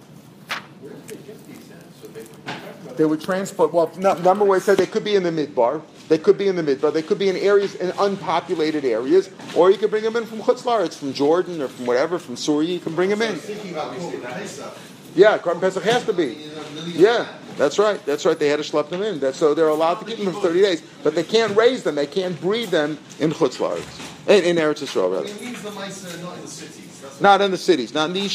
Where 0.80 0.94
did 0.94 1.08
they 1.08 1.16
get 1.18 1.48
these 1.48 1.72
in? 1.72 1.78
So 2.02 2.08
they, 2.08 2.22
we 2.22 2.28
talked 2.46 2.98
They 2.98 3.06
would 3.06 3.22
transport, 3.22 3.74
well, 3.74 3.92
no, 3.98 4.14
number 4.16 4.46
one 4.46 4.62
said 4.62 4.78
they 4.78 4.86
could 4.86 5.04
be 5.04 5.16
in 5.16 5.24
the 5.24 5.32
midbar, 5.32 5.82
they 6.08 6.18
could 6.18 6.38
be 6.38 6.48
in 6.48 6.56
the 6.56 6.64
midbar, 6.64 6.94
they 6.94 7.02
could 7.02 7.20
be 7.20 7.30
in 7.30 7.36
areas, 7.36 7.76
in 7.76 7.92
unpopulated 8.00 8.86
areas, 8.86 9.30
or 9.56 9.72
you 9.72 9.78
could 9.78 9.90
bring 9.90 10.04
them 10.04 10.16
in 10.16 10.26
from 10.26 10.40
Chutz 10.40 10.86
It's 10.86 10.98
from 10.98 11.14
Jordan 11.14 11.62
or 11.62 11.68
from 11.68 11.86
whatever, 11.86 12.20
from 12.20 12.36
Syria, 12.36 12.70
you 12.70 12.80
can 12.80 12.96
bring 12.96 13.10
them 13.10 13.22
in. 13.22 13.36
Thinking 13.36 13.72
about 13.72 13.94
Korban 13.96 14.24
Pesach. 14.24 14.78
Yeah, 15.16 15.38
Korban 15.40 15.60
Pesach 15.60 15.84
has 15.84 16.06
to 16.06 16.14
be. 16.14 16.50
Yeah, 16.86 17.28
that's 17.58 17.80
right. 17.80 18.04
That's 18.06 18.26
right. 18.26 18.38
They 18.38 18.48
had 18.48 18.64
to 18.64 18.64
schlep 18.64 18.90
them 18.90 19.02
in. 19.02 19.20
That, 19.20 19.36
so 19.36 19.54
they're 19.54 19.68
allowed 19.68 19.96
to 19.96 20.06
keep 20.06 20.24
them 20.24 20.34
for 20.34 20.42
30 20.42 20.62
days, 20.62 20.84
but 21.04 21.16
they 21.16 21.24
can't 21.24 21.56
raise 21.56 21.84
them. 21.84 21.96
They 21.96 22.08
can't 22.08 22.40
breed 22.40 22.70
them 22.70 23.00
in 23.20 23.32
Chutz 23.32 23.58
La'aretz. 23.58 24.04
In, 24.28 24.44
in 24.44 24.56
Eretz 24.58 24.84
Yisrael, 24.84 25.12
rather. 25.12 25.28
It 25.28 25.42
means 25.42 25.62
the 25.62 25.72
mice 25.72 26.04
are 26.14 26.22
not 26.22 26.36
in 26.36 26.42
the 26.42 26.48
cities. 26.48 27.22
Not 27.22 27.42
in 27.42 27.52
the 27.52 27.58
cities, 27.58 27.94
not 27.94 28.10
in 28.10 28.14
the 28.14 28.28